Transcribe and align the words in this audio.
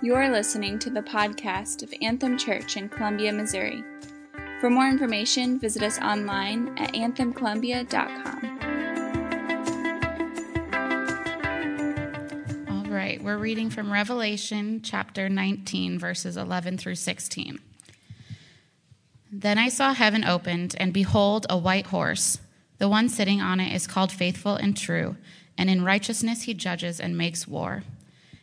You 0.00 0.14
are 0.14 0.30
listening 0.30 0.78
to 0.80 0.90
the 0.90 1.02
podcast 1.02 1.82
of 1.82 1.92
Anthem 2.00 2.38
Church 2.38 2.76
in 2.76 2.88
Columbia, 2.88 3.32
Missouri. 3.32 3.82
For 4.60 4.70
more 4.70 4.86
information, 4.86 5.58
visit 5.58 5.82
us 5.82 5.98
online 5.98 6.68
at 6.78 6.92
anthemcolumbia.com. 6.92 8.44
All 12.70 12.84
right, 12.88 13.20
we're 13.20 13.38
reading 13.38 13.70
from 13.70 13.92
Revelation 13.92 14.82
chapter 14.82 15.28
19, 15.28 15.98
verses 15.98 16.36
11 16.36 16.78
through 16.78 16.94
16. 16.94 17.58
Then 19.32 19.58
I 19.58 19.68
saw 19.68 19.94
heaven 19.94 20.22
opened, 20.22 20.76
and 20.78 20.92
behold, 20.92 21.44
a 21.50 21.58
white 21.58 21.88
horse. 21.88 22.38
The 22.78 22.88
one 22.88 23.08
sitting 23.08 23.40
on 23.40 23.58
it 23.58 23.74
is 23.74 23.88
called 23.88 24.12
Faithful 24.12 24.54
and 24.54 24.76
True, 24.76 25.16
and 25.58 25.68
in 25.68 25.82
righteousness 25.82 26.42
he 26.42 26.54
judges 26.54 27.00
and 27.00 27.18
makes 27.18 27.48
war. 27.48 27.82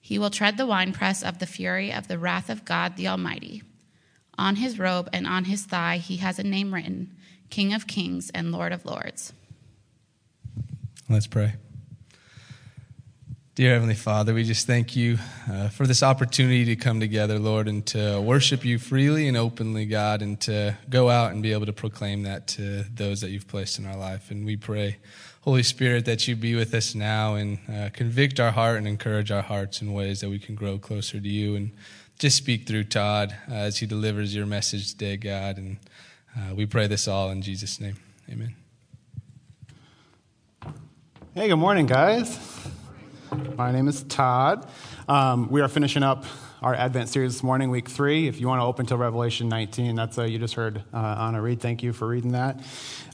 He 0.00 0.18
will 0.18 0.30
tread 0.30 0.56
the 0.56 0.66
winepress 0.66 1.22
of 1.22 1.38
the 1.38 1.46
fury 1.46 1.92
of 1.92 2.08
the 2.08 2.18
wrath 2.18 2.50
of 2.50 2.64
God 2.64 2.96
the 2.96 3.08
Almighty. 3.08 3.62
On 4.38 4.56
his 4.56 4.78
robe 4.78 5.08
and 5.12 5.26
on 5.26 5.44
his 5.44 5.64
thigh 5.64 5.98
he 5.98 6.16
has 6.16 6.38
a 6.38 6.42
name 6.42 6.74
written 6.74 7.14
King 7.50 7.74
of 7.74 7.86
Kings 7.86 8.30
and 8.30 8.52
Lord 8.52 8.72
of 8.72 8.84
Lords. 8.84 9.32
Let's 11.08 11.26
pray. 11.26 11.54
Dear 13.56 13.72
Heavenly 13.72 13.96
Father, 13.96 14.32
we 14.32 14.44
just 14.44 14.68
thank 14.68 14.94
you 14.94 15.18
uh, 15.50 15.70
for 15.70 15.84
this 15.84 16.04
opportunity 16.04 16.64
to 16.66 16.76
come 16.76 17.00
together, 17.00 17.36
Lord, 17.40 17.66
and 17.66 17.84
to 17.86 18.20
worship 18.20 18.64
you 18.64 18.78
freely 18.78 19.26
and 19.26 19.36
openly, 19.36 19.86
God, 19.86 20.22
and 20.22 20.40
to 20.42 20.78
go 20.88 21.10
out 21.10 21.32
and 21.32 21.42
be 21.42 21.52
able 21.52 21.66
to 21.66 21.72
proclaim 21.72 22.22
that 22.22 22.46
to 22.48 22.84
those 22.94 23.20
that 23.22 23.30
you've 23.30 23.48
placed 23.48 23.80
in 23.80 23.86
our 23.86 23.96
life. 23.96 24.30
And 24.30 24.46
we 24.46 24.56
pray, 24.56 24.98
Holy 25.40 25.64
Spirit, 25.64 26.04
that 26.04 26.28
you 26.28 26.36
be 26.36 26.54
with 26.54 26.72
us 26.74 26.94
now 26.94 27.34
and 27.34 27.58
uh, 27.68 27.90
convict 27.92 28.38
our 28.38 28.52
heart 28.52 28.78
and 28.78 28.86
encourage 28.86 29.32
our 29.32 29.42
hearts 29.42 29.82
in 29.82 29.92
ways 29.92 30.20
that 30.20 30.30
we 30.30 30.38
can 30.38 30.54
grow 30.54 30.78
closer 30.78 31.18
to 31.18 31.28
you. 31.28 31.56
And 31.56 31.72
just 32.20 32.36
speak 32.36 32.68
through 32.68 32.84
Todd 32.84 33.34
uh, 33.50 33.54
as 33.54 33.78
he 33.78 33.86
delivers 33.86 34.32
your 34.32 34.46
message 34.46 34.92
today, 34.92 35.16
God. 35.16 35.56
And 35.58 35.78
uh, 36.36 36.54
we 36.54 36.66
pray 36.66 36.86
this 36.86 37.08
all 37.08 37.30
in 37.30 37.42
Jesus' 37.42 37.80
name. 37.80 37.96
Amen. 38.30 38.54
Hey, 41.34 41.48
good 41.48 41.56
morning, 41.56 41.86
guys. 41.86 42.38
My 43.30 43.70
name 43.70 43.86
is 43.86 44.02
Todd. 44.02 44.66
Um, 45.08 45.48
we 45.50 45.60
are 45.60 45.68
finishing 45.68 46.02
up 46.02 46.24
our 46.62 46.74
Advent 46.74 47.08
series 47.08 47.34
this 47.34 47.42
morning, 47.44 47.70
week 47.70 47.88
three. 47.88 48.26
If 48.26 48.40
you 48.40 48.48
want 48.48 48.60
to 48.60 48.64
open 48.64 48.86
to 48.86 48.96
Revelation 48.96 49.48
19, 49.48 49.94
that's 49.94 50.18
uh, 50.18 50.24
you 50.24 50.38
just 50.38 50.54
heard 50.54 50.82
uh, 50.92 50.96
Anna 50.96 51.40
read. 51.40 51.60
Thank 51.60 51.84
you 51.84 51.92
for 51.92 52.08
reading 52.08 52.32
that. 52.32 52.60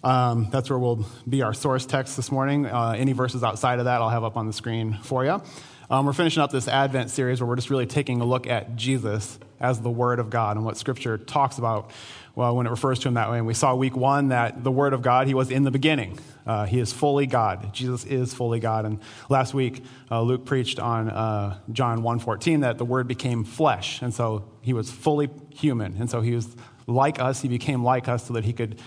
Um, 0.02 0.48
that's 0.50 0.70
where 0.70 0.78
we'll 0.78 1.04
be 1.28 1.42
our 1.42 1.52
source 1.52 1.84
text 1.84 2.16
this 2.16 2.32
morning. 2.32 2.64
Uh, 2.64 2.94
any 2.96 3.12
verses 3.12 3.44
outside 3.44 3.78
of 3.78 3.84
that, 3.84 4.00
I'll 4.00 4.08
have 4.08 4.24
up 4.24 4.38
on 4.38 4.46
the 4.46 4.54
screen 4.54 4.94
for 5.02 5.22
you. 5.22 5.42
Um, 5.90 6.06
we're 6.06 6.14
finishing 6.14 6.42
up 6.42 6.50
this 6.50 6.66
Advent 6.66 7.10
series 7.10 7.40
where 7.40 7.46
we're 7.46 7.56
just 7.56 7.70
really 7.70 7.86
taking 7.86 8.22
a 8.22 8.24
look 8.24 8.46
at 8.46 8.74
Jesus 8.74 9.38
as 9.60 9.80
the 9.80 9.90
Word 9.90 10.18
of 10.18 10.30
God 10.30 10.56
and 10.56 10.64
what 10.64 10.78
Scripture 10.78 11.18
talks 11.18 11.58
about 11.58 11.90
well, 12.36 12.54
when 12.54 12.66
it 12.66 12.70
refers 12.70 12.98
to 13.00 13.08
him 13.08 13.14
that 13.14 13.30
way. 13.30 13.38
And 13.38 13.46
we 13.46 13.54
saw 13.54 13.74
week 13.74 13.96
one 13.96 14.28
that 14.28 14.62
the 14.62 14.70
Word 14.70 14.92
of 14.92 15.00
God, 15.00 15.26
he 15.26 15.32
was 15.32 15.50
in 15.50 15.64
the 15.64 15.70
beginning. 15.70 16.18
Uh, 16.46 16.66
he 16.66 16.78
is 16.78 16.92
fully 16.92 17.26
God. 17.26 17.72
Jesus 17.72 18.04
is 18.04 18.34
fully 18.34 18.60
God. 18.60 18.84
And 18.84 19.00
last 19.30 19.54
week, 19.54 19.82
uh, 20.10 20.20
Luke 20.20 20.44
preached 20.44 20.78
on 20.78 21.08
uh, 21.08 21.58
John 21.72 22.02
1.14 22.02 22.60
that 22.60 22.76
the 22.76 22.84
Word 22.84 23.08
became 23.08 23.42
flesh. 23.42 24.02
And 24.02 24.12
so 24.12 24.52
he 24.60 24.74
was 24.74 24.90
fully 24.90 25.30
human. 25.54 25.96
And 25.98 26.10
so 26.10 26.20
he 26.20 26.34
was 26.34 26.54
like 26.86 27.18
us. 27.18 27.40
He 27.40 27.48
became 27.48 27.82
like 27.82 28.06
us 28.06 28.26
so 28.26 28.34
that 28.34 28.44
he 28.44 28.52
could 28.52 28.80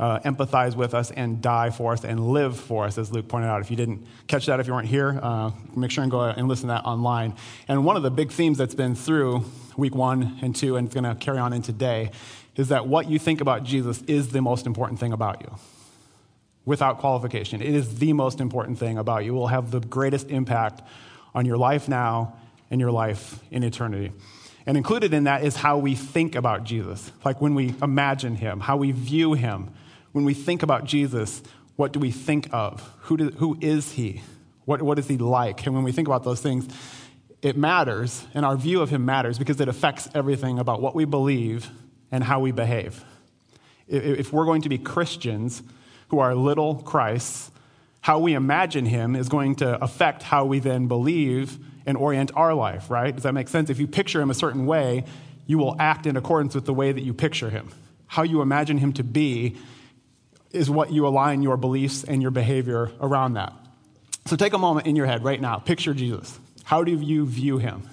uh, 0.00 0.18
empathize 0.20 0.74
with 0.74 0.92
us 0.92 1.12
and 1.12 1.40
die 1.40 1.70
for 1.70 1.92
us 1.92 2.04
and 2.04 2.18
live 2.18 2.58
for 2.58 2.86
us, 2.86 2.98
as 2.98 3.12
Luke 3.12 3.28
pointed 3.28 3.46
out. 3.46 3.60
If 3.60 3.70
you 3.70 3.76
didn't 3.76 4.04
catch 4.26 4.46
that, 4.46 4.58
if 4.58 4.66
you 4.66 4.72
weren't 4.72 4.88
here, 4.88 5.20
uh, 5.22 5.52
make 5.76 5.92
sure 5.92 6.02
and 6.02 6.10
go 6.10 6.22
and 6.22 6.48
listen 6.48 6.68
to 6.68 6.74
that 6.74 6.84
online. 6.84 7.36
And 7.68 7.84
one 7.84 7.96
of 7.96 8.02
the 8.02 8.10
big 8.10 8.32
themes 8.32 8.58
that's 8.58 8.74
been 8.74 8.96
through 8.96 9.44
week 9.76 9.94
one 9.94 10.38
and 10.42 10.54
two, 10.54 10.76
and 10.76 10.86
it's 10.86 10.94
going 10.94 11.04
to 11.04 11.14
carry 11.14 11.38
on 11.38 11.52
in 11.52 11.62
today, 11.62 12.10
is 12.56 12.68
that 12.68 12.86
what 12.86 13.08
you 13.10 13.18
think 13.18 13.40
about 13.40 13.64
Jesus 13.64 14.02
is 14.02 14.30
the 14.30 14.40
most 14.40 14.66
important 14.66 14.98
thing 14.98 15.12
about 15.12 15.42
you. 15.42 15.54
Without 16.64 16.98
qualification, 16.98 17.62
it 17.62 17.74
is 17.74 17.98
the 17.98 18.12
most 18.12 18.40
important 18.40 18.78
thing 18.78 18.98
about 18.98 19.24
you. 19.24 19.32
It 19.32 19.38
will 19.38 19.46
have 19.46 19.70
the 19.70 19.80
greatest 19.80 20.30
impact 20.30 20.82
on 21.34 21.46
your 21.46 21.56
life 21.56 21.88
now 21.88 22.34
and 22.70 22.80
your 22.80 22.90
life 22.90 23.38
in 23.50 23.62
eternity. 23.62 24.12
And 24.66 24.76
included 24.76 25.14
in 25.14 25.24
that 25.24 25.44
is 25.44 25.54
how 25.54 25.78
we 25.78 25.94
think 25.94 26.34
about 26.34 26.64
Jesus, 26.64 27.12
like 27.24 27.40
when 27.40 27.54
we 27.54 27.74
imagine 27.82 28.34
him, 28.34 28.58
how 28.58 28.76
we 28.76 28.90
view 28.90 29.34
him. 29.34 29.70
When 30.10 30.24
we 30.24 30.34
think 30.34 30.64
about 30.64 30.86
Jesus, 30.86 31.42
what 31.76 31.92
do 31.92 32.00
we 32.00 32.10
think 32.10 32.48
of? 32.52 32.90
Who, 33.02 33.16
do, 33.16 33.30
who 33.30 33.56
is 33.60 33.92
he? 33.92 34.22
What, 34.64 34.82
what 34.82 34.98
is 34.98 35.06
he 35.06 35.18
like? 35.18 35.64
And 35.66 35.74
when 35.74 35.84
we 35.84 35.92
think 35.92 36.08
about 36.08 36.24
those 36.24 36.40
things, 36.40 36.66
it 37.46 37.56
matters, 37.56 38.24
and 38.34 38.44
our 38.44 38.56
view 38.56 38.82
of 38.82 38.90
him 38.90 39.04
matters 39.04 39.38
because 39.38 39.60
it 39.60 39.68
affects 39.68 40.08
everything 40.14 40.58
about 40.58 40.82
what 40.82 40.96
we 40.96 41.04
believe 41.04 41.70
and 42.10 42.24
how 42.24 42.40
we 42.40 42.50
behave. 42.50 43.04
If 43.86 44.32
we're 44.32 44.46
going 44.46 44.62
to 44.62 44.68
be 44.68 44.78
Christians 44.78 45.62
who 46.08 46.18
are 46.18 46.34
little 46.34 46.74
Christs, 46.74 47.52
how 48.00 48.18
we 48.18 48.34
imagine 48.34 48.84
him 48.84 49.14
is 49.14 49.28
going 49.28 49.54
to 49.56 49.82
affect 49.82 50.24
how 50.24 50.44
we 50.44 50.58
then 50.58 50.88
believe 50.88 51.58
and 51.86 51.96
orient 51.96 52.32
our 52.34 52.52
life, 52.52 52.90
right? 52.90 53.14
Does 53.14 53.22
that 53.22 53.32
make 53.32 53.46
sense? 53.46 53.70
If 53.70 53.78
you 53.78 53.86
picture 53.86 54.20
him 54.20 54.30
a 54.30 54.34
certain 54.34 54.66
way, 54.66 55.04
you 55.46 55.58
will 55.58 55.76
act 55.78 56.06
in 56.06 56.16
accordance 56.16 56.54
with 56.54 56.66
the 56.66 56.74
way 56.74 56.90
that 56.90 57.02
you 57.02 57.14
picture 57.14 57.50
him. 57.50 57.70
How 58.08 58.24
you 58.24 58.42
imagine 58.42 58.78
him 58.78 58.92
to 58.94 59.04
be 59.04 59.56
is 60.50 60.68
what 60.68 60.92
you 60.92 61.06
align 61.06 61.42
your 61.42 61.56
beliefs 61.56 62.02
and 62.02 62.20
your 62.20 62.32
behavior 62.32 62.90
around 63.00 63.34
that. 63.34 63.52
So 64.26 64.34
take 64.34 64.52
a 64.52 64.58
moment 64.58 64.88
in 64.88 64.96
your 64.96 65.06
head 65.06 65.22
right 65.22 65.40
now. 65.40 65.58
Picture 65.58 65.94
Jesus. 65.94 66.40
How 66.66 66.82
do 66.82 66.90
you 66.90 67.24
view 67.24 67.58
him? 67.58 67.88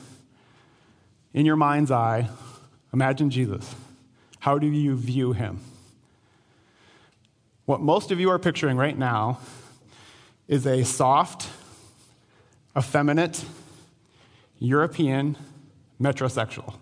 In 1.31 1.45
your 1.45 1.55
mind's 1.55 1.91
eye, 1.91 2.27
imagine 2.91 3.29
Jesus. 3.29 3.75
How 4.39 4.57
do 4.57 4.65
you 4.65 4.95
view 4.95 5.33
him? 5.33 5.59
What 7.65 7.81
most 7.81 8.09
of 8.11 8.19
you 8.19 8.31
are 8.31 8.39
picturing 8.39 8.75
right 8.75 8.97
now 8.97 9.37
is 10.47 10.65
a 10.65 10.83
soft, 10.85 11.47
effeminate, 12.75 13.45
European 14.57 15.37
metrosexual. 16.01 16.73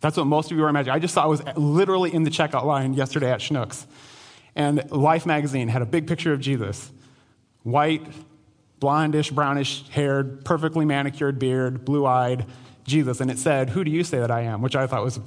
That's 0.00 0.16
what 0.16 0.26
most 0.26 0.50
of 0.50 0.58
you 0.58 0.64
are 0.64 0.68
imagining. 0.68 0.96
I 0.96 0.98
just 0.98 1.14
saw 1.14 1.22
I 1.22 1.26
was 1.26 1.40
literally 1.56 2.12
in 2.12 2.24
the 2.24 2.30
checkout 2.30 2.64
line 2.64 2.94
yesterday 2.94 3.30
at 3.30 3.38
Schnucks. 3.38 3.86
And 4.56 4.90
Life 4.90 5.24
magazine 5.24 5.68
had 5.68 5.82
a 5.82 5.86
big 5.86 6.08
picture 6.08 6.32
of 6.32 6.40
Jesus. 6.40 6.90
White, 7.62 8.04
blondish, 8.80 9.32
brownish 9.32 9.88
haired, 9.90 10.44
perfectly 10.44 10.84
manicured 10.84 11.38
beard, 11.38 11.84
blue 11.84 12.06
eyed 12.06 12.46
Jesus. 12.84 13.20
And 13.20 13.30
it 13.30 13.38
said, 13.38 13.70
Who 13.70 13.84
do 13.84 13.90
you 13.90 14.02
say 14.02 14.18
that 14.18 14.30
I 14.30 14.42
am? 14.42 14.62
Which 14.62 14.74
I 14.74 14.86
thought 14.86 15.04
was 15.04 15.20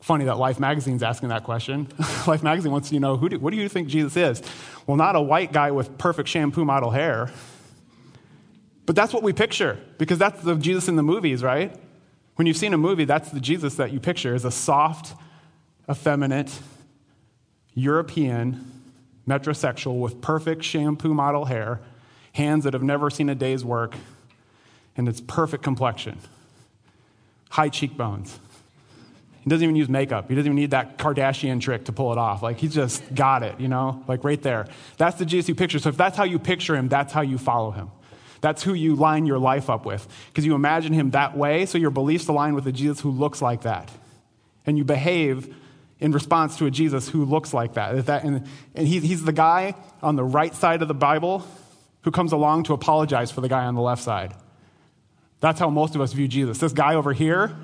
funny 0.00 0.24
that 0.26 0.38
Life 0.38 0.60
magazine's 0.60 1.02
asking 1.02 1.30
that 1.30 1.42
question. 1.42 1.88
Life 2.26 2.42
magazine 2.42 2.70
wants 2.70 2.90
to 2.90 3.00
know, 3.00 3.16
who 3.16 3.28
do, 3.28 3.38
what 3.40 3.50
do 3.50 3.56
you 3.56 3.68
think 3.68 3.88
Jesus 3.88 4.16
is? 4.16 4.42
Well, 4.86 4.96
not 4.96 5.16
a 5.16 5.20
white 5.20 5.52
guy 5.52 5.72
with 5.72 5.98
perfect 5.98 6.28
shampoo 6.28 6.64
model 6.64 6.90
hair. 6.90 7.30
But 8.86 8.94
that's 8.94 9.12
what 9.12 9.24
we 9.24 9.32
picture, 9.32 9.80
because 9.98 10.18
that's 10.18 10.40
the 10.42 10.54
Jesus 10.54 10.86
in 10.86 10.94
the 10.94 11.02
movies, 11.02 11.42
right? 11.42 11.74
When 12.36 12.46
you've 12.46 12.56
seen 12.56 12.72
a 12.72 12.78
movie, 12.78 13.04
that's 13.04 13.30
the 13.30 13.40
Jesus 13.40 13.74
that 13.74 13.92
you 13.92 13.98
picture 13.98 14.32
is 14.32 14.44
a 14.44 14.50
soft, 14.52 15.14
effeminate, 15.90 16.56
European, 17.74 18.64
metrosexual 19.28 19.98
with 19.98 20.20
perfect 20.20 20.62
shampoo 20.62 21.14
model 21.14 21.46
hair, 21.46 21.80
hands 22.36 22.64
that 22.64 22.74
have 22.74 22.82
never 22.82 23.08
seen 23.08 23.30
a 23.30 23.34
day's 23.34 23.64
work, 23.64 23.94
and 24.94 25.08
its 25.08 25.22
perfect 25.22 25.62
complexion, 25.62 26.18
high 27.48 27.70
cheekbones. 27.70 28.38
He 29.42 29.48
doesn't 29.48 29.62
even 29.62 29.76
use 29.76 29.88
makeup. 29.88 30.28
He 30.28 30.34
doesn't 30.34 30.46
even 30.46 30.56
need 30.56 30.72
that 30.72 30.98
Kardashian 30.98 31.60
trick 31.60 31.86
to 31.86 31.92
pull 31.92 32.12
it 32.12 32.18
off. 32.18 32.42
Like, 32.42 32.58
he 32.58 32.68
just 32.68 33.14
got 33.14 33.42
it, 33.42 33.58
you 33.58 33.68
know, 33.68 34.04
like 34.06 34.22
right 34.22 34.42
there. 34.42 34.66
That's 34.98 35.16
the 35.18 35.24
Jesus 35.24 35.48
you 35.48 35.54
picture. 35.54 35.78
So 35.78 35.88
if 35.88 35.96
that's 35.96 36.16
how 36.16 36.24
you 36.24 36.38
picture 36.38 36.76
him, 36.76 36.88
that's 36.88 37.12
how 37.12 37.22
you 37.22 37.38
follow 37.38 37.70
him. 37.70 37.90
That's 38.42 38.62
who 38.62 38.74
you 38.74 38.96
line 38.96 39.24
your 39.24 39.38
life 39.38 39.70
up 39.70 39.86
with. 39.86 40.06
Because 40.28 40.44
you 40.44 40.54
imagine 40.54 40.92
him 40.92 41.12
that 41.12 41.36
way, 41.36 41.64
so 41.64 41.78
your 41.78 41.90
beliefs 41.90 42.28
align 42.28 42.54
with 42.54 42.66
a 42.66 42.72
Jesus 42.72 43.00
who 43.00 43.10
looks 43.10 43.40
like 43.40 43.62
that. 43.62 43.90
And 44.66 44.76
you 44.76 44.84
behave 44.84 45.54
in 46.00 46.12
response 46.12 46.58
to 46.58 46.66
a 46.66 46.70
Jesus 46.70 47.08
who 47.08 47.24
looks 47.24 47.54
like 47.54 47.74
that. 47.74 48.06
that 48.06 48.24
and 48.24 48.46
and 48.74 48.86
he's 48.86 49.24
the 49.24 49.32
guy 49.32 49.74
on 50.02 50.16
the 50.16 50.24
right 50.24 50.54
side 50.54 50.82
of 50.82 50.88
the 50.88 50.94
Bible 50.94 51.46
who 52.06 52.10
comes 52.10 52.32
along 52.32 52.62
to 52.62 52.72
apologize 52.72 53.30
for 53.30 53.42
the 53.42 53.48
guy 53.50 53.66
on 53.66 53.74
the 53.74 53.82
left 53.82 54.02
side. 54.02 54.32
That's 55.40 55.60
how 55.60 55.68
most 55.68 55.94
of 55.94 56.00
us 56.00 56.14
view 56.14 56.26
Jesus. 56.26 56.56
This 56.56 56.72
guy 56.72 56.94
over 56.94 57.12
here 57.12 57.54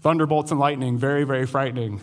Thunderbolts 0.00 0.50
and 0.50 0.58
lightning, 0.58 0.96
very, 0.96 1.24
very 1.24 1.46
frightening. 1.46 2.00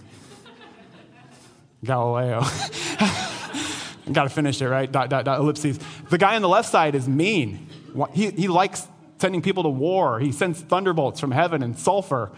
Galileo. 1.83 2.41
Got 4.11 4.23
to 4.23 4.29
finish 4.29 4.61
it, 4.61 4.67
right? 4.69 4.91
Dot, 4.91 5.09
dot, 5.09 5.25
dot, 5.25 5.39
ellipses. 5.39 5.79
The 6.09 6.17
guy 6.17 6.35
on 6.35 6.41
the 6.41 6.49
left 6.49 6.69
side 6.69 6.95
is 6.95 7.07
mean. 7.07 7.67
He, 8.13 8.29
he 8.29 8.47
likes 8.47 8.87
sending 9.19 9.41
people 9.41 9.63
to 9.63 9.69
war. 9.69 10.19
He 10.19 10.31
sends 10.31 10.61
thunderbolts 10.61 11.19
from 11.19 11.31
heaven 11.31 11.63
and 11.63 11.77
sulfur, 11.77 12.31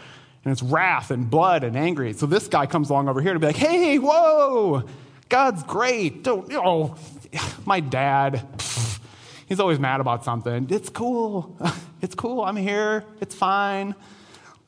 and 0.45 0.51
it's 0.51 0.63
wrath 0.63 1.11
and 1.11 1.29
blood 1.29 1.65
and 1.65 1.75
angry. 1.75 2.13
So 2.13 2.25
this 2.25 2.47
guy 2.47 2.65
comes 2.65 2.89
along 2.89 3.09
over 3.09 3.21
here 3.21 3.33
to 3.33 3.39
be 3.39 3.47
like, 3.47 3.57
hey, 3.57 3.99
whoa, 3.99 4.83
God's 5.27 5.63
great. 5.63 6.23
Don't, 6.23 6.51
oh, 6.53 6.95
my 7.65 7.81
dad, 7.81 8.47
he's 9.49 9.59
always 9.59 9.79
mad 9.79 9.99
about 9.99 10.23
something. 10.23 10.67
It's 10.69 10.89
cool. 10.89 11.57
It's 12.01 12.15
cool. 12.15 12.43
I'm 12.43 12.55
here. 12.55 13.03
It's 13.19 13.35
fine. 13.35 13.93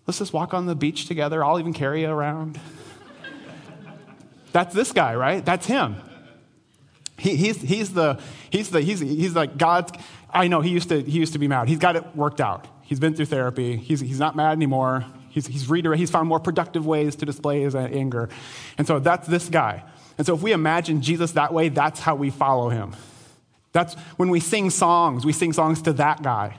Let's 0.05 0.19
just 0.19 0.33
walk 0.33 0.53
on 0.53 0.65
the 0.65 0.75
beach 0.75 1.05
together. 1.05 1.45
I'll 1.45 1.59
even 1.59 1.71
carry 1.71 2.01
you 2.01 2.09
around. 2.09 2.59
That's 4.51 4.75
this 4.75 4.91
guy, 4.91 5.15
right? 5.15 5.45
That's 5.45 5.65
him. 5.65 5.95
He, 7.17 7.37
he's, 7.37 7.61
he's, 7.61 7.93
the, 7.93 8.19
he's, 8.49 8.69
the, 8.69 8.81
he's, 8.81 8.99
he's 8.99 9.33
like 9.33 9.57
God's. 9.57 9.93
I 10.29 10.49
know 10.49 10.59
he 10.59 10.71
used, 10.71 10.89
to, 10.89 11.01
he 11.01 11.19
used 11.19 11.31
to 11.33 11.39
be 11.39 11.47
mad. 11.47 11.69
He's 11.69 11.79
got 11.79 11.95
it 11.95 12.15
worked 12.15 12.41
out. 12.41 12.67
He's 12.81 12.99
been 12.99 13.15
through 13.15 13.27
therapy. 13.27 13.77
He's, 13.77 14.01
he's 14.01 14.19
not 14.19 14.35
mad 14.35 14.51
anymore. 14.51 15.05
He's, 15.29 15.47
he's, 15.47 15.69
redirect, 15.69 15.99
he's 15.99 16.11
found 16.11 16.27
more 16.27 16.41
productive 16.41 16.85
ways 16.85 17.15
to 17.15 17.25
display 17.25 17.61
his 17.61 17.75
anger. 17.75 18.27
And 18.77 18.85
so 18.85 18.99
that's 18.99 19.27
this 19.27 19.47
guy. 19.47 19.85
And 20.17 20.27
so 20.27 20.35
if 20.35 20.41
we 20.41 20.51
imagine 20.51 21.01
Jesus 21.01 21.31
that 21.33 21.53
way, 21.53 21.69
that's 21.69 22.01
how 22.01 22.15
we 22.15 22.29
follow 22.29 22.67
him. 22.67 22.93
That's 23.71 23.93
when 24.17 24.29
we 24.29 24.39
sing 24.39 24.69
songs, 24.69 25.25
we 25.25 25.33
sing 25.33 25.53
songs 25.53 25.81
to 25.83 25.93
that 25.93 26.21
guy. 26.21 26.57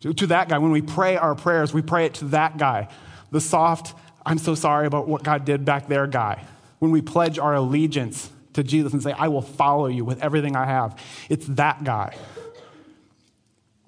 To, 0.00 0.12
to 0.14 0.26
that 0.28 0.48
guy. 0.48 0.58
When 0.58 0.72
we 0.72 0.82
pray 0.82 1.16
our 1.16 1.34
prayers, 1.34 1.72
we 1.72 1.82
pray 1.82 2.06
it 2.06 2.14
to 2.14 2.26
that 2.26 2.58
guy. 2.58 2.88
The 3.30 3.40
soft, 3.40 3.94
I'm 4.24 4.38
so 4.38 4.54
sorry 4.54 4.86
about 4.86 5.08
what 5.08 5.22
God 5.22 5.44
did 5.44 5.64
back 5.64 5.88
there 5.88 6.06
guy. 6.06 6.44
When 6.78 6.90
we 6.90 7.02
pledge 7.02 7.38
our 7.38 7.54
allegiance 7.54 8.30
to 8.54 8.62
Jesus 8.62 8.92
and 8.92 9.02
say, 9.02 9.12
I 9.12 9.28
will 9.28 9.42
follow 9.42 9.86
you 9.86 10.04
with 10.04 10.22
everything 10.22 10.56
I 10.56 10.66
have, 10.66 10.98
it's 11.28 11.46
that 11.46 11.84
guy. 11.84 12.16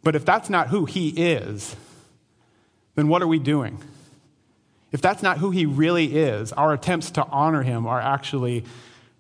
But 0.03 0.17
if 0.17 0.25
that's 0.25 0.49
not 0.49 0.69
who 0.69 0.85
he 0.85 1.09
is, 1.11 1.77
then 2.95 3.09
what 3.09 3.23
are 3.23 3.27
we 3.27 3.39
doing? 3.39 3.79
If 4.91 5.03
that's 5.03 5.23
not 5.23 5.39
who 5.39 5.51
he 5.51 5.67
really 5.67 6.17
is, 6.17 6.53
our 6.53 6.73
attempts 6.73 7.11
to 7.13 7.25
honor 7.27 7.63
him 7.63 7.87
are 7.87 8.01
actually, 8.01 8.65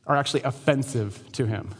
are 0.06 0.16
actually 0.16 0.42
offensive 0.42 1.22
to 1.32 1.46
him. 1.46 1.74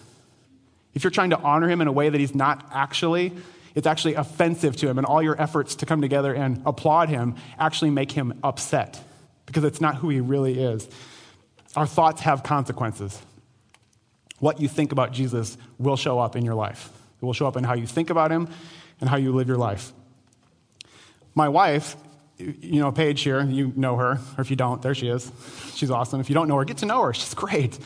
If 0.98 1.04
you're 1.04 1.12
trying 1.12 1.30
to 1.30 1.38
honor 1.38 1.68
him 1.68 1.80
in 1.80 1.86
a 1.86 1.92
way 1.92 2.08
that 2.08 2.18
he's 2.18 2.34
not 2.34 2.70
actually, 2.72 3.32
it's 3.76 3.86
actually 3.86 4.14
offensive 4.14 4.74
to 4.78 4.88
him, 4.88 4.98
and 4.98 5.06
all 5.06 5.22
your 5.22 5.40
efforts 5.40 5.76
to 5.76 5.86
come 5.86 6.00
together 6.00 6.34
and 6.34 6.60
applaud 6.66 7.08
him 7.08 7.36
actually 7.56 7.90
make 7.90 8.10
him 8.10 8.40
upset 8.42 9.00
because 9.46 9.62
it's 9.62 9.80
not 9.80 9.94
who 9.94 10.08
he 10.08 10.18
really 10.18 10.58
is. 10.58 10.88
Our 11.76 11.86
thoughts 11.86 12.22
have 12.22 12.42
consequences. 12.42 13.16
What 14.40 14.60
you 14.60 14.66
think 14.66 14.90
about 14.90 15.12
Jesus 15.12 15.56
will 15.78 15.94
show 15.96 16.18
up 16.18 16.34
in 16.34 16.44
your 16.44 16.56
life, 16.56 16.90
it 17.22 17.24
will 17.24 17.32
show 17.32 17.46
up 17.46 17.56
in 17.56 17.62
how 17.62 17.74
you 17.74 17.86
think 17.86 18.10
about 18.10 18.32
him 18.32 18.48
and 19.00 19.08
how 19.08 19.18
you 19.18 19.30
live 19.30 19.46
your 19.46 19.56
life. 19.56 19.92
My 21.36 21.48
wife, 21.48 21.94
you 22.38 22.80
know, 22.80 22.90
Paige 22.90 23.20
here, 23.22 23.40
you 23.44 23.72
know 23.76 23.94
her, 23.94 24.18
or 24.36 24.40
if 24.40 24.50
you 24.50 24.56
don't, 24.56 24.82
there 24.82 24.96
she 24.96 25.06
is. 25.06 25.30
She's 25.76 25.92
awesome. 25.92 26.18
If 26.18 26.28
you 26.28 26.34
don't 26.34 26.48
know 26.48 26.56
her, 26.56 26.64
get 26.64 26.78
to 26.78 26.86
know 26.86 27.04
her. 27.04 27.14
She's 27.14 27.34
great. 27.34 27.78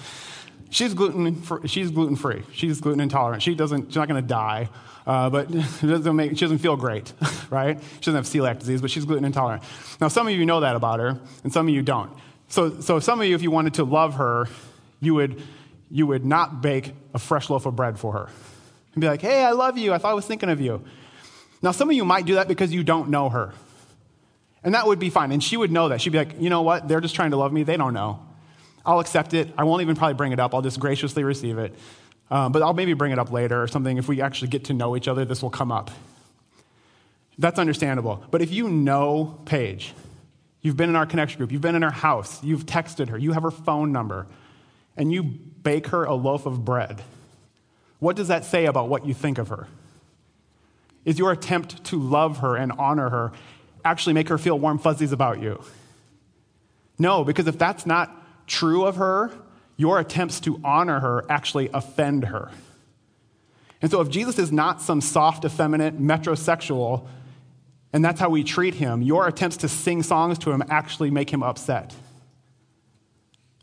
She's 0.72 0.94
gluten, 0.94 1.42
she's 1.66 1.90
gluten 1.90 2.16
free. 2.16 2.44
She's 2.54 2.80
gluten 2.80 3.00
intolerant. 3.00 3.42
She 3.42 3.54
doesn't, 3.54 3.88
she's 3.88 3.96
not 3.96 4.08
going 4.08 4.22
to 4.22 4.26
die, 4.26 4.70
uh, 5.06 5.28
but 5.28 5.50
doesn't 5.82 6.16
make, 6.16 6.30
she 6.30 6.40
doesn't 6.40 6.58
feel 6.58 6.78
great, 6.78 7.12
right? 7.50 7.78
She 8.00 8.10
doesn't 8.10 8.14
have 8.14 8.24
celiac 8.24 8.58
disease, 8.58 8.80
but 8.80 8.90
she's 8.90 9.04
gluten 9.04 9.26
intolerant. 9.26 9.62
Now, 10.00 10.08
some 10.08 10.26
of 10.26 10.32
you 10.32 10.46
know 10.46 10.60
that 10.60 10.74
about 10.74 10.98
her, 10.98 11.20
and 11.44 11.52
some 11.52 11.69
of 11.69 11.74
you 11.74 11.82
don't. 11.82 12.10
So, 12.48 12.80
so 12.80 13.00
some 13.00 13.20
of 13.20 13.26
you, 13.26 13.34
if 13.34 13.42
you 13.42 13.50
wanted 13.50 13.74
to 13.74 13.84
love 13.84 14.14
her, 14.14 14.48
you 14.98 15.12
would, 15.12 15.42
you 15.90 16.06
would 16.06 16.24
not 16.24 16.62
bake 16.62 16.94
a 17.12 17.18
fresh 17.18 17.50
loaf 17.50 17.66
of 17.66 17.76
bread 17.76 17.98
for 17.98 18.14
her 18.14 18.30
and 18.94 19.00
be 19.02 19.06
like, 19.06 19.20
hey, 19.20 19.44
I 19.44 19.50
love 19.50 19.76
you. 19.76 19.92
I 19.92 19.98
thought 19.98 20.12
I 20.12 20.14
was 20.14 20.26
thinking 20.26 20.48
of 20.48 20.58
you. 20.58 20.82
Now, 21.60 21.72
some 21.72 21.90
of 21.90 21.96
you 21.96 22.06
might 22.06 22.25
do 22.25 22.36
that 22.36 22.48
because 22.48 22.72
you 22.72 22.82
don't 22.82 23.10
know 23.10 23.28
her. 23.28 23.52
And 24.64 24.75
that 24.75 24.86
would 24.86 24.98
be 24.98 25.10
fine. 25.10 25.32
And 25.32 25.44
she 25.44 25.58
would 25.58 25.70
know 25.70 25.90
that. 25.90 26.00
She'd 26.00 26.10
be 26.10 26.18
like, 26.18 26.40
you 26.40 26.48
know 26.48 26.62
what? 26.62 26.88
They're 26.88 27.02
just 27.02 27.14
trying 27.14 27.32
to 27.32 27.36
love 27.36 27.52
me. 27.52 27.62
They 27.62 27.76
don't 27.76 27.92
know. 27.92 28.26
I'll 28.84 29.00
accept 29.00 29.34
it. 29.34 29.52
I 29.56 29.64
won't 29.64 29.82
even 29.82 29.96
probably 29.96 30.14
bring 30.14 30.32
it 30.32 30.40
up. 30.40 30.55
I'll 30.55 30.62
just 30.62 30.81
graciously 30.81 31.25
receive 31.25 31.58
it. 31.58 31.75
Um, 32.31 32.50
but 32.52 32.62
I'll 32.62 32.75
maybe 32.75 32.94
bring 32.94 33.12
it 33.12 33.19
up 33.19 33.31
later 33.31 33.62
or 33.62 33.69
something. 33.69 33.99
If 33.99 34.08
we 34.08 34.20
actually 34.20 34.49
get 34.49 34.64
to 34.64 34.75
know 34.75 34.96
each 34.96 35.08
other, 35.08 35.25
this 35.25 35.43
will 35.43 35.50
come 35.50 35.70
up. 35.70 35.90
That's 37.38 37.58
understandable. 37.58 38.25
But 38.31 38.43
if 38.43 38.50
you 38.50 38.69
know 38.69 39.40
Paige, 39.44 39.94
you've 40.61 40.76
been 40.76 40.88
in 40.88 40.96
our 40.96 41.06
connection 41.06 41.38
group, 41.38 41.52
you've 41.52 41.61
been 41.61 41.75
in 41.75 41.82
her 41.82 41.90
house, 41.90 42.43
you've 42.43 42.67
texted 42.67 43.08
her, 43.08 43.19
you 43.19 43.32
have 43.32 43.43
her 43.43 43.50
phone 43.50 43.93
number, 43.93 44.26
and 44.96 45.12
you 45.12 45.23
bake 45.23 45.88
her 45.88 46.05
a 46.05 46.14
loaf 46.14 46.46
of 46.46 46.64
bread, 46.64 47.02
what 47.99 48.17
does 48.17 48.28
that 48.28 48.44
say 48.44 48.67
about 48.67 48.88
what 48.88 49.06
you 49.06 49.14
think 49.14 49.38
of 49.38 49.49
her? 49.49 49.69
Is 51.05 51.19
your 51.19 51.32
attempt 51.32 51.85
to 51.85 51.99
love 51.99 52.38
her 52.38 52.56
and 52.56 52.73
honor 52.73 53.08
her 53.08 53.32
actually 53.85 54.12
make 54.12 54.28
her 54.28 54.38
feel 54.38 54.58
warm 54.58 54.78
fuzzies 54.78 55.12
about 55.12 55.40
you? 55.40 55.62
No, 56.99 57.25
because 57.25 57.46
if 57.46 57.58
that's 57.58 57.87
not 57.87 58.21
true 58.52 58.84
of 58.84 58.96
her, 58.96 59.32
your 59.76 59.99
attempts 59.99 60.38
to 60.40 60.60
honor 60.62 61.00
her 61.00 61.25
actually 61.28 61.70
offend 61.72 62.26
her. 62.26 62.50
And 63.81 63.90
so, 63.90 64.00
if 64.00 64.10
Jesus 64.10 64.38
is 64.38 64.52
not 64.52 64.81
some 64.81 65.00
soft, 65.00 65.44
effeminate 65.44 66.00
metrosexual, 66.00 67.08
and 67.93 68.04
that's 68.04 68.20
how 68.20 68.28
we 68.28 68.44
treat 68.44 68.75
him, 68.75 69.02
your 69.02 69.26
attempts 69.26 69.56
to 69.58 69.69
sing 69.69 70.02
songs 70.02 70.38
to 70.38 70.52
him 70.52 70.62
actually 70.69 71.10
make 71.10 71.31
him 71.31 71.43
upset. 71.43 71.94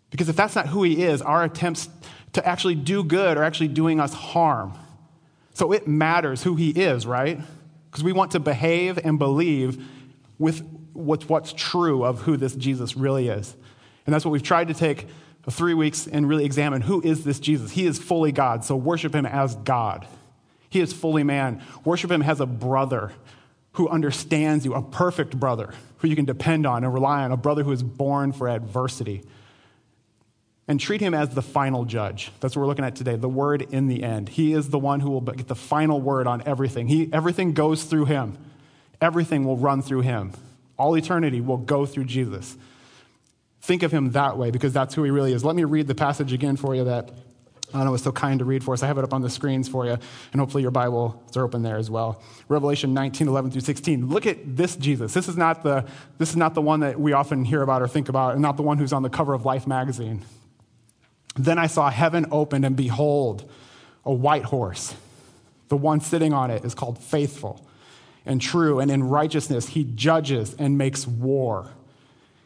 Because 0.09 0.27
if 0.27 0.35
that's 0.35 0.55
not 0.55 0.67
who 0.67 0.83
he 0.83 1.03
is, 1.03 1.21
our 1.21 1.43
attempts 1.43 1.87
to 2.33 2.45
actually 2.45 2.75
do 2.75 3.03
good 3.03 3.37
are 3.37 3.43
actually 3.43 3.69
doing 3.69 3.99
us 3.99 4.13
harm. 4.13 4.73
So 5.53 5.71
it 5.71 5.87
matters 5.87 6.43
who 6.43 6.55
he 6.55 6.71
is, 6.71 7.05
right? 7.05 7.39
Because 7.89 8.03
we 8.03 8.11
want 8.11 8.31
to 8.31 8.39
behave 8.39 8.97
and 9.03 9.19
believe 9.19 9.85
with 10.37 10.63
what's 10.93 11.53
true 11.53 12.03
of 12.03 12.21
who 12.21 12.37
this 12.37 12.55
Jesus 12.55 12.97
really 12.97 13.29
is. 13.29 13.55
And 14.05 14.13
that's 14.13 14.25
what 14.25 14.31
we've 14.31 14.43
tried 14.43 14.69
to 14.69 14.73
take 14.73 15.07
three 15.49 15.73
weeks 15.73 16.07
and 16.07 16.27
really 16.27 16.45
examine 16.45 16.81
who 16.81 17.01
is 17.01 17.23
this 17.23 17.39
Jesus? 17.39 17.71
He 17.71 17.85
is 17.85 17.97
fully 17.97 18.31
God, 18.31 18.63
so 18.63 18.75
worship 18.75 19.15
him 19.15 19.25
as 19.25 19.55
God. 19.55 20.07
He 20.69 20.79
is 20.79 20.93
fully 20.93 21.23
man. 21.23 21.61
Worship 21.83 22.11
him 22.11 22.21
as 22.21 22.39
a 22.39 22.45
brother 22.45 23.11
who 23.73 23.87
understands 23.89 24.65
you, 24.65 24.73
a 24.73 24.81
perfect 24.81 25.39
brother 25.39 25.73
who 25.97 26.07
you 26.07 26.15
can 26.15 26.25
depend 26.25 26.65
on 26.65 26.83
and 26.83 26.93
rely 26.93 27.23
on, 27.23 27.31
a 27.31 27.37
brother 27.37 27.63
who 27.63 27.71
is 27.71 27.83
born 27.83 28.31
for 28.31 28.47
adversity. 28.47 29.23
And 30.67 30.79
treat 30.79 31.01
him 31.01 31.15
as 31.15 31.29
the 31.29 31.41
final 31.41 31.85
judge. 31.85 32.31
That's 32.39 32.55
what 32.55 32.61
we're 32.61 32.67
looking 32.67 32.85
at 32.85 32.95
today, 32.95 33.15
the 33.15 33.27
word 33.27 33.63
in 33.71 33.87
the 33.87 34.03
end. 34.03 34.29
He 34.29 34.53
is 34.53 34.69
the 34.69 34.77
one 34.77 34.99
who 34.99 35.09
will 35.09 35.21
get 35.21 35.47
the 35.47 35.55
final 35.55 35.99
word 35.99 36.27
on 36.27 36.43
everything. 36.45 36.87
He, 36.87 37.09
everything 37.11 37.53
goes 37.53 37.83
through 37.83 38.05
him, 38.05 38.37
everything 39.01 39.45
will 39.45 39.57
run 39.57 39.81
through 39.81 40.01
him. 40.01 40.33
All 40.77 40.95
eternity 40.95 41.41
will 41.41 41.57
go 41.57 41.85
through 41.85 42.05
Jesus. 42.05 42.55
Think 43.61 43.83
of 43.83 43.91
him 43.91 44.11
that 44.11 44.37
way 44.37 44.51
because 44.51 44.73
that's 44.73 44.95
who 44.95 45.03
he 45.03 45.11
really 45.11 45.33
is. 45.33 45.43
Let 45.43 45.55
me 45.55 45.63
read 45.63 45.87
the 45.87 45.95
passage 45.95 46.33
again 46.33 46.55
for 46.55 46.75
you 46.75 46.85
that 46.85 47.11
Anna 47.73 47.91
was 47.91 48.01
so 48.01 48.11
kind 48.11 48.39
to 48.39 48.45
read 48.45 48.63
for 48.63 48.73
us. 48.73 48.81
I 48.81 48.87
have 48.87 48.97
it 48.97 49.03
up 49.03 49.13
on 49.13 49.21
the 49.21 49.29
screens 49.29 49.67
for 49.67 49.85
you, 49.85 49.97
and 50.31 50.39
hopefully 50.39 50.63
your 50.63 50.71
Bibles 50.71 51.37
are 51.37 51.43
open 51.43 51.61
there 51.61 51.77
as 51.77 51.89
well. 51.89 52.21
Revelation 52.47 52.93
19, 52.93 53.27
11 53.27 53.51
through 53.51 53.61
16. 53.61 54.09
Look 54.09 54.25
at 54.25 54.37
this 54.57 54.75
Jesus. 54.75 55.13
This 55.13 55.27
is 55.27 55.37
not 55.37 55.61
the, 55.61 55.85
this 56.17 56.29
is 56.29 56.35
not 56.35 56.55
the 56.55 56.61
one 56.61 56.79
that 56.79 56.99
we 56.99 57.13
often 57.13 57.45
hear 57.45 57.61
about 57.61 57.81
or 57.81 57.87
think 57.87 58.09
about, 58.09 58.33
and 58.33 58.41
not 58.41 58.57
the 58.57 58.63
one 58.63 58.77
who's 58.77 58.93
on 58.93 59.03
the 59.03 59.09
cover 59.09 59.33
of 59.33 59.45
Life 59.45 59.67
magazine. 59.67 60.23
Then 61.35 61.59
I 61.59 61.67
saw 61.67 61.89
heaven 61.89 62.25
opened, 62.31 62.65
and 62.65 62.75
behold, 62.75 63.49
a 64.03 64.13
white 64.13 64.45
horse. 64.45 64.95
The 65.67 65.77
one 65.77 65.99
sitting 65.99 66.33
on 66.33 66.49
it 66.49 66.65
is 66.65 66.73
called 66.73 66.97
Faithful 66.97 67.65
and 68.25 68.41
True, 68.41 68.79
and 68.79 68.89
in 68.89 69.03
righteousness 69.03 69.69
he 69.69 69.83
judges 69.83 70.55
and 70.57 70.77
makes 70.77 71.05
war. 71.05 71.71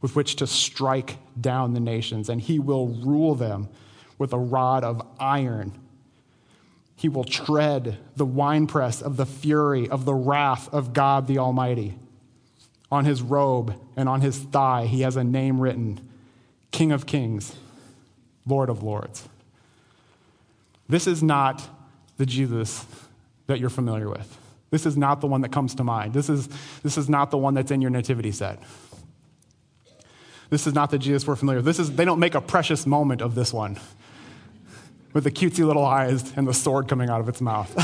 with 0.00 0.14
which 0.14 0.36
to 0.36 0.46
strike 0.46 1.16
down 1.40 1.74
the 1.74 1.80
nations, 1.80 2.28
and 2.28 2.40
he 2.40 2.58
will 2.58 2.88
rule 2.88 3.34
them 3.34 3.68
with 4.18 4.32
a 4.32 4.38
rod 4.38 4.84
of 4.84 5.00
iron. 5.18 5.72
He 6.96 7.08
will 7.08 7.24
tread 7.24 7.98
the 8.16 8.26
winepress 8.26 9.02
of 9.02 9.16
the 9.16 9.26
fury 9.26 9.88
of 9.88 10.04
the 10.04 10.14
wrath 10.14 10.72
of 10.72 10.92
God 10.92 11.26
the 11.26 11.38
Almighty. 11.38 11.94
On 12.90 13.04
his 13.04 13.22
robe 13.22 13.74
and 13.96 14.08
on 14.08 14.20
his 14.20 14.38
thigh, 14.38 14.86
he 14.86 15.02
has 15.02 15.16
a 15.16 15.24
name 15.24 15.60
written 15.60 16.00
King 16.70 16.90
of 16.90 17.06
Kings, 17.06 17.54
Lord 18.46 18.70
of 18.70 18.82
Lords. 18.82 19.28
This 20.88 21.06
is 21.06 21.22
not 21.22 21.68
the 22.16 22.26
Jesus 22.26 22.84
that 23.46 23.60
you're 23.60 23.70
familiar 23.70 24.08
with. 24.08 24.38
This 24.70 24.86
is 24.86 24.96
not 24.96 25.20
the 25.20 25.26
one 25.26 25.42
that 25.42 25.52
comes 25.52 25.74
to 25.76 25.84
mind. 25.84 26.12
This 26.12 26.28
is, 26.28 26.48
this 26.82 26.98
is 26.98 27.08
not 27.08 27.30
the 27.30 27.38
one 27.38 27.54
that's 27.54 27.70
in 27.70 27.80
your 27.80 27.90
nativity 27.90 28.32
set. 28.32 28.58
This 30.50 30.66
is 30.66 30.74
not 30.74 30.90
the 30.90 30.98
Jesus 30.98 31.26
we're 31.26 31.36
familiar 31.36 31.58
with. 31.58 31.66
This 31.66 31.78
is, 31.78 31.94
they 31.94 32.04
don't 32.04 32.20
make 32.20 32.34
a 32.34 32.40
precious 32.40 32.86
moment 32.86 33.20
of 33.20 33.34
this 33.34 33.52
one 33.52 33.78
with 35.12 35.24
the 35.24 35.30
cutesy 35.30 35.66
little 35.66 35.84
eyes 35.84 36.32
and 36.36 36.46
the 36.46 36.54
sword 36.54 36.88
coming 36.88 37.10
out 37.10 37.20
of 37.20 37.28
its 37.28 37.40
mouth. 37.40 37.74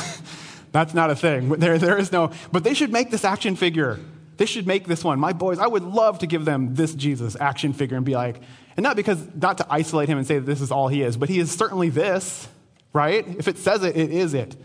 That's 0.73 0.95
not 0.95 1.11
a 1.11 1.17
thing. 1.17 1.49
There, 1.51 1.79
there 1.79 1.99
is 1.99 2.11
no, 2.11 2.33
but 2.53 2.65
they 2.65 2.75
should 2.75 2.93
make 2.93 3.11
this 3.11 3.25
action 3.25 3.57
figure. 3.57 3.99
They 4.37 4.47
should 4.47 4.67
make 4.67 4.87
this 4.87 5.05
one. 5.05 5.21
My 5.21 5.33
boys, 5.33 5.59
I 5.59 5.67
would 5.67 5.85
love 5.85 6.19
to 6.21 6.27
give 6.27 6.45
them 6.45 6.75
this 6.75 6.95
Jesus 6.95 7.37
action 7.39 7.73
figure 7.73 7.97
and 7.97 8.05
be 8.05 8.15
like, 8.15 8.41
and 8.77 8.83
not 8.83 8.97
because, 8.97 9.25
not 9.35 9.59
to 9.59 9.67
isolate 9.71 10.09
him 10.09 10.19
and 10.19 10.27
say 10.27 10.39
that 10.39 10.47
this 10.47 10.61
is 10.61 10.73
all 10.73 10.89
he 10.89 11.03
is, 11.03 11.17
but 11.17 11.29
he 11.29 11.39
is 11.39 11.53
certainly 11.53 11.91
this, 11.91 12.49
right? 12.93 13.27
If 13.39 13.47
it 13.47 13.59
says 13.59 13.85
it, 13.85 13.97
it 13.97 14.11
is 14.11 14.35
it. 14.35 14.57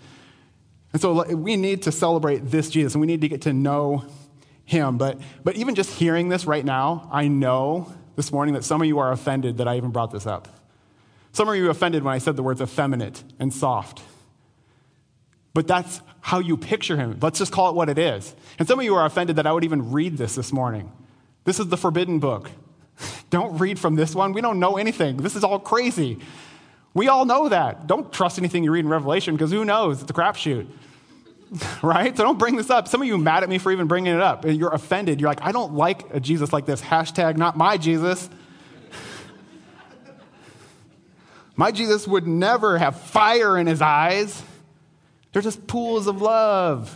And 0.93 1.01
so 1.01 1.23
we 1.35 1.55
need 1.55 1.83
to 1.83 1.91
celebrate 1.91 2.39
this 2.39 2.69
Jesus 2.69 2.95
and 2.95 3.01
we 3.01 3.07
need 3.07 3.21
to 3.21 3.27
get 3.27 3.43
to 3.43 3.53
know 3.53 4.05
him. 4.69 4.97
But, 4.97 5.19
but 5.43 5.55
even 5.55 5.75
just 5.75 5.89
hearing 5.97 6.29
this 6.29 6.45
right 6.45 6.63
now, 6.63 7.09
I 7.11 7.27
know 7.27 7.91
this 8.15 8.31
morning 8.31 8.53
that 8.53 8.63
some 8.63 8.81
of 8.81 8.87
you 8.87 8.99
are 8.99 9.11
offended 9.11 9.57
that 9.57 9.67
I 9.67 9.77
even 9.77 9.89
brought 9.89 10.11
this 10.11 10.27
up. 10.27 10.47
Some 11.31 11.49
of 11.49 11.55
you 11.55 11.67
are 11.67 11.71
offended 11.71 12.03
when 12.03 12.13
I 12.13 12.19
said 12.19 12.35
the 12.35 12.43
words 12.43 12.61
effeminate 12.61 13.23
and 13.39 13.51
soft. 13.53 14.01
But 15.53 15.67
that's 15.67 16.01
how 16.21 16.39
you 16.39 16.55
picture 16.55 16.97
him. 16.97 17.17
Let's 17.19 17.39
just 17.39 17.51
call 17.51 17.69
it 17.69 17.75
what 17.75 17.89
it 17.89 17.97
is. 17.97 18.35
And 18.59 18.67
some 18.67 18.77
of 18.79 18.85
you 18.85 18.95
are 18.95 19.05
offended 19.05 19.37
that 19.37 19.47
I 19.47 19.51
would 19.51 19.63
even 19.63 19.91
read 19.91 20.17
this 20.17 20.35
this 20.35 20.53
morning. 20.53 20.91
This 21.45 21.59
is 21.59 21.67
the 21.67 21.77
forbidden 21.77 22.19
book. 22.19 22.51
Don't 23.31 23.57
read 23.57 23.79
from 23.79 23.95
this 23.95 24.13
one. 24.13 24.33
We 24.33 24.41
don't 24.41 24.59
know 24.59 24.77
anything. 24.77 25.17
This 25.17 25.35
is 25.35 25.43
all 25.43 25.59
crazy. 25.59 26.19
We 26.93 27.07
all 27.07 27.25
know 27.25 27.49
that. 27.49 27.87
Don't 27.87 28.11
trust 28.11 28.37
anything 28.37 28.63
you 28.63 28.71
read 28.71 28.85
in 28.85 28.89
Revelation 28.89 29.35
because 29.35 29.51
who 29.51 29.63
knows? 29.63 30.01
It's 30.01 30.11
a 30.11 30.13
crapshoot. 30.13 30.67
right? 31.81 32.15
So 32.15 32.23
don't 32.23 32.37
bring 32.37 32.55
this 32.55 32.69
up. 32.69 32.87
Some 32.87 33.01
of 33.01 33.07
you 33.07 33.17
mad 33.17 33.43
at 33.43 33.49
me 33.49 33.57
for 33.57 33.71
even 33.71 33.87
bringing 33.87 34.13
it 34.13 34.21
up. 34.21 34.45
You're 34.45 34.73
offended. 34.73 35.19
You're 35.19 35.29
like, 35.29 35.41
I 35.41 35.51
don't 35.51 35.73
like 35.73 36.13
a 36.13 36.19
Jesus 36.19 36.53
like 36.53 36.65
this. 36.65 36.81
Hashtag 36.81 37.37
not 37.37 37.57
my 37.57 37.77
Jesus. 37.77 38.29
my 41.55 41.71
Jesus 41.71 42.07
would 42.07 42.27
never 42.27 42.77
have 42.77 42.99
fire 42.99 43.57
in 43.57 43.67
his 43.67 43.81
eyes. 43.81 44.41
They're 45.31 45.41
just 45.41 45.67
pools 45.67 46.07
of 46.07 46.21
love. 46.21 46.95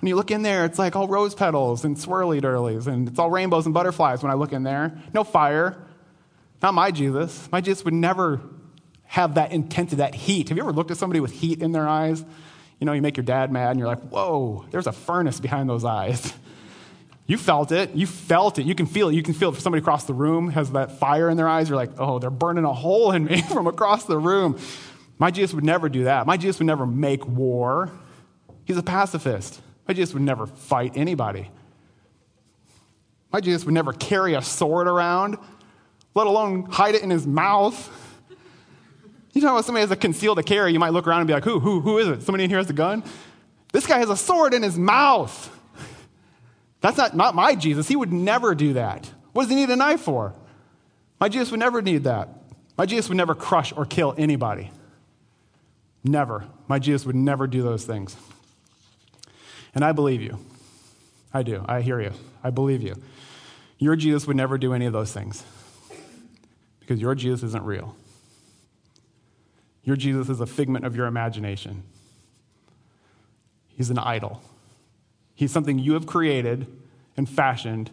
When 0.00 0.08
you 0.08 0.16
look 0.16 0.30
in 0.30 0.42
there, 0.42 0.66
it's 0.66 0.78
like 0.78 0.96
all 0.96 1.08
rose 1.08 1.34
petals 1.34 1.84
and 1.84 1.96
swirly 1.96 2.40
dirlies, 2.40 2.86
and 2.86 3.08
it's 3.08 3.18
all 3.18 3.30
rainbows 3.30 3.64
and 3.64 3.72
butterflies 3.72 4.22
when 4.22 4.30
I 4.30 4.34
look 4.34 4.52
in 4.52 4.62
there. 4.62 4.98
No 5.14 5.24
fire. 5.24 5.82
Not 6.62 6.74
my 6.74 6.90
Jesus. 6.90 7.48
My 7.50 7.62
Jesus 7.62 7.84
would 7.86 7.94
never 7.94 8.40
have 9.04 9.36
that 9.36 9.52
intensity, 9.52 9.96
that 9.96 10.14
heat. 10.14 10.50
Have 10.50 10.58
you 10.58 10.62
ever 10.62 10.72
looked 10.72 10.90
at 10.90 10.98
somebody 10.98 11.20
with 11.20 11.32
heat 11.32 11.62
in 11.62 11.72
their 11.72 11.88
eyes? 11.88 12.22
You 12.80 12.86
know, 12.86 12.92
you 12.92 13.02
make 13.02 13.16
your 13.16 13.24
dad 13.24 13.50
mad, 13.52 13.70
and 13.70 13.78
you're 13.78 13.88
like, 13.88 14.02
whoa, 14.08 14.64
there's 14.70 14.86
a 14.86 14.92
furnace 14.92 15.40
behind 15.40 15.68
those 15.68 15.84
eyes. 15.84 16.32
You 17.26 17.38
felt 17.38 17.72
it. 17.72 17.94
You 17.94 18.06
felt 18.06 18.58
it. 18.58 18.66
You 18.66 18.74
can 18.74 18.84
feel 18.84 19.08
it. 19.08 19.14
You 19.14 19.22
can 19.22 19.32
feel 19.32 19.48
it. 19.48 19.54
If 19.54 19.60
somebody 19.60 19.80
across 19.80 20.04
the 20.04 20.12
room 20.12 20.50
has 20.50 20.72
that 20.72 20.98
fire 20.98 21.30
in 21.30 21.36
their 21.36 21.48
eyes, 21.48 21.68
you're 21.68 21.76
like, 21.76 21.92
oh, 21.98 22.18
they're 22.18 22.30
burning 22.30 22.64
a 22.64 22.72
hole 22.72 23.12
in 23.12 23.24
me 23.24 23.40
from 23.52 23.66
across 23.66 24.04
the 24.04 24.18
room. 24.18 24.58
My 25.18 25.30
Jesus 25.30 25.54
would 25.54 25.64
never 25.64 25.88
do 25.88 26.04
that. 26.04 26.26
My 26.26 26.36
Jesus 26.36 26.58
would 26.58 26.66
never 26.66 26.86
make 26.86 27.26
war. 27.26 27.90
He's 28.64 28.76
a 28.76 28.82
pacifist. 28.82 29.60
My 29.88 29.94
Jesus 29.94 30.12
would 30.12 30.22
never 30.22 30.46
fight 30.46 30.96
anybody. 30.96 31.50
My 33.32 33.40
Jesus 33.40 33.64
would 33.64 33.74
never 33.74 33.92
carry 33.92 34.34
a 34.34 34.42
sword 34.42 34.86
around, 34.86 35.38
let 36.14 36.26
alone 36.26 36.64
hide 36.70 36.94
it 36.94 37.02
in 37.02 37.10
his 37.10 37.26
mouth. 37.26 37.90
You 39.34 39.42
know, 39.42 39.58
if 39.58 39.66
somebody 39.66 39.82
has 39.82 39.90
a 39.90 39.96
concealed 39.96 40.44
carry, 40.46 40.72
you 40.72 40.78
might 40.78 40.92
look 40.92 41.06
around 41.06 41.20
and 41.20 41.26
be 41.26 41.34
like, 41.34 41.44
who, 41.44 41.58
who, 41.58 41.80
who 41.80 41.98
is 41.98 42.08
it? 42.08 42.22
Somebody 42.22 42.44
in 42.44 42.50
here 42.50 42.58
has 42.58 42.70
a 42.70 42.74
gun? 42.74 43.02
This 43.72 43.86
guy 43.86 43.98
has 43.98 44.08
a 44.08 44.16
sword 44.16 44.54
in 44.54 44.62
his 44.62 44.78
mouth. 44.78 45.50
That's 46.80 46.96
not, 46.96 47.16
not 47.16 47.34
my 47.34 47.56
Jesus. 47.56 47.88
He 47.88 47.96
would 47.96 48.12
never 48.12 48.54
do 48.54 48.74
that. 48.74 49.10
What 49.32 49.42
does 49.42 49.50
he 49.50 49.56
need 49.56 49.70
a 49.70 49.76
knife 49.76 50.00
for? 50.00 50.34
My 51.18 51.28
Jesus 51.28 51.50
would 51.50 51.60
never 51.60 51.82
need 51.82 52.04
that. 52.04 52.28
My 52.78 52.86
Jesus 52.86 53.08
would 53.08 53.16
never 53.16 53.34
crush 53.34 53.72
or 53.76 53.84
kill 53.84 54.14
anybody. 54.16 54.70
Never. 56.04 56.44
My 56.68 56.78
Jesus 56.78 57.04
would 57.04 57.16
never 57.16 57.46
do 57.46 57.62
those 57.62 57.84
things. 57.84 58.16
And 59.74 59.84
I 59.84 59.90
believe 59.92 60.22
you. 60.22 60.38
I 61.32 61.42
do. 61.42 61.64
I 61.66 61.80
hear 61.80 62.00
you. 62.00 62.12
I 62.44 62.50
believe 62.50 62.82
you. 62.82 62.94
Your 63.78 63.96
Jesus 63.96 64.26
would 64.26 64.36
never 64.36 64.58
do 64.58 64.72
any 64.72 64.86
of 64.86 64.92
those 64.92 65.12
things 65.12 65.42
because 66.78 67.00
your 67.00 67.16
Jesus 67.16 67.42
isn't 67.42 67.64
real. 67.64 67.96
Your 69.84 69.96
Jesus 69.96 70.28
is 70.28 70.40
a 70.40 70.46
figment 70.46 70.84
of 70.84 70.96
your 70.96 71.06
imagination. 71.06 71.82
He's 73.68 73.90
an 73.90 73.98
idol. 73.98 74.40
He's 75.34 75.52
something 75.52 75.78
you 75.78 75.94
have 75.94 76.06
created 76.06 76.66
and 77.16 77.28
fashioned 77.28 77.90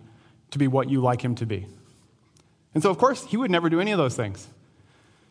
to 0.52 0.58
be 0.58 0.68
what 0.68 0.90
you 0.90 1.02
like 1.02 1.24
him 1.24 1.36
to 1.36 1.46
be. 1.46 1.68
And 2.74 2.82
so, 2.82 2.90
of 2.90 2.98
course, 2.98 3.26
he 3.26 3.38
would 3.38 3.52
never 3.52 3.70
do 3.70 3.82
any 3.82 3.92
of 3.92 3.98
those 3.98 4.16
things 4.16 4.48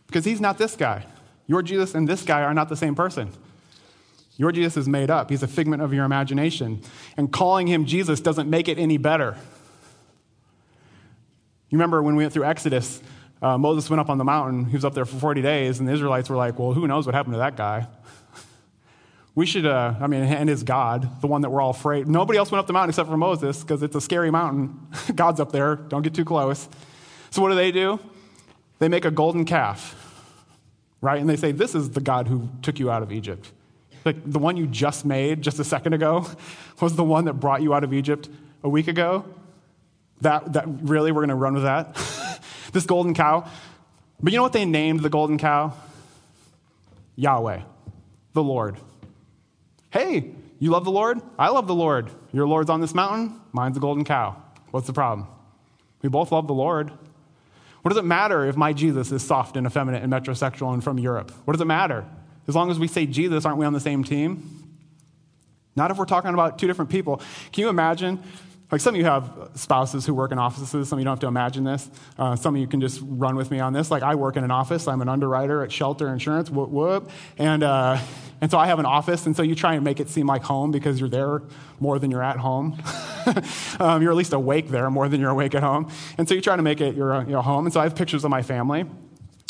because 0.06 0.24
he's 0.24 0.40
not 0.40 0.58
this 0.58 0.76
guy. 0.76 1.06
Your 1.46 1.62
Jesus 1.62 1.94
and 1.94 2.08
this 2.08 2.22
guy 2.22 2.42
are 2.42 2.54
not 2.54 2.68
the 2.68 2.76
same 2.76 2.94
person. 2.94 3.30
Your 4.36 4.52
Jesus 4.52 4.76
is 4.76 4.88
made 4.88 5.10
up, 5.10 5.30
he's 5.30 5.42
a 5.42 5.48
figment 5.48 5.82
of 5.82 5.92
your 5.92 6.04
imagination. 6.04 6.82
And 7.16 7.30
calling 7.32 7.66
him 7.66 7.84
Jesus 7.84 8.20
doesn't 8.20 8.48
make 8.48 8.68
it 8.68 8.78
any 8.78 8.96
better. 8.96 9.36
You 11.68 11.78
remember 11.78 12.02
when 12.02 12.16
we 12.16 12.24
went 12.24 12.32
through 12.32 12.44
Exodus, 12.44 13.02
uh, 13.42 13.56
Moses 13.56 13.88
went 13.88 14.00
up 14.00 14.10
on 14.10 14.18
the 14.18 14.24
mountain. 14.24 14.66
He 14.66 14.76
was 14.76 14.84
up 14.84 14.94
there 14.94 15.04
for 15.04 15.16
40 15.16 15.40
days, 15.42 15.78
and 15.78 15.88
the 15.88 15.92
Israelites 15.92 16.28
were 16.28 16.36
like, 16.36 16.58
well, 16.58 16.72
who 16.72 16.86
knows 16.86 17.06
what 17.06 17.14
happened 17.14 17.34
to 17.34 17.38
that 17.38 17.56
guy? 17.56 17.86
we 19.34 19.46
should, 19.46 19.64
uh, 19.64 19.94
I 19.98 20.06
mean, 20.06 20.22
and 20.22 20.48
his 20.48 20.62
God, 20.62 21.20
the 21.22 21.26
one 21.26 21.40
that 21.42 21.50
we're 21.50 21.62
all 21.62 21.70
afraid. 21.70 22.06
Nobody 22.06 22.38
else 22.38 22.50
went 22.50 22.60
up 22.60 22.66
the 22.66 22.74
mountain 22.74 22.90
except 22.90 23.08
for 23.08 23.16
Moses 23.16 23.62
because 23.62 23.82
it's 23.82 23.96
a 23.96 24.00
scary 24.00 24.30
mountain. 24.30 24.78
God's 25.14 25.40
up 25.40 25.52
there. 25.52 25.76
Don't 25.76 26.02
get 26.02 26.14
too 26.14 26.24
close. 26.24 26.68
So 27.30 27.40
what 27.40 27.48
do 27.48 27.54
they 27.54 27.72
do? 27.72 27.98
They 28.78 28.88
make 28.88 29.04
a 29.04 29.10
golden 29.10 29.44
calf, 29.44 29.94
right? 31.00 31.20
And 31.20 31.28
they 31.28 31.36
say, 31.36 31.52
this 31.52 31.74
is 31.74 31.90
the 31.90 32.00
God 32.00 32.28
who 32.28 32.48
took 32.60 32.78
you 32.78 32.90
out 32.90 33.02
of 33.02 33.12
Egypt. 33.12 33.52
Like 34.04 34.16
the 34.30 34.38
one 34.38 34.56
you 34.56 34.66
just 34.66 35.04
made 35.04 35.42
just 35.42 35.58
a 35.58 35.64
second 35.64 35.94
ago 35.94 36.26
was 36.80 36.96
the 36.96 37.04
one 37.04 37.24
that 37.26 37.34
brought 37.34 37.62
you 37.62 37.72
out 37.72 37.84
of 37.84 37.94
Egypt 37.94 38.28
a 38.62 38.68
week 38.68 38.88
ago. 38.88 39.24
That, 40.20 40.52
that 40.52 40.64
really, 40.66 41.12
we're 41.12 41.20
going 41.20 41.30
to 41.30 41.34
run 41.34 41.54
with 41.54 41.62
that? 41.62 41.96
This 42.72 42.86
golden 42.86 43.14
cow. 43.14 43.48
But 44.22 44.32
you 44.32 44.38
know 44.38 44.42
what 44.42 44.52
they 44.52 44.64
named 44.64 45.00
the 45.00 45.10
golden 45.10 45.38
cow? 45.38 45.74
Yahweh, 47.16 47.62
the 48.32 48.42
Lord. 48.42 48.76
Hey, 49.90 50.32
you 50.58 50.70
love 50.70 50.84
the 50.84 50.90
Lord? 50.90 51.20
I 51.38 51.48
love 51.48 51.66
the 51.66 51.74
Lord. 51.74 52.10
Your 52.32 52.46
Lord's 52.46 52.70
on 52.70 52.80
this 52.80 52.94
mountain, 52.94 53.40
mine's 53.52 53.76
a 53.76 53.80
golden 53.80 54.04
cow. 54.04 54.36
What's 54.70 54.86
the 54.86 54.92
problem? 54.92 55.26
We 56.02 56.08
both 56.08 56.32
love 56.32 56.46
the 56.46 56.54
Lord. 56.54 56.92
What 57.82 57.88
does 57.90 57.98
it 57.98 58.04
matter 58.04 58.46
if 58.46 58.56
my 58.56 58.72
Jesus 58.72 59.10
is 59.10 59.22
soft 59.22 59.56
and 59.56 59.66
effeminate 59.66 60.02
and 60.02 60.12
metrosexual 60.12 60.72
and 60.74 60.84
from 60.84 60.98
Europe? 60.98 61.30
What 61.44 61.54
does 61.54 61.60
it 61.60 61.66
matter? 61.66 62.04
As 62.46 62.54
long 62.54 62.70
as 62.70 62.78
we 62.78 62.88
say 62.88 63.06
Jesus, 63.06 63.44
aren't 63.44 63.58
we 63.58 63.66
on 63.66 63.72
the 63.72 63.80
same 63.80 64.04
team? 64.04 64.60
Not 65.76 65.90
if 65.90 65.96
we're 65.96 66.04
talking 66.04 66.34
about 66.34 66.58
two 66.58 66.66
different 66.66 66.90
people. 66.90 67.22
Can 67.52 67.62
you 67.62 67.68
imagine 67.68 68.22
like 68.70 68.80
some 68.80 68.94
of 68.94 68.98
you 68.98 69.04
have 69.04 69.50
spouses 69.54 70.06
who 70.06 70.14
work 70.14 70.32
in 70.32 70.38
offices. 70.38 70.88
Some 70.88 70.98
of 70.98 71.00
you 71.00 71.04
don't 71.04 71.12
have 71.12 71.20
to 71.20 71.26
imagine 71.26 71.64
this. 71.64 71.90
Uh, 72.18 72.36
some 72.36 72.54
of 72.54 72.60
you 72.60 72.66
can 72.66 72.80
just 72.80 73.00
run 73.02 73.34
with 73.34 73.50
me 73.50 73.58
on 73.58 73.72
this. 73.72 73.90
Like 73.90 74.02
I 74.02 74.14
work 74.14 74.36
in 74.36 74.44
an 74.44 74.50
office. 74.50 74.86
I'm 74.86 75.00
an 75.02 75.08
underwriter 75.08 75.62
at 75.62 75.72
Shelter 75.72 76.08
Insurance. 76.08 76.50
Whoop 76.50 76.70
whoop. 76.70 77.10
And 77.38 77.62
uh, 77.62 77.98
and 78.40 78.50
so 78.50 78.58
I 78.58 78.66
have 78.66 78.78
an 78.78 78.86
office. 78.86 79.26
And 79.26 79.36
so 79.36 79.42
you 79.42 79.54
try 79.54 79.74
and 79.74 79.84
make 79.84 80.00
it 80.00 80.08
seem 80.08 80.26
like 80.26 80.42
home 80.42 80.70
because 80.70 81.00
you're 81.00 81.08
there 81.08 81.42
more 81.78 81.98
than 81.98 82.10
you're 82.10 82.22
at 82.22 82.38
home. 82.38 82.80
um, 83.80 84.02
you're 84.02 84.12
at 84.12 84.16
least 84.16 84.32
awake 84.32 84.68
there 84.68 84.88
more 84.88 85.08
than 85.08 85.20
you're 85.20 85.30
awake 85.30 85.54
at 85.54 85.62
home. 85.62 85.90
And 86.16 86.28
so 86.28 86.34
you 86.34 86.40
try 86.40 86.56
to 86.56 86.62
make 86.62 86.80
it 86.80 86.94
your, 86.94 87.28
your 87.28 87.42
home. 87.42 87.66
And 87.66 87.72
so 87.72 87.80
I 87.80 87.82
have 87.82 87.94
pictures 87.94 88.24
of 88.24 88.30
my 88.30 88.42
family. 88.42 88.86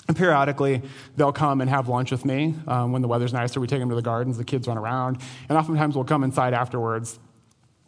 And 0.08 0.16
periodically, 0.16 0.82
they'll 1.16 1.32
come 1.32 1.60
and 1.60 1.70
have 1.70 1.88
lunch 1.88 2.10
with 2.10 2.24
me. 2.24 2.56
Um, 2.66 2.90
when 2.90 3.00
the 3.00 3.06
weather's 3.06 3.32
nicer, 3.32 3.60
we 3.60 3.68
take 3.68 3.78
them 3.78 3.90
to 3.90 3.94
the 3.94 4.02
gardens. 4.02 4.38
The 4.38 4.44
kids 4.44 4.66
run 4.66 4.76
around. 4.76 5.18
And 5.48 5.56
oftentimes, 5.56 5.94
we'll 5.94 6.04
come 6.04 6.24
inside 6.24 6.52
afterwards 6.52 7.20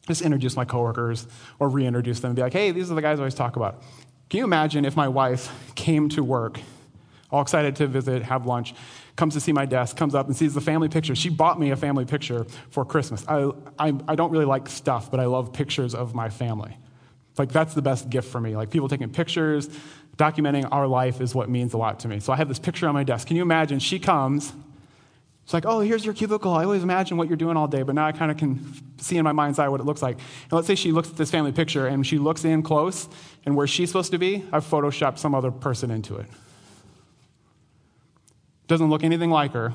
just 0.06 0.22
introduce 0.22 0.56
my 0.56 0.64
coworkers 0.64 1.26
or 1.58 1.68
reintroduce 1.68 2.20
them 2.20 2.30
and 2.30 2.36
be 2.36 2.42
like, 2.42 2.52
hey, 2.52 2.72
these 2.72 2.90
are 2.90 2.94
the 2.94 3.02
guys 3.02 3.18
I 3.18 3.22
always 3.22 3.34
talk 3.34 3.56
about. 3.56 3.82
Can 4.28 4.38
you 4.38 4.44
imagine 4.44 4.84
if 4.84 4.96
my 4.96 5.08
wife 5.08 5.52
came 5.74 6.08
to 6.10 6.24
work, 6.24 6.60
all 7.30 7.42
excited 7.42 7.76
to 7.76 7.86
visit, 7.86 8.22
have 8.22 8.46
lunch, 8.46 8.74
comes 9.14 9.34
to 9.34 9.40
see 9.40 9.52
my 9.52 9.66
desk, 9.66 9.96
comes 9.96 10.14
up 10.14 10.26
and 10.26 10.36
sees 10.36 10.54
the 10.54 10.60
family 10.60 10.88
picture? 10.88 11.14
She 11.14 11.28
bought 11.28 11.60
me 11.60 11.70
a 11.70 11.76
family 11.76 12.04
picture 12.04 12.46
for 12.70 12.84
Christmas. 12.84 13.24
I, 13.28 13.50
I, 13.78 13.92
I 14.08 14.14
don't 14.14 14.30
really 14.30 14.44
like 14.44 14.68
stuff, 14.68 15.10
but 15.10 15.20
I 15.20 15.26
love 15.26 15.52
pictures 15.52 15.94
of 15.94 16.14
my 16.14 16.30
family. 16.30 16.76
Like, 17.38 17.50
that's 17.50 17.74
the 17.74 17.82
best 17.82 18.10
gift 18.10 18.28
for 18.28 18.40
me. 18.40 18.56
Like, 18.56 18.70
people 18.70 18.88
taking 18.88 19.10
pictures, 19.10 19.68
documenting 20.16 20.68
our 20.70 20.86
life 20.86 21.20
is 21.20 21.34
what 21.34 21.48
means 21.48 21.74
a 21.74 21.78
lot 21.78 22.00
to 22.00 22.08
me. 22.08 22.20
So 22.20 22.32
I 22.32 22.36
have 22.36 22.48
this 22.48 22.58
picture 22.58 22.88
on 22.88 22.94
my 22.94 23.04
desk. 23.04 23.26
Can 23.26 23.36
you 23.36 23.42
imagine? 23.42 23.78
She 23.78 23.98
comes 23.98 24.52
It's 25.44 25.52
like, 25.52 25.66
oh, 25.66 25.80
here's 25.80 26.04
your 26.04 26.14
cubicle. 26.14 26.52
I 26.54 26.64
always 26.64 26.82
imagine 26.82 27.16
what 27.16 27.28
you're 27.28 27.36
doing 27.36 27.56
all 27.56 27.66
day, 27.66 27.82
but 27.82 27.94
now 27.94 28.06
I 28.06 28.12
kind 28.12 28.30
of 28.30 28.36
can 28.36 28.72
see 28.98 29.16
in 29.16 29.24
my 29.24 29.32
mind's 29.32 29.58
eye 29.58 29.68
what 29.68 29.80
it 29.80 29.84
looks 29.84 30.00
like. 30.00 30.16
And 30.16 30.52
let's 30.52 30.66
say 30.66 30.76
she 30.76 30.92
looks 30.92 31.10
at 31.10 31.16
this 31.16 31.30
family 31.30 31.52
picture 31.52 31.86
and 31.86 32.06
she 32.06 32.18
looks 32.18 32.44
in 32.44 32.62
close, 32.62 33.08
and 33.44 33.56
where 33.56 33.66
she's 33.66 33.88
supposed 33.88 34.12
to 34.12 34.18
be, 34.18 34.44
I've 34.52 34.64
photoshopped 34.64 35.18
some 35.18 35.34
other 35.34 35.50
person 35.50 35.90
into 35.90 36.16
it. 36.16 36.26
Doesn't 38.68 38.88
look 38.88 39.02
anything 39.02 39.30
like 39.30 39.52
her. 39.52 39.74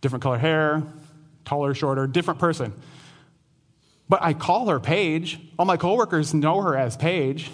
Different 0.00 0.22
color 0.22 0.38
hair, 0.38 0.82
taller, 1.44 1.74
shorter, 1.74 2.06
different 2.06 2.40
person. 2.40 2.72
But 4.08 4.22
I 4.22 4.32
call 4.32 4.68
her 4.68 4.80
Paige. 4.80 5.38
All 5.58 5.66
my 5.66 5.76
coworkers 5.76 6.34
know 6.34 6.60
her 6.62 6.76
as 6.76 6.96
Paige. 6.96 7.50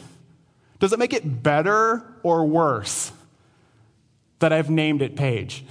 Does 0.79 0.93
it 0.93 0.99
make 0.99 1.13
it 1.13 1.43
better 1.43 2.05
or 2.23 2.47
worse 2.47 3.13
that 4.39 4.53
I've 4.53 4.71
named 4.71 5.03
it 5.03 5.17
Paige? 5.17 5.65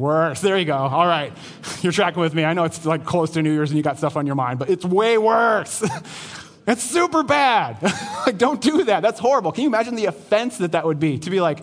Worse. 0.00 0.40
There 0.40 0.56
you 0.56 0.64
go. 0.64 0.76
All 0.76 1.06
right. 1.06 1.30
You're 1.82 1.92
tracking 1.92 2.22
with 2.22 2.32
me. 2.32 2.42
I 2.42 2.54
know 2.54 2.64
it's 2.64 2.86
like 2.86 3.04
close 3.04 3.32
to 3.32 3.42
New 3.42 3.52
Year's 3.52 3.70
and 3.70 3.76
you 3.76 3.82
got 3.82 3.98
stuff 3.98 4.16
on 4.16 4.26
your 4.26 4.34
mind, 4.34 4.58
but 4.58 4.70
it's 4.70 4.82
way 4.82 5.18
worse. 5.18 5.86
it's 6.66 6.82
super 6.82 7.22
bad. 7.22 7.76
like, 8.26 8.38
don't 8.38 8.62
do 8.62 8.84
that. 8.84 9.02
That's 9.02 9.20
horrible. 9.20 9.52
Can 9.52 9.62
you 9.62 9.68
imagine 9.68 9.96
the 9.96 10.06
offense 10.06 10.56
that 10.56 10.72
that 10.72 10.86
would 10.86 10.98
be? 10.98 11.18
To 11.18 11.28
be 11.28 11.42
like, 11.42 11.62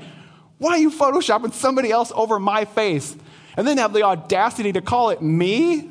why 0.59 0.73
are 0.73 0.77
you 0.77 0.91
photoshopping 0.91 1.51
somebody 1.51 1.89
else 1.89 2.11
over 2.13 2.37
my 2.37 2.65
face? 2.65 3.15
And 3.57 3.67
then 3.67 3.79
have 3.79 3.91
the 3.91 4.03
audacity 4.03 4.71
to 4.71 4.81
call 4.81 5.09
it 5.09 5.19
me? 5.19 5.89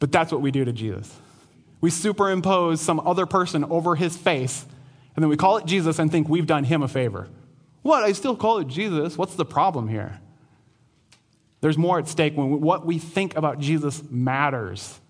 But 0.00 0.10
that's 0.10 0.32
what 0.32 0.40
we 0.40 0.50
do 0.50 0.64
to 0.64 0.72
Jesus. 0.72 1.16
We 1.80 1.90
superimpose 1.90 2.80
some 2.80 2.98
other 2.98 3.26
person 3.26 3.62
over 3.64 3.94
his 3.94 4.16
face, 4.16 4.66
and 5.14 5.22
then 5.22 5.28
we 5.28 5.36
call 5.36 5.58
it 5.58 5.66
Jesus 5.66 6.00
and 6.00 6.10
think 6.10 6.28
we've 6.28 6.48
done 6.48 6.64
him 6.64 6.82
a 6.82 6.88
favor. 6.88 7.28
What? 7.82 8.02
I 8.02 8.10
still 8.10 8.34
call 8.34 8.58
it 8.58 8.66
Jesus. 8.66 9.16
What's 9.16 9.36
the 9.36 9.44
problem 9.44 9.86
here? 9.86 10.18
There's 11.62 11.78
more 11.78 11.98
at 11.98 12.08
stake 12.08 12.36
when 12.36 12.60
what 12.60 12.84
we 12.84 12.98
think 12.98 13.36
about 13.36 13.60
Jesus 13.60 14.02
matters. 14.10 15.00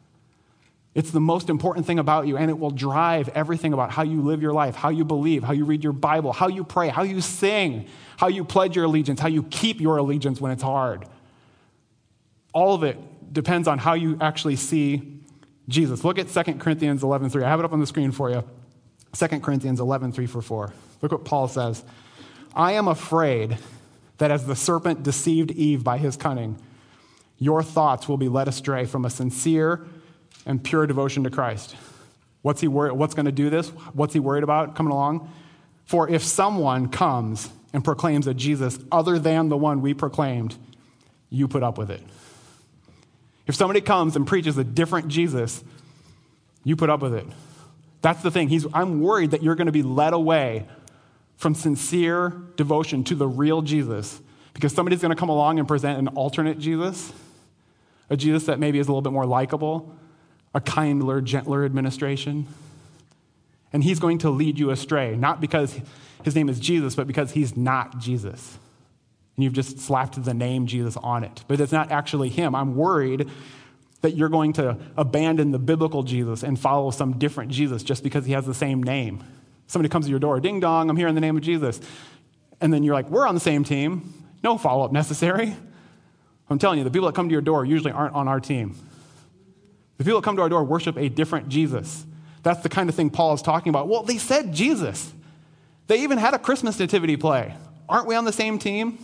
It's 0.94 1.10
the 1.10 1.20
most 1.20 1.48
important 1.48 1.86
thing 1.86 1.98
about 1.98 2.26
you, 2.26 2.36
and 2.36 2.50
it 2.50 2.58
will 2.58 2.70
drive 2.70 3.30
everything 3.30 3.72
about 3.72 3.90
how 3.90 4.02
you 4.02 4.20
live 4.20 4.42
your 4.42 4.52
life, 4.52 4.76
how 4.76 4.90
you 4.90 5.06
believe, 5.06 5.42
how 5.42 5.54
you 5.54 5.64
read 5.64 5.82
your 5.82 5.94
Bible, 5.94 6.34
how 6.34 6.48
you 6.48 6.62
pray, 6.62 6.88
how 6.90 7.02
you 7.02 7.22
sing, 7.22 7.86
how 8.18 8.28
you 8.28 8.44
pledge 8.44 8.76
your 8.76 8.84
allegiance, 8.84 9.18
how 9.18 9.28
you 9.28 9.44
keep 9.44 9.80
your 9.80 9.96
allegiance 9.96 10.42
when 10.42 10.52
it's 10.52 10.62
hard. 10.62 11.06
All 12.52 12.74
of 12.74 12.82
it 12.82 12.98
depends 13.32 13.66
on 13.66 13.78
how 13.78 13.94
you 13.94 14.18
actually 14.20 14.56
see 14.56 15.20
Jesus. 15.68 16.04
Look 16.04 16.18
at 16.18 16.28
2 16.28 16.60
Corinthians 16.60 17.02
11:3. 17.02 17.42
I 17.42 17.48
have 17.48 17.60
it 17.60 17.64
up 17.64 17.72
on 17.72 17.80
the 17.80 17.86
screen 17.86 18.12
for 18.12 18.28
you. 18.28 18.44
2 19.12 19.40
Corinthians 19.40 19.80
11:3 19.80 20.26
for 20.26 20.42
4. 20.42 20.74
Look 21.00 21.12
what 21.12 21.24
Paul 21.24 21.48
says. 21.48 21.82
I 22.54 22.72
am 22.72 22.88
afraid 22.88 23.56
that 24.22 24.30
as 24.30 24.46
the 24.46 24.54
serpent 24.54 25.02
deceived 25.02 25.50
Eve 25.50 25.82
by 25.82 25.98
his 25.98 26.16
cunning, 26.16 26.56
your 27.38 27.60
thoughts 27.60 28.08
will 28.08 28.16
be 28.16 28.28
led 28.28 28.46
astray 28.46 28.84
from 28.84 29.04
a 29.04 29.10
sincere 29.10 29.84
and 30.46 30.62
pure 30.62 30.86
devotion 30.86 31.24
to 31.24 31.30
Christ. 31.30 31.74
What's 32.42 32.60
he 32.60 32.68
worried? 32.68 32.92
What's 32.92 33.14
going 33.14 33.26
to 33.26 33.32
do 33.32 33.50
this? 33.50 33.70
What's 33.94 34.12
he 34.12 34.20
worried 34.20 34.44
about 34.44 34.76
coming 34.76 34.92
along? 34.92 35.28
For 35.86 36.08
if 36.08 36.22
someone 36.22 36.88
comes 36.88 37.50
and 37.72 37.82
proclaims 37.82 38.28
a 38.28 38.32
Jesus 38.32 38.78
other 38.92 39.18
than 39.18 39.48
the 39.48 39.56
one 39.56 39.82
we 39.82 39.92
proclaimed, 39.92 40.54
you 41.28 41.48
put 41.48 41.64
up 41.64 41.76
with 41.76 41.90
it. 41.90 42.00
If 43.48 43.56
somebody 43.56 43.80
comes 43.80 44.14
and 44.14 44.24
preaches 44.24 44.56
a 44.56 44.62
different 44.62 45.08
Jesus, 45.08 45.64
you 46.62 46.76
put 46.76 46.90
up 46.90 47.02
with 47.02 47.14
it. 47.14 47.26
That's 48.02 48.22
the 48.22 48.30
thing. 48.30 48.50
He's, 48.50 48.68
I'm 48.72 49.00
worried 49.00 49.32
that 49.32 49.42
you're 49.42 49.56
going 49.56 49.66
to 49.66 49.72
be 49.72 49.82
led 49.82 50.12
away 50.12 50.68
from 51.42 51.56
sincere 51.56 52.30
devotion 52.56 53.02
to 53.02 53.16
the 53.16 53.26
real 53.26 53.62
Jesus 53.62 54.20
because 54.54 54.72
somebody's 54.72 55.00
going 55.00 55.10
to 55.10 55.18
come 55.18 55.28
along 55.28 55.58
and 55.58 55.66
present 55.66 55.98
an 55.98 56.06
alternate 56.08 56.56
Jesus, 56.58 57.12
a 58.08 58.16
Jesus 58.16 58.46
that 58.46 58.60
maybe 58.60 58.78
is 58.78 58.86
a 58.86 58.90
little 58.90 59.02
bit 59.02 59.12
more 59.12 59.26
likable, 59.26 59.92
a 60.54 60.60
kinder, 60.60 61.20
gentler 61.20 61.64
administration. 61.64 62.46
And 63.72 63.82
he's 63.82 63.98
going 63.98 64.18
to 64.18 64.30
lead 64.30 64.56
you 64.56 64.70
astray, 64.70 65.16
not 65.16 65.40
because 65.40 65.80
his 66.22 66.36
name 66.36 66.48
is 66.48 66.60
Jesus, 66.60 66.94
but 66.94 67.08
because 67.08 67.32
he's 67.32 67.56
not 67.56 67.98
Jesus 67.98 68.58
and 69.36 69.42
you've 69.42 69.52
just 69.52 69.80
slapped 69.80 70.22
the 70.22 70.34
name 70.34 70.66
Jesus 70.66 70.96
on 70.98 71.24
it. 71.24 71.42
But 71.48 71.60
it's 71.60 71.72
not 71.72 71.90
actually 71.90 72.28
him. 72.28 72.54
I'm 72.54 72.76
worried 72.76 73.28
that 74.02 74.14
you're 74.14 74.28
going 74.28 74.52
to 74.54 74.76
abandon 74.96 75.50
the 75.50 75.58
biblical 75.58 76.04
Jesus 76.04 76.44
and 76.44 76.56
follow 76.58 76.92
some 76.92 77.18
different 77.18 77.50
Jesus 77.50 77.82
just 77.82 78.04
because 78.04 78.26
he 78.26 78.32
has 78.32 78.46
the 78.46 78.54
same 78.54 78.82
name. 78.82 79.24
Somebody 79.72 79.88
comes 79.88 80.04
to 80.04 80.10
your 80.10 80.20
door, 80.20 80.38
ding 80.38 80.60
dong, 80.60 80.90
I'm 80.90 80.98
here 80.98 81.08
in 81.08 81.14
the 81.14 81.20
name 81.22 81.34
of 81.34 81.42
Jesus. 81.42 81.80
And 82.60 82.70
then 82.70 82.82
you're 82.82 82.92
like, 82.92 83.08
we're 83.08 83.26
on 83.26 83.34
the 83.34 83.40
same 83.40 83.64
team. 83.64 84.12
No 84.44 84.58
follow 84.58 84.84
up 84.84 84.92
necessary. 84.92 85.56
I'm 86.50 86.58
telling 86.58 86.76
you, 86.76 86.84
the 86.84 86.90
people 86.90 87.06
that 87.06 87.14
come 87.14 87.30
to 87.30 87.32
your 87.32 87.40
door 87.40 87.64
usually 87.64 87.90
aren't 87.90 88.14
on 88.14 88.28
our 88.28 88.38
team. 88.38 88.76
The 89.96 90.04
people 90.04 90.20
that 90.20 90.26
come 90.26 90.36
to 90.36 90.42
our 90.42 90.50
door 90.50 90.62
worship 90.62 90.98
a 90.98 91.08
different 91.08 91.48
Jesus. 91.48 92.04
That's 92.42 92.62
the 92.62 92.68
kind 92.68 92.90
of 92.90 92.94
thing 92.94 93.08
Paul 93.08 93.32
is 93.32 93.40
talking 93.40 93.70
about. 93.70 93.88
Well, 93.88 94.02
they 94.02 94.18
said 94.18 94.52
Jesus. 94.52 95.10
They 95.86 96.02
even 96.02 96.18
had 96.18 96.34
a 96.34 96.38
Christmas 96.38 96.78
nativity 96.78 97.16
play. 97.16 97.54
Aren't 97.88 98.06
we 98.06 98.14
on 98.14 98.26
the 98.26 98.32
same 98.32 98.58
team? 98.58 98.98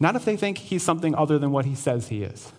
Not 0.00 0.16
if 0.16 0.24
they 0.24 0.36
think 0.36 0.58
he's 0.58 0.82
something 0.82 1.14
other 1.14 1.38
than 1.38 1.52
what 1.52 1.64
he 1.64 1.76
says 1.76 2.08
he 2.08 2.24
is. 2.24 2.52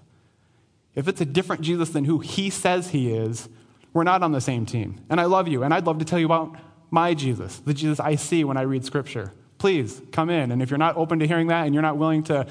If 0.96 1.10
it's 1.10 1.20
a 1.20 1.26
different 1.26 1.62
Jesus 1.62 1.90
than 1.90 2.06
who 2.06 2.20
he 2.20 2.50
says 2.50 2.92
he 2.92 3.12
is, 3.12 3.50
we're 3.92 4.06
not 4.06 4.24
on 4.24 4.32
the 4.32 4.40
same 4.40 4.66
team. 4.66 5.04
And 5.10 5.20
I 5.20 5.26
love 5.26 5.50
you, 5.50 5.64
and 5.64 5.74
I'd 5.74 5.86
love 5.86 6.00
to 6.00 6.06
tell 6.06 6.18
you 6.18 6.26
about 6.26 6.56
my 6.92 7.14
Jesus, 7.14 7.58
the 7.60 7.74
Jesus 7.74 8.00
I 8.00 8.16
see 8.16 8.44
when 8.44 8.58
I 8.58 8.62
read 8.62 8.86
scripture. 8.86 9.32
Please 9.58 10.02
come 10.12 10.30
in. 10.30 10.52
And 10.52 10.62
if 10.62 10.70
you're 10.70 10.78
not 10.78 10.98
open 10.98 11.20
to 11.20 11.28
hearing 11.28 11.48
that 11.48 11.66
and 11.66 11.74
you're 11.74 11.82
not 11.82 11.98
willing 11.98 12.24
to 12.24 12.46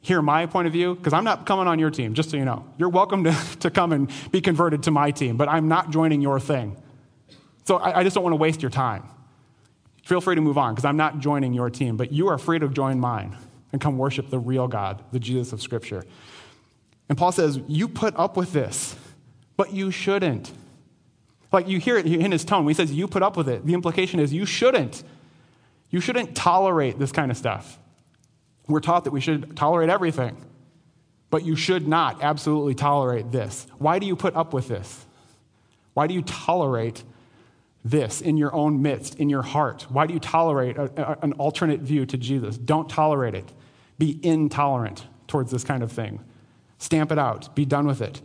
hear 0.00 0.22
my 0.22 0.46
point 0.46 0.66
of 0.66 0.72
view, 0.72 0.94
because 0.94 1.12
I'm 1.12 1.24
not 1.24 1.46
coming 1.46 1.66
on 1.66 1.78
your 1.78 1.90
team, 1.90 2.14
just 2.14 2.30
so 2.30 2.36
you 2.36 2.44
know. 2.44 2.64
You're 2.78 2.88
welcome 2.88 3.24
to, 3.24 3.36
to 3.60 3.70
come 3.70 3.92
and 3.92 4.10
be 4.30 4.40
converted 4.40 4.84
to 4.84 4.90
my 4.90 5.10
team, 5.10 5.36
but 5.36 5.48
I'm 5.48 5.68
not 5.68 5.90
joining 5.90 6.20
your 6.20 6.38
thing. 6.40 6.76
So 7.64 7.76
I, 7.76 8.00
I 8.00 8.02
just 8.04 8.14
don't 8.14 8.24
want 8.24 8.32
to 8.32 8.38
waste 8.38 8.62
your 8.62 8.70
time. 8.70 9.04
Feel 10.04 10.20
free 10.20 10.34
to 10.34 10.40
move 10.40 10.58
on, 10.58 10.74
because 10.74 10.84
I'm 10.84 10.96
not 10.96 11.20
joining 11.20 11.52
your 11.52 11.70
team, 11.70 11.96
but 11.96 12.12
you 12.12 12.28
are 12.28 12.38
free 12.38 12.58
to 12.58 12.68
join 12.68 12.98
mine 12.98 13.36
and 13.72 13.80
come 13.80 13.98
worship 13.98 14.30
the 14.30 14.38
real 14.38 14.68
God, 14.68 15.02
the 15.12 15.20
Jesus 15.20 15.52
of 15.52 15.62
Scripture. 15.62 16.04
And 17.08 17.16
Paul 17.16 17.32
says, 17.32 17.60
You 17.68 17.88
put 17.88 18.16
up 18.16 18.36
with 18.36 18.52
this, 18.52 18.96
but 19.56 19.72
you 19.72 19.90
shouldn't. 19.90 20.52
Like 21.52 21.68
you 21.68 21.78
hear 21.78 21.98
it 21.98 22.06
in 22.06 22.32
his 22.32 22.44
tone. 22.44 22.64
When 22.64 22.74
he 22.74 22.76
says, 22.76 22.92
You 22.92 23.06
put 23.06 23.22
up 23.22 23.36
with 23.36 23.48
it, 23.48 23.66
the 23.66 23.74
implication 23.74 24.20
is 24.20 24.32
you 24.32 24.46
shouldn't. 24.46 25.04
You 25.90 26.00
shouldn't 26.00 26.34
tolerate 26.34 26.98
this 26.98 27.12
kind 27.12 27.30
of 27.30 27.36
stuff. 27.36 27.78
We're 28.66 28.80
taught 28.80 29.04
that 29.04 29.10
we 29.10 29.20
should 29.20 29.56
tolerate 29.56 29.90
everything, 29.90 30.36
but 31.30 31.44
you 31.44 31.54
should 31.56 31.86
not 31.86 32.22
absolutely 32.22 32.74
tolerate 32.74 33.30
this. 33.30 33.66
Why 33.78 33.98
do 33.98 34.06
you 34.06 34.16
put 34.16 34.34
up 34.34 34.54
with 34.54 34.68
this? 34.68 35.04
Why 35.94 36.06
do 36.06 36.14
you 36.14 36.22
tolerate 36.22 37.04
this 37.84 38.20
in 38.20 38.36
your 38.36 38.54
own 38.54 38.80
midst, 38.80 39.16
in 39.16 39.28
your 39.28 39.42
heart? 39.42 39.86
Why 39.90 40.06
do 40.06 40.14
you 40.14 40.20
tolerate 40.20 40.78
a, 40.78 40.90
a, 40.96 41.18
an 41.22 41.32
alternate 41.34 41.80
view 41.80 42.06
to 42.06 42.16
Jesus? 42.16 42.56
Don't 42.56 42.88
tolerate 42.88 43.34
it. 43.34 43.52
Be 43.98 44.18
intolerant 44.22 45.06
towards 45.26 45.50
this 45.50 45.64
kind 45.64 45.82
of 45.82 45.92
thing. 45.92 46.20
Stamp 46.78 47.12
it 47.12 47.18
out. 47.18 47.54
Be 47.54 47.64
done 47.64 47.86
with 47.86 48.00
it. 48.00 48.22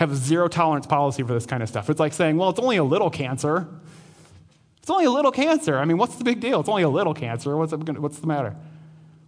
Have 0.00 0.12
a 0.12 0.16
zero 0.16 0.48
tolerance 0.48 0.86
policy 0.86 1.22
for 1.22 1.34
this 1.34 1.44
kind 1.44 1.62
of 1.62 1.68
stuff. 1.68 1.90
It's 1.90 2.00
like 2.00 2.14
saying, 2.14 2.38
well, 2.38 2.48
it's 2.48 2.58
only 2.58 2.78
a 2.78 2.84
little 2.84 3.10
cancer. 3.10 3.68
It's 4.78 4.88
only 4.88 5.04
a 5.04 5.10
little 5.10 5.30
cancer. 5.30 5.78
I 5.78 5.84
mean, 5.84 5.98
what's 5.98 6.16
the 6.16 6.24
big 6.24 6.40
deal? 6.40 6.58
It's 6.58 6.70
only 6.70 6.84
a 6.84 6.88
little 6.88 7.12
cancer. 7.12 7.54
What's, 7.54 7.74
what's 7.74 8.18
the 8.18 8.26
matter? 8.26 8.56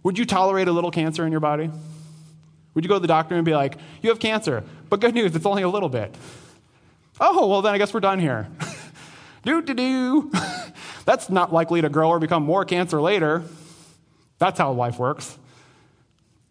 Would 0.01 0.17
you 0.17 0.25
tolerate 0.25 0.67
a 0.67 0.71
little 0.71 0.89
cancer 0.89 1.27
in 1.27 1.31
your 1.31 1.41
body? 1.41 1.69
Would 2.73 2.83
you 2.83 2.89
go 2.89 2.95
to 2.95 2.99
the 2.99 3.07
doctor 3.07 3.35
and 3.35 3.45
be 3.45 3.53
like, 3.53 3.77
you 4.01 4.09
have 4.09 4.19
cancer, 4.19 4.63
but 4.89 4.99
good 4.99 5.13
news, 5.13 5.35
it's 5.35 5.45
only 5.45 5.61
a 5.61 5.69
little 5.69 5.89
bit? 5.89 6.15
Oh, 7.19 7.47
well, 7.47 7.61
then 7.61 7.75
I 7.75 7.77
guess 7.77 7.93
we're 7.93 7.99
done 7.99 8.17
here. 8.17 8.47
do, 9.45 9.61
do, 9.61 9.75
do. 9.75 10.31
That's 11.05 11.29
not 11.29 11.53
likely 11.53 11.81
to 11.81 11.89
grow 11.89 12.09
or 12.09 12.19
become 12.19 12.41
more 12.41 12.65
cancer 12.65 12.99
later. 12.99 13.43
That's 14.39 14.57
how 14.57 14.71
life 14.71 14.97
works. 14.97 15.37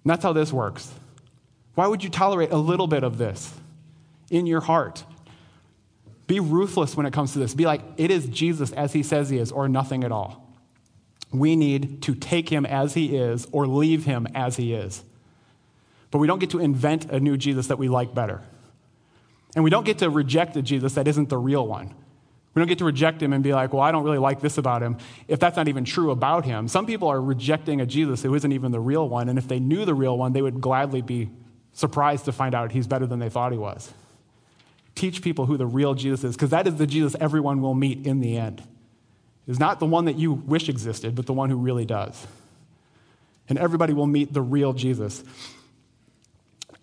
And 0.05 0.11
that's 0.11 0.23
how 0.23 0.33
this 0.33 0.53
works. 0.53 0.93
Why 1.75 1.89
would 1.89 2.05
you 2.05 2.09
tolerate 2.09 2.53
a 2.53 2.57
little 2.57 2.87
bit 2.87 3.03
of 3.03 3.19
this 3.19 3.53
in 4.33 4.47
your 4.47 4.61
heart? 4.61 5.05
Be 6.27 6.41
ruthless 6.41 6.97
when 6.97 7.07
it 7.07 7.13
comes 7.13 7.35
to 7.35 7.39
this. 7.39 7.55
Be 7.55 7.67
like, 7.67 7.83
it 7.99 8.11
is 8.11 8.27
Jesus 8.27 8.73
as 8.73 8.93
he 8.93 9.03
says 9.03 9.29
he 9.29 9.39
is, 9.39 9.53
or 9.53 9.69
nothing 9.69 10.03
at 10.03 10.11
all. 10.11 10.49
We 11.33 11.57
need 11.57 12.03
to 12.03 12.15
take 12.15 12.49
him 12.49 12.67
as 12.67 12.95
he 12.95 13.17
is 13.17 13.47
or 13.53 13.67
leave 13.67 14.05
him 14.05 14.27
as 14.35 14.57
he 14.57 14.73
is. 14.75 15.03
But 16.11 16.19
we 16.19 16.27
don't 16.27 16.39
get 16.39 16.51
to 16.51 16.59
invent 16.59 17.11
a 17.11 17.21
new 17.21 17.37
Jesus 17.37 17.69
that 17.69 17.79
we 17.79 17.89
like 17.89 18.15
better. 18.15 18.43
And 19.55 19.65
we 19.65 19.71
don't 19.71 19.85
get 19.85 19.99
to 19.99 20.11
reject 20.11 20.57
a 20.57 20.63
Jesus 20.63 20.95
that 20.95 21.07
isn't 21.07 21.29
the 21.29 21.39
real 21.39 21.67
one. 21.67 21.95
We 22.55 22.61
don't 22.61 22.69
get 22.69 22.79
to 22.79 22.85
reject 22.85 23.23
him 23.23 23.33
and 23.33 23.43
be 23.43 23.55
like, 23.55 23.73
well, 23.73 23.83
I 23.83 23.93
don't 23.93 24.05
really 24.05 24.19
like 24.19 24.41
this 24.41 24.59
about 24.59 24.83
him, 24.83 24.99
if 25.27 25.41
that's 25.41 25.57
not 25.57 25.69
even 25.69 25.85
true 25.85 26.11
about 26.11 26.45
him. 26.45 26.69
Some 26.69 26.85
people 26.85 27.09
are 27.09 27.21
rejecting 27.21 27.81
a 27.81 27.87
Jesus 27.87 28.23
who 28.23 28.35
isn't 28.35 28.53
even 28.53 28.73
the 28.73 28.81
real 28.81 29.09
one, 29.09 29.31
and 29.31 29.39
if 29.39 29.49
they 29.49 29.59
knew 29.59 29.87
the 29.87 29.95
real 29.95 30.19
one, 30.19 30.35
they 30.35 30.43
would 30.43 30.61
gladly 30.61 31.01
be 31.01 31.31
surprised 31.73 32.27
to 32.27 32.33
find 32.33 32.55
out 32.55 32.73
he's 32.73 32.87
better 32.87 33.07
than 33.07 33.19
they 33.19 33.31
thought 33.31 33.53
he 33.53 33.59
was. 33.59 33.91
Teach 34.95 35.23
people 35.23 35.47
who 35.47 35.57
the 35.57 35.67
real 35.67 35.95
Jesus 35.95 36.25
is, 36.25 36.37
because 36.37 36.51
that 36.51 36.67
is 36.67 36.77
the 36.77 36.87
Jesus 36.87 37.17
everyone 37.21 37.63
will 37.63 37.75
meet 37.75 38.07
in 38.07 38.21
the 38.21 38.37
end. 38.37 38.63
is 39.47 39.59
not 39.59 39.81
the 39.81 39.87
one 39.87 40.05
that 40.05 40.17
you 40.17 40.33
wish 40.33 40.69
existed, 40.69 41.15
but 41.15 41.27
the 41.27 41.33
one 41.33 41.51
who 41.51 41.57
really 41.57 41.85
does. 41.85 42.27
And 43.49 43.59
everybody 43.59 43.93
will 43.93 44.07
meet 44.07 44.33
the 44.33 44.43
real 44.43 44.73
Jesus. 44.73 45.25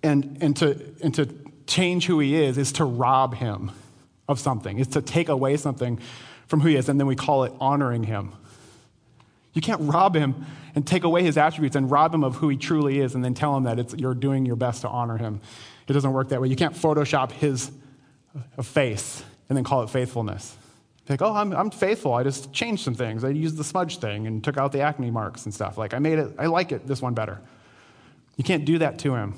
And, 0.02 0.38
and, 0.42 0.56
to, 0.58 0.80
and 1.02 1.14
to 1.16 1.28
change 1.68 2.06
who 2.06 2.20
he 2.20 2.36
is 2.36 2.58
is 2.58 2.72
to 2.74 2.86
rob 2.86 3.36
him 3.36 3.72
of 4.28 4.40
something, 4.40 4.80
is 4.80 4.88
to 4.88 5.02
take 5.02 5.30
away 5.30 5.58
something 5.58 6.00
from 6.48 6.62
who 6.62 6.70
he 6.70 6.76
is, 6.76 6.90
and 6.90 7.00
then 7.00 7.08
we 7.08 7.16
call 7.16 7.44
it 7.44 7.54
honoring 7.60 8.04
him. 8.04 8.34
You 9.54 9.62
can't 9.62 9.82
rob 9.82 10.16
him 10.16 10.46
and 10.76 10.86
take 10.86 11.04
away 11.04 11.24
his 11.24 11.38
attributes 11.38 11.76
and 11.76 11.90
rob 11.90 12.14
him 12.14 12.24
of 12.24 12.36
who 12.36 12.50
he 12.50 12.58
truly 12.58 13.00
is 13.00 13.16
and 13.16 13.26
then 13.26 13.34
tell 13.34 13.56
him 13.58 13.64
that 13.64 13.80
it's, 13.80 13.94
you're 13.96 14.14
doing 14.14 14.46
your 14.46 14.56
best 14.56 14.82
to 14.82 14.88
honor 14.88 15.18
him. 15.18 15.42
It 15.88 15.94
doesn't 15.94 16.14
work 16.14 16.30
that 16.30 16.40
way. 16.42 16.48
You 16.48 16.56
can't 16.56 16.76
Photoshop 16.76 17.32
his 17.32 17.72
face 18.62 19.24
and 19.48 19.58
then 19.58 19.64
call 19.64 19.84
it 19.84 19.90
faithfulness. 19.90 20.56
Like, 21.08 21.24
oh, 21.24 21.34
I'm, 21.34 21.54
I'm 21.54 21.72
faithful. 21.72 22.14
I 22.14 22.22
just 22.22 22.54
changed 22.54 22.84
some 22.84 22.94
things. 22.94 23.24
I 23.24 23.30
used 23.30 23.58
the 23.58 23.64
smudge 23.64 23.98
thing 23.98 24.28
and 24.28 24.44
took 24.44 24.58
out 24.58 24.72
the 24.72 24.82
acne 24.82 25.10
marks 25.10 25.46
and 25.46 25.54
stuff. 25.54 25.76
Like, 25.76 25.96
I 25.96 26.00
made 26.00 26.20
it, 26.20 26.36
I 26.38 26.46
like 26.46 26.72
it, 26.72 26.86
this 26.86 27.02
one 27.02 27.16
better. 27.16 27.42
You 28.38 28.44
can't 28.44 28.64
do 28.64 28.78
that 28.78 29.00
to 29.00 29.16
him 29.16 29.34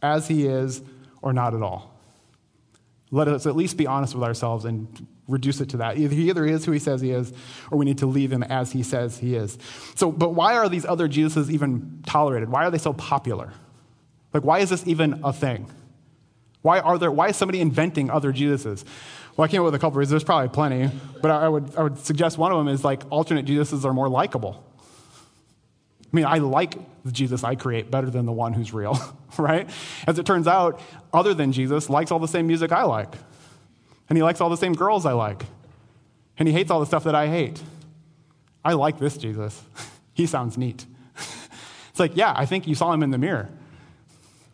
as 0.00 0.28
he 0.28 0.46
is 0.46 0.80
or 1.22 1.32
not 1.32 1.54
at 1.54 1.62
all. 1.62 1.92
Let 3.10 3.26
us 3.26 3.46
at 3.46 3.56
least 3.56 3.76
be 3.76 3.88
honest 3.88 4.14
with 4.14 4.22
ourselves 4.22 4.64
and 4.64 5.08
reduce 5.26 5.60
it 5.60 5.70
to 5.70 5.78
that. 5.78 5.98
Either 5.98 6.14
he 6.14 6.28
either 6.28 6.46
is 6.46 6.64
who 6.64 6.70
he 6.70 6.78
says 6.78 7.00
he 7.00 7.10
is, 7.10 7.32
or 7.72 7.78
we 7.78 7.84
need 7.84 7.98
to 7.98 8.06
leave 8.06 8.32
him 8.32 8.44
as 8.44 8.70
he 8.70 8.84
says 8.84 9.18
he 9.18 9.34
is. 9.34 9.58
So, 9.96 10.12
but 10.12 10.34
why 10.34 10.56
are 10.56 10.68
these 10.68 10.84
other 10.84 11.08
Jesuses 11.08 11.50
even 11.50 12.02
tolerated? 12.06 12.48
Why 12.48 12.64
are 12.64 12.70
they 12.70 12.78
so 12.78 12.92
popular? 12.92 13.52
Like, 14.32 14.44
why 14.44 14.60
is 14.60 14.70
this 14.70 14.86
even 14.86 15.20
a 15.24 15.32
thing? 15.32 15.68
Why 16.62 16.80
are 16.80 16.98
there? 16.98 17.10
Why 17.10 17.28
is 17.28 17.36
somebody 17.36 17.60
inventing 17.60 18.10
other 18.10 18.32
Jesuses? 18.32 18.84
Well, 19.36 19.44
I 19.44 19.48
came 19.48 19.60
up 19.60 19.66
with 19.66 19.74
a 19.74 19.78
couple 19.78 19.98
reasons. 19.98 20.10
There's 20.10 20.24
probably 20.24 20.48
plenty, 20.48 20.90
but 21.22 21.30
I 21.30 21.48
would, 21.48 21.74
I 21.76 21.82
would 21.82 21.98
suggest 21.98 22.36
one 22.36 22.52
of 22.52 22.58
them 22.58 22.68
is 22.68 22.84
like 22.84 23.02
alternate 23.10 23.46
Jesuses 23.46 23.84
are 23.84 23.92
more 23.92 24.08
likable. 24.08 24.62
I 26.12 26.16
mean, 26.16 26.26
I 26.26 26.38
like 26.38 26.74
the 27.04 27.12
Jesus 27.12 27.44
I 27.44 27.54
create 27.54 27.90
better 27.90 28.10
than 28.10 28.26
the 28.26 28.32
one 28.32 28.52
who's 28.52 28.74
real, 28.74 28.98
right? 29.38 29.70
As 30.06 30.18
it 30.18 30.26
turns 30.26 30.48
out, 30.48 30.80
other 31.12 31.34
than 31.34 31.52
Jesus 31.52 31.88
likes 31.88 32.10
all 32.10 32.18
the 32.18 32.28
same 32.28 32.46
music 32.46 32.72
I 32.72 32.82
like. 32.82 33.14
And 34.08 34.18
he 34.18 34.22
likes 34.22 34.40
all 34.40 34.50
the 34.50 34.56
same 34.56 34.72
girls 34.72 35.06
I 35.06 35.12
like. 35.12 35.44
And 36.36 36.48
he 36.48 36.52
hates 36.52 36.70
all 36.70 36.80
the 36.80 36.86
stuff 36.86 37.04
that 37.04 37.14
I 37.14 37.28
hate. 37.28 37.62
I 38.64 38.72
like 38.72 38.98
this 38.98 39.16
Jesus. 39.16 39.62
he 40.12 40.26
sounds 40.26 40.58
neat. 40.58 40.84
it's 41.90 42.00
like, 42.00 42.16
yeah, 42.16 42.34
I 42.36 42.44
think 42.44 42.66
you 42.66 42.74
saw 42.74 42.92
him 42.92 43.02
in 43.04 43.10
the 43.10 43.18
mirror. 43.18 43.48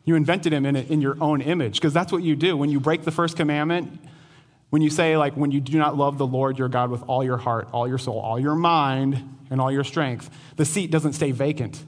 You 0.07 0.14
invented 0.14 0.55
him 0.55 0.64
in, 0.64 0.77
a, 0.77 0.81
in 0.81 1.03
your 1.03 1.19
own 1.21 1.42
image, 1.42 1.75
because 1.75 1.92
that's 1.92 2.11
what 2.11 2.23
you 2.23 2.35
do. 2.35 2.57
When 2.57 2.71
you 2.71 2.81
break 2.81 3.03
the 3.03 3.11
first 3.11 3.37
commandment, 3.37 4.01
when 4.71 4.81
you 4.81 4.88
say, 4.88 5.16
like, 5.16 5.37
when 5.37 5.51
you 5.51 5.61
do 5.61 5.77
not 5.77 5.97
love 5.97 6.16
the 6.16 6.27
Lord 6.27 6.59
your 6.59 6.69
God 6.69 6.90
with 6.90 7.03
all 7.09 7.23
your 7.23 7.37
heart, 7.37 7.69
all 7.73 7.87
your 7.87 7.99
soul, 7.99 8.19
all 8.19 8.38
your 8.38 8.55
mind, 8.55 9.37
and 9.51 9.61
all 9.61 9.71
your 9.71 9.85
strength, 9.85 10.31
the 10.57 10.64
seat 10.64 10.90
doesn't 10.90 11.12
stay 11.12 11.33
vacant. 11.33 11.85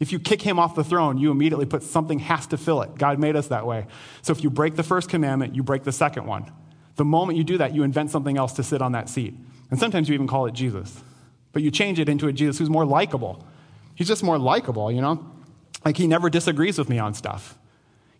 If 0.00 0.10
you 0.10 0.18
kick 0.18 0.42
him 0.42 0.58
off 0.58 0.74
the 0.74 0.82
throne, 0.82 1.16
you 1.16 1.30
immediately 1.30 1.64
put 1.64 1.84
something 1.84 2.18
has 2.18 2.48
to 2.48 2.56
fill 2.56 2.82
it. 2.82 2.96
God 2.96 3.20
made 3.20 3.36
us 3.36 3.48
that 3.48 3.66
way. 3.66 3.86
So 4.22 4.32
if 4.32 4.42
you 4.42 4.50
break 4.50 4.74
the 4.74 4.82
first 4.82 5.08
commandment, 5.08 5.54
you 5.54 5.62
break 5.62 5.84
the 5.84 5.92
second 5.92 6.26
one. 6.26 6.50
The 6.96 7.04
moment 7.04 7.38
you 7.38 7.44
do 7.44 7.58
that, 7.58 7.72
you 7.72 7.84
invent 7.84 8.10
something 8.10 8.36
else 8.36 8.52
to 8.54 8.64
sit 8.64 8.82
on 8.82 8.92
that 8.92 9.08
seat. 9.08 9.34
And 9.70 9.78
sometimes 9.78 10.08
you 10.08 10.14
even 10.14 10.26
call 10.26 10.46
it 10.46 10.54
Jesus. 10.54 11.02
But 11.52 11.62
you 11.62 11.70
change 11.70 12.00
it 12.00 12.08
into 12.08 12.26
a 12.26 12.32
Jesus 12.32 12.58
who's 12.58 12.68
more 12.68 12.84
likable. 12.84 13.46
He's 13.94 14.08
just 14.08 14.24
more 14.24 14.38
likable, 14.38 14.90
you 14.90 15.00
know? 15.00 15.31
Like 15.84 15.96
he 15.96 16.06
never 16.06 16.30
disagrees 16.30 16.78
with 16.78 16.88
me 16.88 16.98
on 16.98 17.14
stuff. 17.14 17.58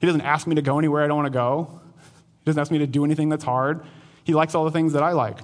He 0.01 0.07
doesn't 0.07 0.23
ask 0.23 0.47
me 0.47 0.57
to 0.57 0.63
go 0.63 0.79
anywhere 0.79 1.05
I 1.05 1.07
don't 1.07 1.17
want 1.17 1.27
to 1.27 1.31
go. 1.31 1.81
He 2.41 2.45
doesn't 2.47 2.61
ask 2.61 2.71
me 2.71 2.79
to 2.79 2.87
do 2.87 3.05
anything 3.05 3.29
that's 3.29 3.45
hard. 3.45 3.85
He 4.25 4.35
likes 4.35 4.55
all 4.55 4.65
the 4.65 4.71
things 4.71 4.95
that 4.95 5.03
I 5.03 5.13
like. 5.13 5.39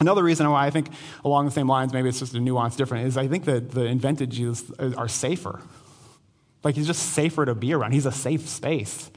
Another 0.00 0.24
reason 0.24 0.50
why 0.50 0.66
I 0.66 0.70
think 0.70 0.88
along 1.24 1.44
the 1.44 1.52
same 1.52 1.68
lines, 1.68 1.92
maybe 1.92 2.08
it's 2.08 2.18
just 2.18 2.34
a 2.34 2.40
nuance 2.40 2.74
different, 2.74 3.06
is 3.06 3.16
I 3.16 3.28
think 3.28 3.44
that 3.44 3.70
the 3.70 3.84
invented 3.84 4.30
Jesus 4.30 4.68
are 4.80 5.06
safer. 5.06 5.60
Like 6.64 6.74
he's 6.74 6.86
just 6.86 7.12
safer 7.12 7.44
to 7.46 7.54
be 7.54 7.72
around. 7.72 7.92
He's 7.92 8.06
a 8.06 8.12
safe 8.12 8.48
space. 8.48 9.10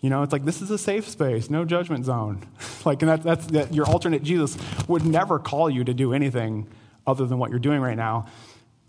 You 0.00 0.10
know, 0.10 0.22
it's 0.22 0.32
like 0.32 0.44
this 0.44 0.62
is 0.62 0.70
a 0.70 0.78
safe 0.78 1.08
space, 1.08 1.50
no 1.50 1.64
judgment 1.64 2.04
zone. 2.04 2.46
like, 2.84 3.02
and 3.02 3.10
that, 3.10 3.22
that's 3.22 3.46
that 3.48 3.74
your 3.74 3.86
alternate 3.86 4.22
Jesus 4.22 4.56
would 4.86 5.04
never 5.04 5.38
call 5.38 5.68
you 5.68 5.84
to 5.84 5.92
do 5.92 6.14
anything 6.14 6.68
other 7.06 7.26
than 7.26 7.38
what 7.38 7.50
you're 7.50 7.58
doing 7.58 7.80
right 7.80 7.96
now. 7.96 8.26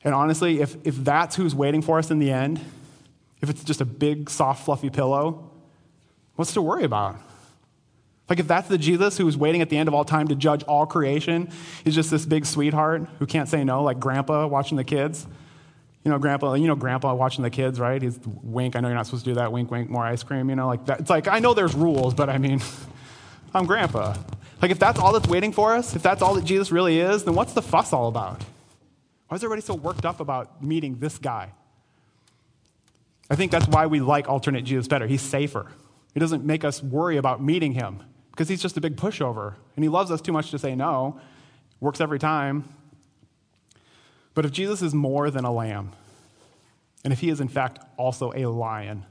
And 0.04 0.14
honestly, 0.14 0.62
if, 0.62 0.76
if 0.86 0.96
that's 0.96 1.36
who's 1.36 1.54
waiting 1.54 1.82
for 1.82 2.00
us 2.00 2.12
in 2.12 2.20
the 2.20 2.32
end, 2.32 2.60
if 3.42 3.50
it's 3.50 3.64
just 3.64 3.82
a 3.82 3.86
big, 3.86 4.30
soft, 4.30 4.66
fluffy 4.66 4.90
pillow, 4.90 5.50
what's 6.36 6.54
to 6.54 6.62
worry 6.62 6.84
about? 6.84 7.18
Like, 8.30 8.40
if 8.40 8.48
that's 8.48 8.68
the 8.68 8.78
Jesus 8.78 9.18
who's 9.18 9.36
waiting 9.36 9.62
at 9.62 9.70
the 9.70 9.78
end 9.78 9.88
of 9.88 9.96
all 9.96 10.06
time 10.06 10.28
to 10.28 10.36
judge 10.36 10.64
all 10.64 10.86
creation, 10.86 11.50
he's 11.84 11.96
just 11.96 12.12
this 12.12 12.26
big 12.26 12.46
sweetheart 12.46 13.08
who 13.18 13.26
can't 13.26 13.50
say 13.50 13.64
no, 13.64 13.84
like 13.84 14.00
grandpa 14.00 14.46
watching 14.46 14.78
the 14.78 14.84
kids. 14.84 15.26
You 16.06 16.12
know, 16.12 16.20
grandpa, 16.20 16.54
you 16.54 16.68
know, 16.68 16.76
grandpa 16.76 17.14
watching 17.14 17.44
the 17.44 17.50
kids, 17.50 17.80
right? 17.80 18.02
He's 18.02 18.18
wink. 18.44 18.76
I 18.76 18.80
know 18.80 18.88
you're 18.88 18.96
not 18.96 19.06
supposed 19.06 19.26
to 19.26 19.32
do 19.32 19.36
that. 19.36 19.52
Wink, 19.52 19.70
wink, 19.70 19.90
more 19.90 20.04
ice 20.04 20.24
cream, 20.24 20.50
you 20.50 20.56
know, 20.56 20.68
like 20.68 20.86
that. 20.86 21.02
It's 21.02 21.10
like, 21.10 21.28
I 21.28 21.40
know 21.40 21.54
there's 21.54 21.74
rules, 21.74 22.14
but 22.14 22.30
I 22.30 22.38
mean, 22.38 22.62
I'm 23.54 23.66
grandpa. 23.66 24.16
Like, 24.62 24.72
if 24.72 24.80
that's 24.80 25.00
all 25.00 25.12
that's 25.12 25.28
waiting 25.28 25.52
for 25.52 25.74
us, 25.74 25.96
if 25.96 26.04
that's 26.04 26.22
all 26.22 26.36
that 26.36 26.46
Jesus 26.46 26.72
really 26.72 27.00
is, 27.00 27.24
then 27.24 27.34
what's 27.34 27.54
the 27.54 27.62
fuss 27.62 27.94
all 27.94 28.08
about? 28.08 28.44
Why 29.30 29.36
is 29.36 29.44
everybody 29.44 29.62
so 29.62 29.76
worked 29.76 30.06
up 30.06 30.20
about 30.20 30.62
meeting 30.64 30.98
this 31.00 31.18
guy? 31.18 31.52
I 33.30 33.36
think 33.36 33.52
that's 33.52 33.68
why 33.68 33.86
we 33.86 34.00
like 34.00 34.28
alternate 34.28 34.64
Jesus 34.64 34.88
better. 34.88 35.06
He's 35.06 35.22
safer. 35.22 35.68
He 36.14 36.20
doesn't 36.20 36.44
make 36.44 36.66
us 36.66 36.82
worry 36.82 37.18
about 37.18 37.42
meeting 37.42 37.74
him 37.74 38.02
because 38.32 38.50
he's 38.50 38.62
just 38.62 38.76
a 38.76 38.82
big 38.82 38.96
pushover. 38.96 39.54
And 39.76 39.84
he 39.84 39.90
loves 39.90 40.10
us 40.10 40.20
too 40.20 40.32
much 40.32 40.50
to 40.52 40.58
say 40.58 40.76
no. 40.76 41.20
Works 41.80 42.02
every 42.02 42.18
time. 42.18 42.64
But 44.34 44.46
if 44.46 44.52
Jesus 44.52 44.82
is 44.82 44.96
more 44.96 45.30
than 45.30 45.46
a 45.46 45.52
lamb, 45.52 45.92
and 47.04 47.14
if 47.14 47.20
he 47.20 47.30
is 47.30 47.40
in 47.40 47.48
fact 47.48 47.80
also 47.98 48.34
a 48.36 48.48
lion, 48.48 49.06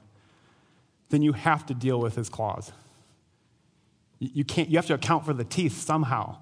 then 1.11 1.23
you 1.23 1.33
have 1.33 1.65
to 1.67 1.75
deal 1.75 2.01
with 2.01 2.17
his 2.17 2.29
claws. 2.29 2.73
You, 4.19 4.45
can't, 4.45 4.69
you 4.69 4.79
have 4.79 4.87
to 4.87 4.95
account 4.95 5.25
for 5.25 5.33
the 5.33 5.45
teeth 5.45 5.81
somehow. 5.81 6.39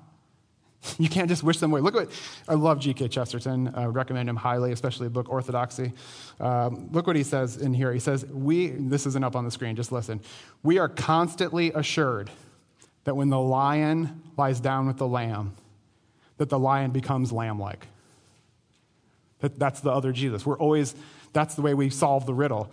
You 0.99 1.09
can't 1.09 1.29
just 1.29 1.43
wish 1.43 1.59
them 1.59 1.73
away. 1.73 1.81
Look 1.81 1.95
what 1.95 2.11
I 2.49 2.55
love 2.55 2.81
G.K. 2.81 3.09
Chesterton. 3.09 3.73
I 3.75 3.87
recommend 3.87 4.29
him 4.29 4.37
highly, 4.37 4.73
especially 4.73 5.07
the 5.07 5.11
book 5.11 5.29
Orthodoxy. 5.29 5.93
Um, 6.41 6.89
look 6.93 7.07
what 7.07 7.17
he 7.17 7.23
says 7.23 7.57
in 7.57 7.75
here. 7.75 7.93
He 7.93 8.01
says, 8.01 8.25
"We 8.27 8.69
this 8.69 9.07
isn't 9.07 9.25
up 9.25 9.37
on 9.37 9.45
the 9.45 9.51
screen. 9.51 9.77
Just 9.77 9.93
listen. 9.93 10.21
We 10.63 10.79
are 10.79 10.89
constantly 10.89 11.73
assured 11.73 12.31
that 13.05 13.15
when 13.15 13.31
the 13.31 13.41
lion 13.41 14.23
lies 14.37 14.61
down 14.61 14.87
with 14.87 14.99
the 14.99 15.07
lamb, 15.07 15.55
that 16.39 16.49
the 16.49 16.59
lion 16.59 16.91
becomes 16.91 17.33
lamb-like. 17.33 17.87
That, 19.41 19.59
that's 19.59 19.81
the 19.81 19.91
other 19.91 20.13
Jesus. 20.13 20.45
We're 20.45 20.59
always, 20.59 20.95
that's 21.33 21.55
the 21.55 21.63
way 21.63 21.73
we 21.75 21.89
solve 21.89 22.27
the 22.27 22.35
riddle. 22.35 22.71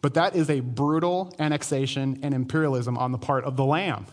But 0.00 0.14
that 0.14 0.36
is 0.36 0.48
a 0.50 0.60
brutal 0.60 1.34
annexation 1.38 2.20
and 2.22 2.32
imperialism 2.34 2.96
on 2.96 3.12
the 3.12 3.18
part 3.18 3.44
of 3.44 3.56
the 3.56 3.64
lamb. 3.64 4.06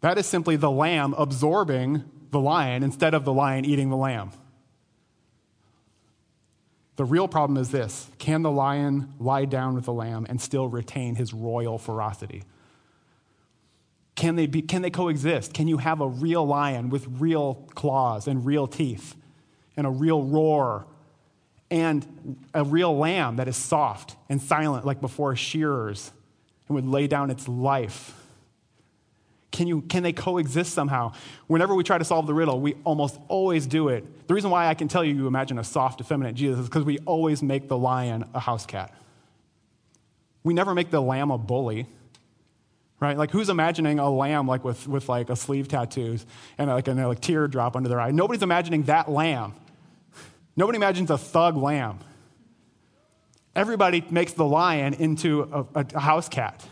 That 0.00 0.18
is 0.18 0.26
simply 0.26 0.56
the 0.56 0.70
lamb 0.70 1.14
absorbing 1.16 2.04
the 2.30 2.40
lion 2.40 2.82
instead 2.82 3.14
of 3.14 3.24
the 3.24 3.32
lion 3.32 3.64
eating 3.64 3.90
the 3.90 3.96
lamb. 3.96 4.30
The 6.96 7.04
real 7.04 7.28
problem 7.28 7.56
is 7.56 7.70
this 7.70 8.10
can 8.18 8.42
the 8.42 8.50
lion 8.50 9.14
lie 9.18 9.46
down 9.46 9.74
with 9.74 9.84
the 9.86 9.92
lamb 9.92 10.26
and 10.28 10.40
still 10.40 10.68
retain 10.68 11.14
his 11.14 11.32
royal 11.32 11.78
ferocity? 11.78 12.42
Can 14.16 14.36
they, 14.36 14.46
be, 14.46 14.60
can 14.60 14.82
they 14.82 14.90
coexist? 14.90 15.54
Can 15.54 15.66
you 15.66 15.78
have 15.78 16.02
a 16.02 16.06
real 16.06 16.46
lion 16.46 16.90
with 16.90 17.06
real 17.18 17.66
claws 17.74 18.28
and 18.28 18.44
real 18.44 18.66
teeth 18.66 19.16
and 19.78 19.86
a 19.86 19.90
real 19.90 20.22
roar 20.22 20.86
and 21.70 22.36
a 22.52 22.62
real 22.62 22.94
lamb 22.98 23.36
that 23.36 23.48
is 23.48 23.56
soft 23.56 24.16
and 24.28 24.42
silent 24.42 24.84
like 24.84 25.00
before 25.00 25.34
shearers 25.36 26.12
and 26.68 26.74
would 26.74 26.86
lay 26.86 27.06
down 27.06 27.30
its 27.30 27.48
life? 27.48 28.19
Can, 29.50 29.66
you, 29.66 29.82
can 29.82 30.02
they 30.02 30.12
coexist 30.12 30.72
somehow? 30.72 31.12
Whenever 31.48 31.74
we 31.74 31.82
try 31.82 31.98
to 31.98 32.04
solve 32.04 32.26
the 32.26 32.34
riddle, 32.34 32.60
we 32.60 32.76
almost 32.84 33.18
always 33.28 33.66
do 33.66 33.88
it. 33.88 34.28
The 34.28 34.34
reason 34.34 34.50
why 34.50 34.68
I 34.68 34.74
can 34.74 34.86
tell 34.86 35.02
you 35.02 35.14
you 35.14 35.26
imagine 35.26 35.58
a 35.58 35.64
soft, 35.64 36.00
effeminate 36.00 36.36
Jesus 36.36 36.60
is 36.60 36.66
because 36.66 36.84
we 36.84 36.98
always 36.98 37.42
make 37.42 37.68
the 37.68 37.76
lion 37.76 38.28
a 38.32 38.40
house 38.40 38.64
cat. 38.64 38.94
We 40.44 40.54
never 40.54 40.74
make 40.74 40.90
the 40.90 41.00
lamb 41.00 41.30
a 41.30 41.38
bully 41.38 41.86
right? 43.00 43.16
Like 43.16 43.30
who's 43.30 43.48
imagining 43.48 43.98
a 43.98 44.10
lamb 44.10 44.46
like 44.46 44.62
with, 44.62 44.86
with 44.86 45.08
like 45.08 45.30
a 45.30 45.36
sleeve 45.36 45.68
tattoos 45.68 46.24
and 46.58 46.70
like 46.70 46.86
a 46.86 46.92
like 46.92 47.20
teardrop 47.20 47.74
under 47.74 47.88
their 47.88 47.98
eye? 48.00 48.10
Nobody's 48.10 48.42
imagining 48.42 48.84
that 48.84 49.10
lamb. 49.10 49.54
Nobody 50.54 50.76
imagines 50.76 51.10
a 51.10 51.18
thug 51.18 51.56
lamb. 51.56 51.98
Everybody 53.56 54.04
makes 54.10 54.34
the 54.34 54.44
lion 54.44 54.94
into 54.94 55.42
a, 55.74 55.80
a, 55.80 55.86
a 55.94 56.00
house 56.00 56.28
cat. 56.28 56.64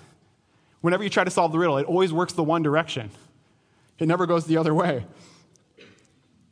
Whenever 0.80 1.02
you 1.02 1.10
try 1.10 1.24
to 1.24 1.30
solve 1.30 1.52
the 1.52 1.58
riddle, 1.58 1.78
it 1.78 1.86
always 1.86 2.12
works 2.12 2.32
the 2.32 2.44
one 2.44 2.62
direction. 2.62 3.10
It 3.98 4.06
never 4.06 4.26
goes 4.26 4.46
the 4.46 4.56
other 4.56 4.72
way. 4.74 5.04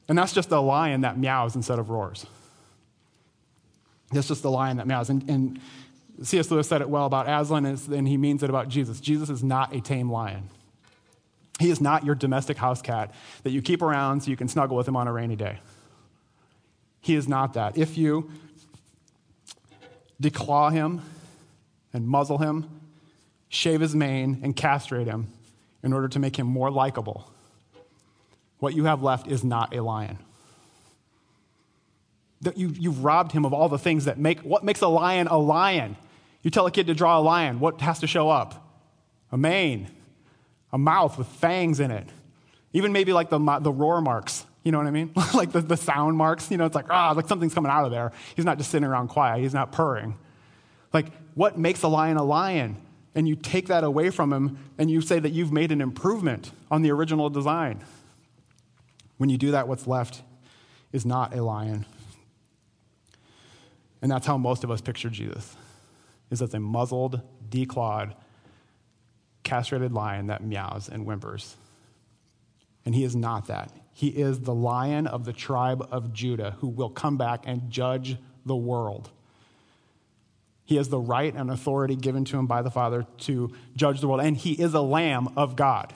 And 0.09 0.17
that's 0.17 0.33
just 0.33 0.51
a 0.51 0.61
lion 0.61 1.03
that 1.03 1.19
meows 1.19 1.57
instead 1.57 1.79
of 1.79 1.91
roars. 1.91 2.27
That's 4.13 4.29
just 4.29 4.43
the 4.43 4.51
lion 4.51 4.77
that 4.77 4.87
meows. 4.87 5.11
And, 5.11 5.29
and 5.29 5.61
C.S. 6.23 6.51
Lewis 6.51 6.69
said 6.69 6.81
it 6.81 6.89
well 6.89 7.07
about 7.07 7.29
Aslan, 7.29 7.67
and 7.67 8.09
he 8.09 8.17
means 8.17 8.43
it 8.43 8.51
about 8.51 8.69
Jesus. 8.69 9.01
Jesus 9.01 9.31
is 9.31 9.43
not 9.43 9.75
a 9.75 9.81
tame 9.81 10.11
lion. 10.11 10.49
He 11.59 11.71
is 11.71 11.81
not 11.81 12.05
your 12.05 12.15
domestic 12.15 12.57
house 12.57 12.83
cat 12.83 13.15
that 13.43 13.51
you 13.51 13.63
keep 13.63 13.83
around 13.83 14.23
so 14.23 14.31
you 14.31 14.37
can 14.37 14.49
snuggle 14.49 14.77
with 14.77 14.87
him 14.87 14.97
on 14.97 15.09
a 15.09 15.13
rainy 15.13 15.37
day. 15.37 15.59
He 17.01 17.15
is 17.15 17.29
not 17.29 17.55
that. 17.55 17.79
If 17.79 17.97
you 17.97 18.31
declaw 20.21 20.73
him 20.73 21.03
and 21.93 22.07
muzzle 22.07 22.39
him, 22.39 22.76
shave 23.57 23.81
his 23.81 23.95
mane, 23.95 24.41
and 24.43 24.55
castrate 24.55 25.07
him 25.07 25.29
in 25.83 25.93
order 25.93 26.09
to 26.09 26.19
make 26.19 26.37
him 26.37 26.47
more 26.47 26.71
likable, 26.71 27.31
what 28.59 28.75
you 28.75 28.85
have 28.85 29.03
left 29.03 29.27
is 29.29 29.45
not 29.45 29.75
a 29.75 29.83
lion. 29.83 30.19
You, 32.55 32.69
you've 32.69 33.03
robbed 33.03 33.33
him 33.33 33.45
of 33.45 33.53
all 33.53 33.69
the 33.69 33.79
things 33.79 34.05
that 34.05 34.19
make 34.19 34.41
what 34.41 34.63
makes 34.63 34.81
a 34.83 34.89
lion 34.89 35.27
a 35.27 35.39
lion. 35.39 35.97
You 36.43 36.51
tell 36.51 36.67
a 36.67 36.71
kid 36.71 36.87
to 36.87 36.95
draw 36.95 37.19
a 37.19 37.23
lion, 37.23 37.61
what 37.61 37.81
has 37.81 38.01
to 38.01 38.07
show 38.07 38.29
up? 38.29 38.63
A 39.33 39.39
mane, 39.39 39.89
a 40.73 40.79
mouth 40.79 41.19
with 41.19 41.27
fangs 41.27 41.81
in 41.81 41.91
it, 41.91 42.09
even 42.73 42.93
maybe 42.93 43.13
like 43.13 43.31
the, 43.31 43.39
the 43.61 43.73
roar 43.73 44.01
marks. 44.01 44.45
You 44.63 44.73
know 44.73 44.79
what 44.79 44.87
I 44.87 44.91
mean? 44.91 45.13
like 45.35 45.53
the, 45.53 45.61
the 45.61 45.77
sound 45.77 46.17
marks. 46.17 46.51
You 46.51 46.57
know, 46.57 46.67
it's 46.67 46.75
like, 46.75 46.87
ah, 46.91 47.13
like 47.13 47.29
something's 47.29 47.55
coming 47.55 47.71
out 47.71 47.85
of 47.85 47.91
there. 47.91 48.13
He's 48.35 48.45
not 48.45 48.59
just 48.59 48.71
sitting 48.71 48.87
around 48.87 49.09
quiet, 49.09 49.41
he's 49.41 49.55
not 49.55 49.73
purring. 49.73 50.17
Like, 50.93 51.07
what 51.35 51.59
makes 51.59 51.83
a 51.83 51.89
lion 51.89 52.17
a 52.17 52.25
lion? 52.25 52.77
And 53.17 53.27
you 53.27 53.35
take 53.35 53.67
that 53.69 53.83
away 53.83 54.11
from 54.11 54.33
him 54.33 54.59
and 54.79 54.91
you 54.91 55.01
say 55.01 55.19
that 55.19 55.31
you've 55.31 55.51
made 55.51 55.73
an 55.73 55.81
improvement 55.81 56.53
on 56.71 56.83
the 56.83 56.93
original 56.93 57.31
design. 57.31 57.83
When 59.17 59.31
you 59.31 59.39
do 59.39 59.51
that, 59.53 59.67
what's 59.67 59.87
left 59.87 60.23
is 60.93 61.07
not 61.07 61.35
a 61.35 61.43
lion. 61.43 61.87
And 64.03 64.13
that's 64.13 64.27
how 64.27 64.37
most 64.37 64.63
of 64.63 64.71
us 64.71 64.83
picture 64.83 65.09
Jesus, 65.09 65.57
is 66.31 66.43
as 66.43 66.53
a 66.53 66.61
muzzled, 66.61 67.23
declawed, 67.49 68.15
castrated 69.43 69.93
lion 69.93 70.27
that 70.27 70.45
meows 70.45 70.89
and 70.89 71.07
whimpers. 71.07 71.57
And 72.85 72.95
he 72.95 73.03
is 73.03 73.17
not 73.17 73.47
that. 73.47 73.73
He 73.95 74.09
is 74.09 74.41
the 74.41 74.55
lion 74.55 75.07
of 75.07 75.25
the 75.25 75.33
tribe 75.33 75.89
of 75.91 76.13
Judah 76.13 76.57
who 76.59 76.69
will 76.69 76.91
come 76.91 77.17
back 77.17 77.45
and 77.47 77.71
judge 77.71 78.19
the 78.45 78.55
world. 78.55 79.11
He 80.67 80.77
has 80.77 80.89
the 80.89 80.99
right 80.99 81.33
and 81.35 81.51
authority 81.51 81.97
given 81.97 82.25
to 82.27 82.37
him 82.37 82.47
by 82.47 82.61
the 82.61 82.71
Father 82.71 83.07
to 83.19 83.55
judge 83.77 84.01
the 84.01 84.09
world. 84.09 84.21
And 84.21 84.37
he 84.37 84.53
is 84.53 84.75
a 84.75 84.81
lamb 84.81 85.29
of 85.37 85.57
God. 85.57 85.95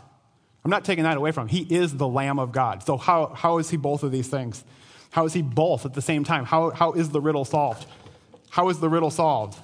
I'm 0.64 0.70
not 0.70 0.84
taking 0.84 1.04
that 1.04 1.16
away 1.16 1.32
from 1.32 1.48
him. 1.48 1.66
He 1.66 1.74
is 1.74 1.96
the 1.96 2.06
lamb 2.06 2.38
of 2.38 2.52
God. 2.52 2.82
So, 2.84 2.96
how, 2.96 3.32
how 3.34 3.58
is 3.58 3.70
he 3.70 3.76
both 3.76 4.02
of 4.02 4.12
these 4.12 4.28
things? 4.28 4.64
How 5.10 5.24
is 5.24 5.32
he 5.32 5.42
both 5.42 5.84
at 5.84 5.94
the 5.94 6.02
same 6.02 6.22
time? 6.22 6.44
How, 6.44 6.70
how 6.70 6.92
is 6.92 7.10
the 7.10 7.20
riddle 7.20 7.44
solved? 7.44 7.86
How 8.50 8.68
is 8.68 8.78
the 8.78 8.88
riddle 8.88 9.10
solved? 9.10 9.58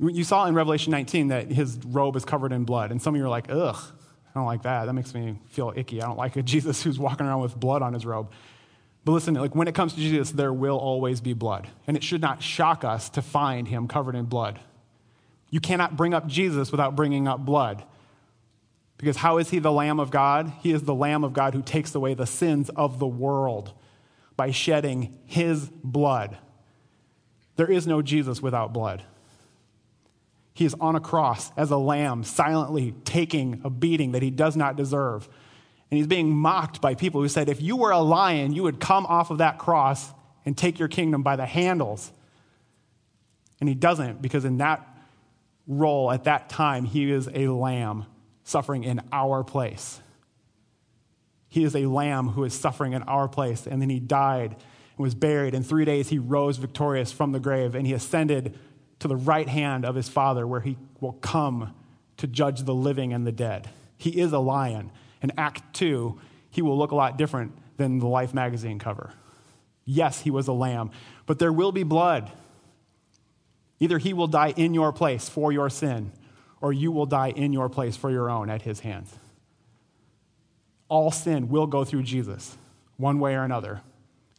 You 0.00 0.24
saw 0.24 0.46
in 0.46 0.54
Revelation 0.54 0.90
19 0.90 1.28
that 1.28 1.50
his 1.52 1.78
robe 1.86 2.16
is 2.16 2.24
covered 2.24 2.52
in 2.52 2.64
blood, 2.64 2.90
and 2.90 3.00
some 3.00 3.14
of 3.14 3.18
you 3.18 3.24
are 3.24 3.28
like, 3.28 3.46
ugh, 3.48 3.76
I 4.34 4.38
don't 4.38 4.46
like 4.46 4.62
that. 4.62 4.86
That 4.86 4.94
makes 4.94 5.14
me 5.14 5.38
feel 5.50 5.72
icky. 5.76 6.02
I 6.02 6.06
don't 6.06 6.18
like 6.18 6.34
a 6.36 6.42
Jesus 6.54 6.82
who's 6.82 6.98
walking 6.98 7.26
around 7.26 7.42
with 7.42 7.58
blood 7.58 7.82
on 7.82 7.92
his 7.92 8.04
robe. 8.04 8.32
But 9.04 9.12
listen, 9.12 9.34
like 9.34 9.54
when 9.54 9.68
it 9.68 9.74
comes 9.74 9.92
to 9.94 10.00
Jesus, 10.00 10.30
there 10.30 10.52
will 10.52 10.78
always 10.78 11.20
be 11.20 11.34
blood. 11.34 11.68
And 11.86 11.96
it 11.96 12.02
should 12.02 12.20
not 12.20 12.42
shock 12.42 12.84
us 12.84 13.10
to 13.10 13.22
find 13.22 13.68
him 13.68 13.86
covered 13.86 14.14
in 14.14 14.24
blood. 14.24 14.60
You 15.50 15.60
cannot 15.60 15.96
bring 15.96 16.14
up 16.14 16.26
Jesus 16.26 16.70
without 16.70 16.96
bringing 16.96 17.28
up 17.28 17.44
blood. 17.44 17.84
Because 18.96 19.16
how 19.16 19.38
is 19.38 19.50
he 19.50 19.58
the 19.58 19.72
Lamb 19.72 20.00
of 20.00 20.10
God? 20.10 20.52
He 20.62 20.72
is 20.72 20.82
the 20.82 20.94
Lamb 20.94 21.24
of 21.24 21.32
God 21.32 21.54
who 21.54 21.62
takes 21.62 21.94
away 21.94 22.14
the 22.14 22.26
sins 22.26 22.70
of 22.70 22.98
the 22.98 23.06
world 23.06 23.72
by 24.36 24.50
shedding 24.50 25.18
his 25.26 25.68
blood. 25.82 26.38
There 27.56 27.70
is 27.70 27.86
no 27.86 28.02
Jesus 28.02 28.40
without 28.40 28.72
blood. 28.72 29.02
He 30.54 30.64
is 30.64 30.74
on 30.80 30.96
a 30.96 31.00
cross 31.00 31.50
as 31.56 31.70
a 31.70 31.76
lamb, 31.76 32.24
silently 32.24 32.94
taking 33.04 33.60
a 33.64 33.70
beating 33.70 34.12
that 34.12 34.22
he 34.22 34.30
does 34.30 34.56
not 34.56 34.76
deserve. 34.76 35.28
And 35.94 35.98
he's 36.00 36.08
being 36.08 36.34
mocked 36.34 36.80
by 36.80 36.96
people 36.96 37.20
who 37.20 37.28
said, 37.28 37.48
if 37.48 37.62
you 37.62 37.76
were 37.76 37.92
a 37.92 38.00
lion, 38.00 38.52
you 38.52 38.64
would 38.64 38.80
come 38.80 39.06
off 39.06 39.30
of 39.30 39.38
that 39.38 39.60
cross 39.60 40.10
and 40.44 40.58
take 40.58 40.80
your 40.80 40.88
kingdom 40.88 41.22
by 41.22 41.36
the 41.36 41.46
handles. 41.46 42.10
And 43.60 43.68
he 43.68 43.76
doesn't, 43.76 44.20
because 44.20 44.44
in 44.44 44.58
that 44.58 44.84
role 45.68 46.10
at 46.10 46.24
that 46.24 46.48
time, 46.48 46.84
he 46.84 47.12
is 47.12 47.28
a 47.32 47.46
lamb 47.46 48.06
suffering 48.42 48.82
in 48.82 49.02
our 49.12 49.44
place. 49.44 50.00
He 51.46 51.62
is 51.62 51.76
a 51.76 51.86
lamb 51.86 52.30
who 52.30 52.42
is 52.42 52.54
suffering 52.54 52.92
in 52.92 53.04
our 53.04 53.28
place. 53.28 53.64
And 53.64 53.80
then 53.80 53.88
he 53.88 54.00
died 54.00 54.50
and 54.50 54.98
was 54.98 55.14
buried. 55.14 55.54
In 55.54 55.62
three 55.62 55.84
days, 55.84 56.08
he 56.08 56.18
rose 56.18 56.56
victorious 56.56 57.12
from 57.12 57.30
the 57.30 57.38
grave 57.38 57.76
and 57.76 57.86
he 57.86 57.92
ascended 57.92 58.58
to 58.98 59.06
the 59.06 59.14
right 59.14 59.46
hand 59.46 59.84
of 59.84 59.94
his 59.94 60.08
Father, 60.08 60.44
where 60.44 60.60
he 60.60 60.76
will 60.98 61.12
come 61.12 61.72
to 62.16 62.26
judge 62.26 62.64
the 62.64 62.74
living 62.74 63.12
and 63.12 63.24
the 63.24 63.30
dead. 63.30 63.70
He 63.96 64.20
is 64.20 64.32
a 64.32 64.40
lion. 64.40 64.90
In 65.24 65.32
Act 65.36 65.74
2, 65.74 66.20
he 66.50 66.62
will 66.62 66.78
look 66.78 66.92
a 66.92 66.94
lot 66.94 67.18
different 67.18 67.52
than 67.78 67.98
the 67.98 68.06
Life 68.06 68.32
magazine 68.32 68.78
cover. 68.78 69.12
Yes, 69.84 70.20
he 70.20 70.30
was 70.30 70.46
a 70.46 70.52
lamb, 70.52 70.92
but 71.26 71.40
there 71.40 71.52
will 71.52 71.72
be 71.72 71.82
blood. 71.82 72.30
Either 73.80 73.98
he 73.98 74.12
will 74.12 74.28
die 74.28 74.54
in 74.56 74.74
your 74.74 74.92
place 74.92 75.28
for 75.28 75.50
your 75.50 75.68
sin, 75.68 76.12
or 76.60 76.72
you 76.72 76.92
will 76.92 77.06
die 77.06 77.30
in 77.30 77.52
your 77.52 77.68
place 77.68 77.96
for 77.96 78.10
your 78.10 78.30
own 78.30 78.48
at 78.48 78.62
his 78.62 78.80
hands. 78.80 79.12
All 80.88 81.10
sin 81.10 81.48
will 81.48 81.66
go 81.66 81.84
through 81.84 82.04
Jesus, 82.04 82.56
one 82.98 83.18
way 83.18 83.34
or 83.34 83.42
another. 83.42 83.80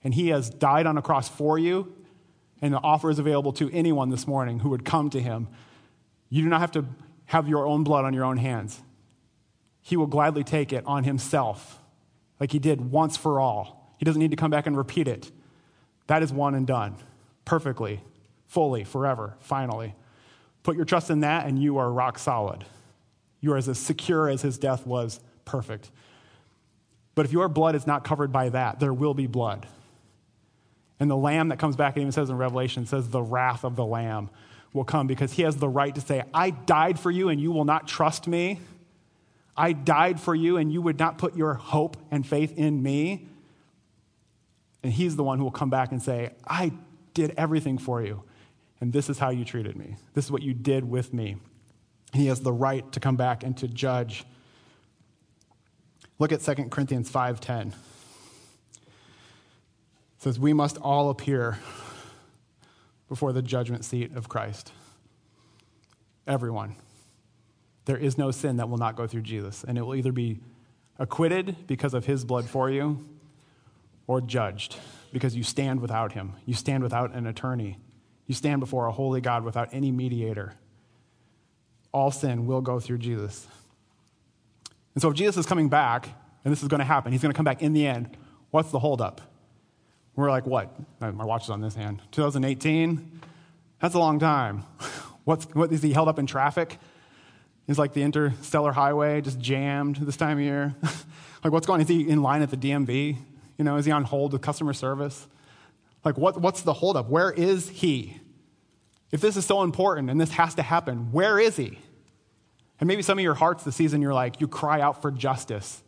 And 0.05 0.13
he 0.13 0.29
has 0.29 0.49
died 0.49 0.85
on 0.85 0.97
a 0.97 1.01
cross 1.01 1.27
for 1.27 1.59
you 1.59 1.93
and 2.61 2.73
the 2.73 2.79
offer 2.79 3.09
is 3.09 3.19
available 3.19 3.53
to 3.53 3.69
anyone 3.71 4.09
this 4.09 4.27
morning 4.27 4.59
who 4.59 4.69
would 4.69 4.85
come 4.85 5.09
to 5.11 5.21
him. 5.21 5.47
You 6.29 6.41
do 6.43 6.49
not 6.49 6.61
have 6.61 6.71
to 6.71 6.85
have 7.25 7.47
your 7.47 7.67
own 7.67 7.83
blood 7.83 8.05
on 8.05 8.13
your 8.13 8.25
own 8.25 8.37
hands. 8.37 8.81
He 9.85 9.97
will 9.97 10.07
gladly 10.07 10.43
take 10.43 10.73
it 10.73 10.83
on 10.87 11.03
himself, 11.03 11.79
like 12.39 12.51
he 12.51 12.57
did 12.57 12.89
once 12.89 13.17
for 13.17 13.39
all. 13.39 13.93
He 13.99 14.03
doesn't 14.03 14.19
need 14.19 14.31
to 14.31 14.35
come 14.35 14.49
back 14.49 14.65
and 14.65 14.75
repeat 14.75 15.07
it. 15.07 15.29
That 16.07 16.23
is 16.23 16.33
one 16.33 16.55
and 16.55 16.65
done, 16.65 16.95
perfectly, 17.45 18.01
fully, 18.47 18.83
forever, 18.83 19.35
finally. 19.41 19.93
Put 20.63 20.75
your 20.75 20.85
trust 20.85 21.11
in 21.11 21.19
that, 21.19 21.45
and 21.45 21.61
you 21.61 21.77
are 21.77 21.91
rock 21.91 22.17
solid. 22.17 22.65
You 23.41 23.53
are 23.53 23.57
as 23.57 23.77
secure 23.77 24.27
as 24.27 24.41
his 24.41 24.57
death 24.57 24.87
was 24.87 25.19
perfect. 25.45 25.91
But 27.13 27.27
if 27.27 27.31
your 27.31 27.47
blood 27.47 27.75
is 27.75 27.85
not 27.85 28.03
covered 28.03 28.31
by 28.31 28.49
that, 28.49 28.79
there 28.79 28.91
will 28.91 29.13
be 29.13 29.27
blood. 29.27 29.67
And 30.99 31.11
the 31.11 31.15
lamb 31.15 31.49
that 31.49 31.59
comes 31.59 31.75
back, 31.75 31.95
it 31.95 31.99
even 31.99 32.11
says 32.11 32.31
in 32.31 32.37
Revelation, 32.37 32.87
says 32.87 33.09
the 33.09 33.21
wrath 33.21 33.63
of 33.63 33.75
the 33.75 33.85
lamb 33.85 34.31
will 34.73 34.83
come 34.83 35.05
because 35.05 35.33
he 35.33 35.43
has 35.43 35.57
the 35.57 35.69
right 35.69 35.93
to 35.93 36.01
say, 36.01 36.23
I 36.33 36.49
died 36.49 36.99
for 36.99 37.11
you 37.11 37.29
and 37.29 37.39
you 37.39 37.51
will 37.51 37.65
not 37.65 37.87
trust 37.87 38.27
me. 38.27 38.61
I 39.57 39.73
died 39.73 40.19
for 40.19 40.35
you 40.35 40.57
and 40.57 40.71
you 40.71 40.81
would 40.81 40.99
not 40.99 41.17
put 41.17 41.35
your 41.35 41.53
hope 41.53 41.97
and 42.11 42.25
faith 42.25 42.57
in 42.57 42.81
me. 42.81 43.27
And 44.83 44.91
he's 44.91 45.15
the 45.15 45.23
one 45.23 45.37
who 45.37 45.45
will 45.45 45.51
come 45.51 45.69
back 45.69 45.91
and 45.91 46.01
say, 46.01 46.31
I 46.45 46.73
did 47.13 47.33
everything 47.37 47.77
for 47.77 48.01
you. 48.01 48.23
And 48.81 48.91
this 48.91 49.09
is 49.09 49.17
how 49.17 49.29
you 49.29 49.45
treated 49.45 49.75
me. 49.77 49.95
This 50.13 50.25
is 50.25 50.31
what 50.31 50.41
you 50.41 50.53
did 50.53 50.89
with 50.89 51.13
me. 51.13 51.37
He 52.13 52.27
has 52.27 52.41
the 52.41 52.53
right 52.53 52.89
to 52.91 52.99
come 52.99 53.15
back 53.15 53.43
and 53.43 53.57
to 53.57 53.67
judge. 53.67 54.25
Look 56.19 56.31
at 56.31 56.41
2 56.41 56.69
Corinthians 56.69 57.11
5:10 57.11 57.73
says, 60.17 60.39
We 60.39 60.53
must 60.53 60.77
all 60.77 61.09
appear 61.09 61.59
before 63.07 63.31
the 63.31 63.41
judgment 63.41 63.85
seat 63.85 64.15
of 64.15 64.27
Christ. 64.27 64.71
Everyone. 66.25 66.75
There 67.85 67.97
is 67.97 68.17
no 68.17 68.31
sin 68.31 68.57
that 68.57 68.69
will 68.69 68.77
not 68.77 68.95
go 68.95 69.07
through 69.07 69.21
Jesus, 69.21 69.63
and 69.67 69.77
it 69.77 69.81
will 69.81 69.95
either 69.95 70.11
be 70.11 70.39
acquitted 70.97 71.67
because 71.67 71.93
of 71.93 72.05
his 72.05 72.25
blood 72.25 72.49
for 72.49 72.69
you 72.69 73.05
or 74.07 74.21
judged 74.21 74.77
because 75.11 75.35
you 75.35 75.43
stand 75.43 75.79
without 75.79 76.11
him. 76.11 76.33
You 76.45 76.53
stand 76.53 76.83
without 76.83 77.13
an 77.13 77.27
attorney. 77.27 77.77
You 78.27 78.35
stand 78.35 78.59
before 78.59 78.87
a 78.87 78.91
holy 78.91 79.21
God 79.21 79.43
without 79.43 79.69
any 79.71 79.91
mediator. 79.91 80.55
All 81.93 82.11
sin 82.11 82.45
will 82.47 82.61
go 82.61 82.79
through 82.79 82.97
Jesus. 82.97 83.47
And 84.93 85.01
so, 85.01 85.09
if 85.09 85.15
Jesus 85.15 85.37
is 85.37 85.45
coming 85.45 85.69
back, 85.69 86.09
and 86.43 86.51
this 86.51 86.61
is 86.61 86.67
going 86.67 86.79
to 86.79 86.85
happen, 86.85 87.11
he's 87.11 87.21
going 87.21 87.31
to 87.31 87.35
come 87.37 87.45
back 87.45 87.61
in 87.61 87.73
the 87.73 87.85
end, 87.85 88.17
what's 88.51 88.71
the 88.71 88.79
holdup? 88.79 89.21
We're 90.15 90.29
like, 90.29 90.45
what? 90.45 90.73
Uh, 91.01 91.11
my 91.11 91.25
watch 91.25 91.43
is 91.43 91.49
on 91.49 91.61
this 91.61 91.75
hand. 91.75 92.01
2018? 92.11 93.21
That's 93.81 93.95
a 93.95 93.99
long 93.99 94.19
time. 94.19 94.63
What's, 95.25 95.45
what, 95.55 95.71
is 95.71 95.81
he 95.81 95.91
held 95.91 96.07
up 96.07 96.19
in 96.19 96.27
traffic? 96.27 96.77
Is 97.67 97.79
like 97.79 97.93
the 97.93 98.03
interstellar 98.03 98.71
highway 98.71 99.21
just 99.21 99.39
jammed 99.39 99.95
this 99.95 100.17
time 100.17 100.37
of 100.37 100.43
year? 100.43 100.75
like, 101.43 101.51
what's 101.51 101.65
going 101.65 101.79
on? 101.79 101.81
Is 101.81 101.87
he 101.87 102.07
in 102.07 102.21
line 102.21 102.41
at 102.41 102.51
the 102.51 102.57
DMV? 102.57 103.17
You 103.57 103.65
know, 103.65 103.77
is 103.77 103.85
he 103.85 103.91
on 103.91 104.03
hold 104.03 104.33
with 104.33 104.41
customer 104.41 104.73
service? 104.73 105.27
Like, 106.03 106.17
what, 106.17 106.39
what's 106.39 106.61
the 106.61 106.73
holdup? 106.73 107.09
Where 107.09 107.31
is 107.31 107.69
he? 107.69 108.19
If 109.11 109.21
this 109.21 109.35
is 109.35 109.45
so 109.45 109.63
important 109.63 110.09
and 110.09 110.21
this 110.21 110.31
has 110.31 110.55
to 110.55 110.61
happen, 110.61 111.11
where 111.11 111.39
is 111.39 111.55
he? 111.55 111.79
And 112.79 112.87
maybe 112.87 113.01
some 113.01 113.17
of 113.17 113.23
your 113.23 113.33
hearts 113.33 113.63
this 113.63 113.75
season, 113.75 114.01
you're 114.01 114.13
like, 114.13 114.41
you 114.41 114.47
cry 114.47 114.81
out 114.81 115.01
for 115.01 115.09
justice. 115.09 115.81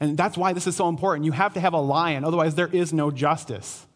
And 0.00 0.16
that's 0.16 0.36
why 0.36 0.52
this 0.52 0.66
is 0.66 0.76
so 0.76 0.88
important. 0.88 1.24
You 1.24 1.32
have 1.32 1.54
to 1.54 1.60
have 1.60 1.72
a 1.72 1.80
lion, 1.80 2.24
otherwise, 2.24 2.56
there 2.56 2.68
is 2.68 2.92
no 2.92 3.10
justice. 3.10 3.86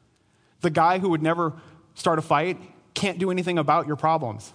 The 0.60 0.70
guy 0.70 0.98
who 1.00 1.10
would 1.10 1.22
never 1.22 1.54
start 1.94 2.18
a 2.18 2.22
fight 2.22 2.58
can't 2.94 3.18
do 3.18 3.30
anything 3.30 3.58
about 3.58 3.86
your 3.86 3.96
problems. 3.96 4.52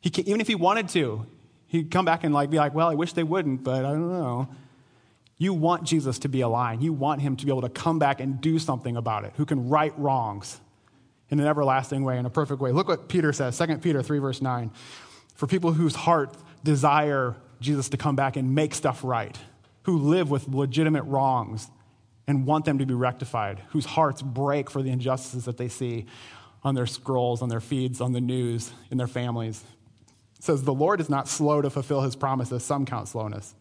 He 0.00 0.10
can, 0.10 0.28
even 0.28 0.40
if 0.40 0.46
he 0.46 0.54
wanted 0.54 0.88
to, 0.90 1.26
He'd 1.70 1.88
come 1.92 2.04
back 2.04 2.24
and 2.24 2.34
like 2.34 2.50
be 2.50 2.56
like, 2.56 2.74
well, 2.74 2.88
I 2.88 2.94
wish 2.94 3.12
they 3.12 3.22
wouldn't, 3.22 3.62
but 3.62 3.84
I 3.84 3.90
don't 3.92 4.10
know. 4.10 4.48
You 5.38 5.54
want 5.54 5.84
Jesus 5.84 6.18
to 6.18 6.28
be 6.28 6.40
aligned. 6.40 6.82
You 6.82 6.92
want 6.92 7.20
him 7.20 7.36
to 7.36 7.46
be 7.46 7.52
able 7.52 7.62
to 7.62 7.68
come 7.68 8.00
back 8.00 8.20
and 8.20 8.40
do 8.40 8.58
something 8.58 8.96
about 8.96 9.24
it, 9.24 9.34
who 9.36 9.46
can 9.46 9.68
right 9.68 9.96
wrongs 9.96 10.60
in 11.30 11.38
an 11.38 11.46
everlasting 11.46 12.02
way, 12.02 12.18
in 12.18 12.26
a 12.26 12.30
perfect 12.30 12.60
way. 12.60 12.72
Look 12.72 12.88
what 12.88 13.08
Peter 13.08 13.32
says, 13.32 13.56
2 13.56 13.78
Peter 13.78 14.02
3, 14.02 14.18
verse 14.18 14.42
9. 14.42 14.72
For 15.36 15.46
people 15.46 15.72
whose 15.72 15.94
heart 15.94 16.36
desire 16.64 17.36
Jesus 17.60 17.88
to 17.90 17.96
come 17.96 18.16
back 18.16 18.36
and 18.36 18.52
make 18.52 18.74
stuff 18.74 19.04
right, 19.04 19.38
who 19.84 19.96
live 19.96 20.28
with 20.28 20.48
legitimate 20.48 21.04
wrongs 21.04 21.70
and 22.26 22.46
want 22.46 22.64
them 22.64 22.78
to 22.78 22.84
be 22.84 22.94
rectified, 22.94 23.62
whose 23.68 23.86
hearts 23.86 24.22
break 24.22 24.68
for 24.68 24.82
the 24.82 24.90
injustices 24.90 25.44
that 25.44 25.56
they 25.56 25.68
see 25.68 26.06
on 26.64 26.74
their 26.74 26.86
scrolls, 26.86 27.42
on 27.42 27.48
their 27.48 27.60
feeds, 27.60 28.00
on 28.00 28.12
the 28.12 28.20
news, 28.20 28.72
in 28.90 28.98
their 28.98 29.06
families. 29.06 29.62
It 30.40 30.44
says, 30.44 30.62
The 30.62 30.72
Lord 30.72 31.02
is 31.02 31.10
not 31.10 31.28
slow 31.28 31.60
to 31.60 31.68
fulfill 31.68 32.00
his 32.00 32.16
promises, 32.16 32.64
some 32.64 32.86
count 32.86 33.08
slowness, 33.08 33.54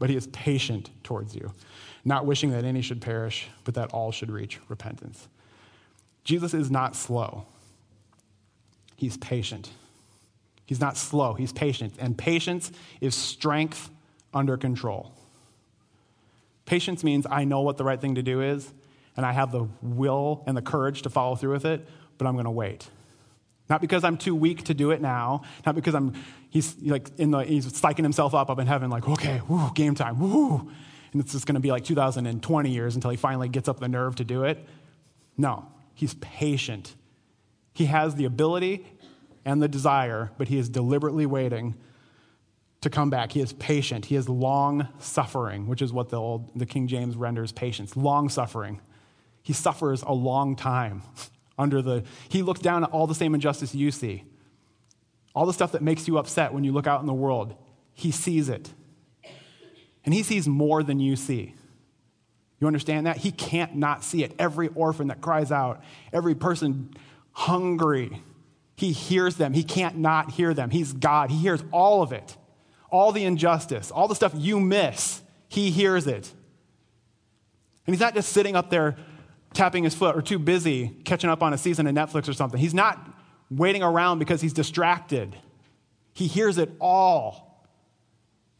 but 0.00 0.10
he 0.10 0.16
is 0.16 0.26
patient 0.26 0.90
towards 1.04 1.36
you, 1.36 1.52
not 2.04 2.26
wishing 2.26 2.50
that 2.50 2.64
any 2.64 2.82
should 2.82 3.00
perish, 3.00 3.46
but 3.62 3.74
that 3.74 3.92
all 3.92 4.10
should 4.10 4.28
reach 4.28 4.58
repentance. 4.68 5.28
Jesus 6.24 6.52
is 6.52 6.68
not 6.68 6.96
slow, 6.96 7.46
he's 8.96 9.16
patient. 9.16 9.70
He's 10.66 10.80
not 10.80 10.96
slow, 10.96 11.34
he's 11.34 11.52
patient. 11.52 11.94
And 12.00 12.18
patience 12.18 12.72
is 13.00 13.14
strength 13.14 13.88
under 14.32 14.56
control. 14.56 15.12
Patience 16.66 17.04
means 17.04 17.24
I 17.30 17.44
know 17.44 17.60
what 17.60 17.76
the 17.76 17.84
right 17.84 18.00
thing 18.00 18.16
to 18.16 18.22
do 18.22 18.40
is, 18.40 18.72
and 19.16 19.24
I 19.24 19.30
have 19.30 19.52
the 19.52 19.68
will 19.80 20.42
and 20.48 20.56
the 20.56 20.62
courage 20.62 21.02
to 21.02 21.10
follow 21.10 21.36
through 21.36 21.52
with 21.52 21.66
it, 21.66 21.86
but 22.18 22.26
I'm 22.26 22.32
going 22.32 22.46
to 22.46 22.50
wait. 22.50 22.88
Not 23.68 23.80
because 23.80 24.04
I'm 24.04 24.18
too 24.18 24.34
weak 24.34 24.64
to 24.64 24.74
do 24.74 24.90
it 24.90 25.00
now, 25.00 25.42
not 25.64 25.74
because 25.74 25.94
I'm 25.94 26.12
he's 26.50 26.76
like 26.82 27.08
in 27.18 27.30
the 27.30 27.40
he's 27.40 27.66
psyching 27.66 28.02
himself 28.02 28.34
up 28.34 28.50
up 28.50 28.58
in 28.58 28.66
heaven 28.66 28.90
like, 28.90 29.08
"Okay, 29.08 29.40
woo, 29.48 29.70
game 29.74 29.94
time. 29.94 30.18
Woo." 30.18 30.70
And 31.12 31.22
it's 31.22 31.32
just 31.32 31.46
going 31.46 31.54
to 31.54 31.60
be 31.60 31.70
like 31.70 31.84
2020 31.84 32.70
years 32.70 32.96
until 32.96 33.10
he 33.10 33.16
finally 33.16 33.48
gets 33.48 33.68
up 33.68 33.78
the 33.78 33.88
nerve 33.88 34.16
to 34.16 34.24
do 34.24 34.42
it. 34.42 34.66
No, 35.36 35.66
he's 35.94 36.14
patient. 36.14 36.94
He 37.72 37.86
has 37.86 38.16
the 38.16 38.24
ability 38.24 38.84
and 39.44 39.62
the 39.62 39.68
desire, 39.68 40.32
but 40.38 40.48
he 40.48 40.58
is 40.58 40.68
deliberately 40.68 41.24
waiting 41.24 41.76
to 42.80 42.90
come 42.90 43.10
back. 43.10 43.32
He 43.32 43.40
is 43.40 43.52
patient. 43.54 44.06
He 44.06 44.16
is 44.16 44.28
long 44.28 44.88
suffering, 44.98 45.68
which 45.68 45.82
is 45.82 45.92
what 45.92 46.10
the 46.10 46.18
old 46.18 46.50
the 46.58 46.66
King 46.66 46.86
James 46.86 47.16
renders 47.16 47.52
patience. 47.52 47.96
Long 47.96 48.28
suffering. 48.28 48.80
He 49.42 49.52
suffers 49.52 50.02
a 50.02 50.12
long 50.12 50.56
time 50.56 51.02
under 51.58 51.82
the 51.82 52.04
he 52.28 52.42
looks 52.42 52.60
down 52.60 52.84
at 52.84 52.90
all 52.90 53.06
the 53.06 53.14
same 53.14 53.34
injustice 53.34 53.74
you 53.74 53.90
see. 53.90 54.24
All 55.34 55.46
the 55.46 55.52
stuff 55.52 55.72
that 55.72 55.82
makes 55.82 56.06
you 56.06 56.18
upset 56.18 56.52
when 56.52 56.64
you 56.64 56.72
look 56.72 56.86
out 56.86 57.00
in 57.00 57.06
the 57.06 57.14
world. 57.14 57.54
He 57.92 58.10
sees 58.10 58.48
it. 58.48 58.72
And 60.04 60.12
he 60.12 60.22
sees 60.22 60.46
more 60.46 60.82
than 60.82 61.00
you 61.00 61.16
see. 61.16 61.54
You 62.60 62.66
understand 62.66 63.06
that? 63.06 63.18
He 63.18 63.32
can't 63.32 63.74
not 63.74 64.04
see 64.04 64.22
it. 64.22 64.32
Every 64.38 64.68
orphan 64.68 65.08
that 65.08 65.20
cries 65.20 65.50
out, 65.50 65.82
every 66.12 66.34
person 66.34 66.94
hungry, 67.32 68.22
he 68.76 68.92
hears 68.92 69.36
them. 69.36 69.52
He 69.52 69.64
can't 69.64 69.98
not 69.98 70.32
hear 70.32 70.54
them. 70.54 70.70
He's 70.70 70.92
God. 70.92 71.30
He 71.30 71.38
hears 71.38 71.62
all 71.72 72.02
of 72.02 72.12
it 72.12 72.36
all 72.94 73.10
the 73.10 73.24
injustice, 73.24 73.90
all 73.90 74.06
the 74.06 74.14
stuff 74.14 74.32
you 74.36 74.60
miss, 74.60 75.20
he 75.48 75.72
hears 75.72 76.06
it. 76.06 76.32
And 77.86 77.94
he's 77.94 78.00
not 78.00 78.14
just 78.14 78.32
sitting 78.32 78.54
up 78.54 78.70
there 78.70 78.96
tapping 79.54 79.84
his 79.84 79.94
foot 79.94 80.16
or 80.16 80.22
too 80.22 80.38
busy 80.38 80.88
catching 81.04 81.30
up 81.30 81.42
on 81.42 81.52
a 81.52 81.58
season 81.58 81.86
of 81.86 81.94
Netflix 81.94 82.28
or 82.28 82.32
something. 82.32 82.60
He's 82.60 82.74
not 82.74 83.00
waiting 83.50 83.82
around 83.82 84.18
because 84.18 84.40
he's 84.40 84.52
distracted. 84.52 85.36
He 86.12 86.26
hears 86.26 86.58
it 86.58 86.70
all. 86.80 87.44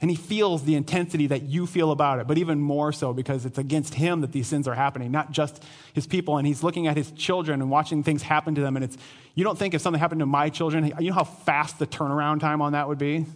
And 0.00 0.10
he 0.10 0.16
feels 0.16 0.64
the 0.64 0.74
intensity 0.74 1.28
that 1.28 1.42
you 1.42 1.66
feel 1.66 1.90
about 1.90 2.20
it, 2.20 2.26
but 2.26 2.36
even 2.36 2.60
more 2.60 2.92
so 2.92 3.14
because 3.14 3.46
it's 3.46 3.58
against 3.58 3.94
him 3.94 4.20
that 4.20 4.32
these 4.32 4.46
sins 4.46 4.68
are 4.68 4.74
happening, 4.74 5.10
not 5.10 5.30
just 5.30 5.62
his 5.94 6.06
people. 6.06 6.36
And 6.36 6.46
he's 6.46 6.62
looking 6.62 6.86
at 6.86 6.96
his 6.96 7.10
children 7.12 7.62
and 7.62 7.70
watching 7.70 8.02
things 8.02 8.22
happen 8.22 8.54
to 8.54 8.60
them. 8.60 8.76
And 8.76 8.84
it's, 8.84 8.98
you 9.34 9.44
don't 9.44 9.58
think 9.58 9.72
if 9.72 9.80
something 9.80 10.00
happened 10.00 10.18
to 10.18 10.26
my 10.26 10.50
children, 10.50 10.92
you 10.98 11.10
know 11.10 11.14
how 11.14 11.24
fast 11.24 11.78
the 11.78 11.86
turnaround 11.86 12.40
time 12.40 12.60
on 12.60 12.72
that 12.72 12.86
would 12.88 12.98
be? 12.98 13.20
Do 13.20 13.26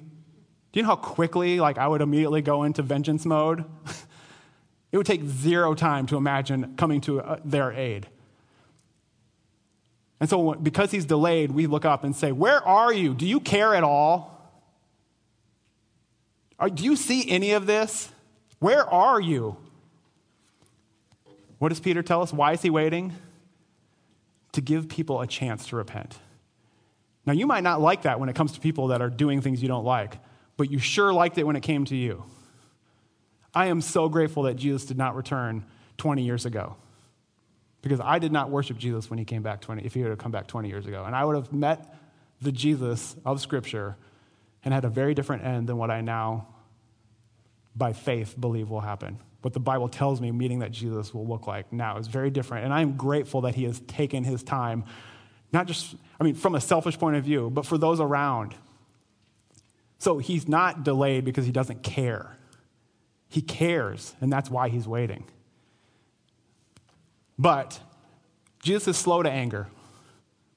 you 0.75 0.83
know 0.83 0.88
how 0.88 0.97
quickly 0.97 1.59
like 1.59 1.79
I 1.79 1.88
would 1.88 2.03
immediately 2.03 2.42
go 2.42 2.64
into 2.64 2.83
vengeance 2.83 3.25
mode? 3.25 3.64
it 4.90 4.96
would 4.96 5.07
take 5.07 5.24
zero 5.24 5.74
time 5.74 6.07
to 6.07 6.16
imagine 6.16 6.74
coming 6.77 7.01
to 7.03 7.20
uh, 7.20 7.38
their 7.44 7.72
aid. 7.72 8.09
And 10.20 10.29
so 10.29 10.55
because 10.55 10.90
he's 10.90 11.05
delayed, 11.05 11.53
we 11.53 11.66
look 11.66 11.85
up 11.85 12.05
and 12.05 12.14
say, 12.14 12.33
"Where 12.33 12.66
are 12.66 12.92
you? 12.92 13.14
Do 13.14 13.27
you 13.27 13.40
care 13.40 13.74
at 13.74 13.85
all? 13.85 14.35
Are, 16.59 16.68
do 16.68 16.85
you 16.85 16.96
see 16.96 17.29
any 17.31 17.53
of 17.53 17.66
this? 17.66 18.11
Where 18.59 18.88
are 18.88 19.20
you?" 19.20 19.57
What 21.59 21.70
does 21.70 21.81
Peter 21.81 22.03
tell 22.03 22.22
us? 22.22 22.33
Why 22.33 22.53
is 22.53 22.62
he 22.62 22.70
waiting? 22.70 23.14
To 24.53 24.61
give 24.61 24.88
people 24.88 25.20
a 25.20 25.27
chance 25.27 25.66
to 25.68 25.77
repent. 25.77 26.16
Now, 27.27 27.33
you 27.33 27.46
might 27.46 27.64
not 27.64 27.81
like 27.81 28.03
that 28.03 28.20
when 28.20 28.29
it 28.29 28.37
comes 28.37 28.53
to 28.53 28.61
people 28.61 28.88
that 28.88 29.03
are 29.03 29.11
doing 29.11 29.40
things 29.40 29.61
you 29.61 29.68
don't 29.68 29.85
like 29.85 30.18
but 30.59 30.70
you 30.70 30.79
sure 30.79 31.11
liked 31.14 31.38
it 31.38 31.44
when 31.44 31.57
it 31.57 31.62
came 31.62 31.87
to 31.87 31.96
you. 31.96 32.24
I 33.54 33.66
am 33.66 33.80
so 33.80 34.08
grateful 34.08 34.44
that 34.44 34.56
Jesus 34.56 34.84
did 34.84 34.98
not 34.98 35.16
return 35.16 35.64
20 35.96 36.22
years 36.22 36.46
ago. 36.46 36.76
Because 37.80 38.00
I 38.00 38.18
did 38.18 38.32
not 38.32 38.50
worship 38.50 38.76
Jesus 38.76 39.08
when 39.08 39.18
he 39.18 39.24
came 39.24 39.42
back 39.42 39.61
20, 39.61 39.84
if 39.84 39.94
he 39.94 40.00
had 40.00 40.16
come 40.18 40.32
back 40.32 40.46
20 40.46 40.68
years 40.68 40.87
ago. 40.87 41.04
And 41.04 41.14
I 41.14 41.24
would 41.24 41.37
have 41.37 41.52
met 41.52 41.94
the 42.42 42.52
Jesus 42.52 43.16
of 43.24 43.40
Scripture 43.40 43.96
and 44.64 44.74
had 44.74 44.84
a 44.84 44.88
very 44.88 45.14
different 45.14 45.44
end 45.44 45.68
than 45.68 45.76
what 45.76 45.90
I 45.90 46.00
now, 46.00 46.48
by 47.76 47.92
faith, 47.92 48.34
believe 48.38 48.68
will 48.68 48.80
happen. 48.80 49.18
What 49.42 49.54
the 49.54 49.61
Bible 49.61 49.88
tells 49.88 50.20
me 50.20 50.32
meeting 50.32 50.58
that 50.58 50.72
Jesus 50.72 51.14
will 51.14 51.26
look 51.26 51.46
like 51.46 51.72
now 51.72 51.98
is 51.98 52.08
very 52.08 52.30
different. 52.30 52.64
And 52.64 52.74
I 52.74 52.80
am 52.80 52.96
grateful 52.96 53.42
that 53.42 53.54
he 53.54 53.64
has 53.64 53.78
taken 53.80 54.24
his 54.24 54.42
time, 54.42 54.84
not 55.52 55.66
just, 55.66 55.94
I 56.20 56.24
mean, 56.24 56.34
from 56.34 56.56
a 56.56 56.61
selfish 56.61 56.98
point 56.98 57.16
of 57.16 57.24
view, 57.24 57.48
but 57.48 57.64
for 57.64 57.78
those 57.78 58.00
around 58.00 58.56
so 59.98 60.18
he's 60.18 60.48
not 60.48 60.84
delayed 60.84 61.24
because 61.24 61.44
he 61.44 61.52
doesn't 61.52 61.82
care. 61.82 62.37
He 63.28 63.42
cares, 63.42 64.14
and 64.20 64.32
that's 64.32 64.50
why 64.50 64.68
he's 64.68 64.88
waiting. 64.88 65.24
But 67.38 67.80
Jesus 68.62 68.88
is 68.88 68.96
slow 68.96 69.22
to 69.22 69.30
anger. 69.30 69.68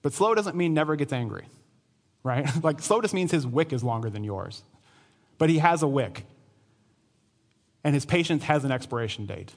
But 0.01 0.13
slow 0.13 0.33
doesn't 0.33 0.55
mean 0.55 0.73
never 0.73 0.95
gets 0.95 1.13
angry, 1.13 1.45
right? 2.23 2.47
like 2.63 2.81
slow 2.81 3.01
just 3.01 3.13
means 3.13 3.31
his 3.31 3.45
wick 3.45 3.73
is 3.73 3.83
longer 3.83 4.09
than 4.09 4.23
yours. 4.23 4.63
But 5.37 5.49
he 5.49 5.59
has 5.59 5.83
a 5.83 5.87
wick. 5.87 6.25
And 7.83 7.93
his 7.93 8.05
patience 8.05 8.43
has 8.43 8.63
an 8.63 8.71
expiration 8.71 9.25
date. 9.25 9.53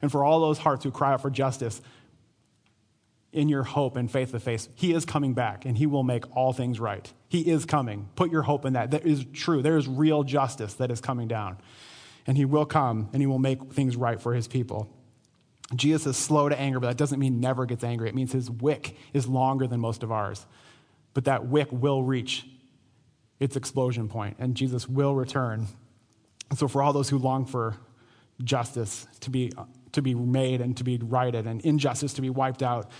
And 0.00 0.10
for 0.10 0.24
all 0.24 0.40
those 0.40 0.58
hearts 0.58 0.84
who 0.84 0.90
cry 0.90 1.12
out 1.12 1.22
for 1.22 1.30
justice, 1.30 1.80
in 3.32 3.48
your 3.48 3.62
hope 3.62 3.96
and 3.96 4.10
faith 4.10 4.32
to 4.32 4.40
face. 4.40 4.68
He 4.74 4.92
is 4.92 5.04
coming 5.04 5.34
back 5.34 5.64
and 5.64 5.76
he 5.76 5.86
will 5.86 6.02
make 6.02 6.24
all 6.36 6.52
things 6.52 6.80
right. 6.80 7.12
He 7.28 7.40
is 7.40 7.64
coming. 7.64 8.08
Put 8.16 8.30
your 8.30 8.42
hope 8.42 8.64
in 8.64 8.72
that. 8.72 8.92
That 8.92 9.06
is 9.06 9.24
true. 9.32 9.62
There 9.62 9.76
is 9.76 9.86
real 9.86 10.22
justice 10.22 10.74
that 10.74 10.90
is 10.90 11.00
coming 11.00 11.28
down. 11.28 11.58
And 12.28 12.36
he 12.36 12.44
will 12.44 12.64
come 12.64 13.08
and 13.12 13.20
he 13.20 13.26
will 13.26 13.40
make 13.40 13.72
things 13.72 13.96
right 13.96 14.20
for 14.20 14.34
his 14.34 14.46
people. 14.46 14.88
Jesus 15.74 16.06
is 16.06 16.16
slow 16.16 16.48
to 16.48 16.58
anger, 16.58 16.78
but 16.78 16.86
that 16.86 16.96
doesn't 16.96 17.18
mean 17.18 17.40
never 17.40 17.66
gets 17.66 17.82
angry. 17.82 18.08
It 18.08 18.14
means 18.14 18.30
his 18.32 18.48
wick 18.48 18.96
is 19.12 19.26
longer 19.26 19.66
than 19.66 19.80
most 19.80 20.04
of 20.04 20.12
ours. 20.12 20.46
But 21.14 21.24
that 21.24 21.46
wick 21.46 21.68
will 21.72 22.04
reach 22.04 22.46
its 23.40 23.56
explosion 23.56 24.08
point, 24.08 24.36
and 24.38 24.54
Jesus 24.54 24.88
will 24.88 25.16
return. 25.16 25.66
And 26.48 26.58
so, 26.58 26.68
for 26.68 26.82
all 26.82 26.92
those 26.92 27.08
who 27.08 27.18
long 27.18 27.44
for 27.44 27.76
justice 28.42 29.06
to 29.20 29.30
be, 29.30 29.52
to 29.92 30.00
be 30.00 30.14
made 30.14 30.60
and 30.60 30.76
to 30.76 30.84
be 30.84 30.98
righted 30.98 31.46
and 31.46 31.60
injustice 31.62 32.14
to 32.14 32.22
be 32.22 32.30
wiped 32.30 32.62
out, 32.62 32.90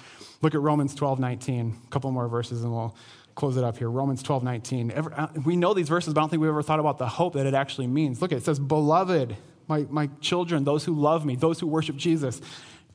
Look 0.40 0.54
at 0.54 0.60
Romans 0.60 0.94
12, 0.94 1.18
19. 1.18 1.76
A 1.84 1.90
couple 1.90 2.10
more 2.12 2.28
verses 2.28 2.62
and 2.62 2.72
we'll 2.72 2.96
close 3.38 3.56
it 3.56 3.62
up 3.62 3.78
here. 3.78 3.88
Romans 3.88 4.20
12, 4.22 4.42
19. 4.42 4.90
Ever, 4.90 5.14
uh, 5.16 5.28
we 5.44 5.54
know 5.54 5.72
these 5.72 5.88
verses, 5.88 6.12
but 6.12 6.20
I 6.20 6.22
don't 6.22 6.28
think 6.28 6.42
we've 6.42 6.48
ever 6.48 6.62
thought 6.62 6.80
about 6.80 6.98
the 6.98 7.06
hope 7.06 7.34
that 7.34 7.46
it 7.46 7.54
actually 7.54 7.86
means. 7.86 8.20
Look, 8.20 8.32
it 8.32 8.44
says, 8.44 8.58
Beloved, 8.58 9.36
my, 9.68 9.86
my 9.88 10.10
children, 10.20 10.64
those 10.64 10.84
who 10.84 10.92
love 10.92 11.24
me, 11.24 11.36
those 11.36 11.60
who 11.60 11.68
worship 11.68 11.94
Jesus, 11.94 12.40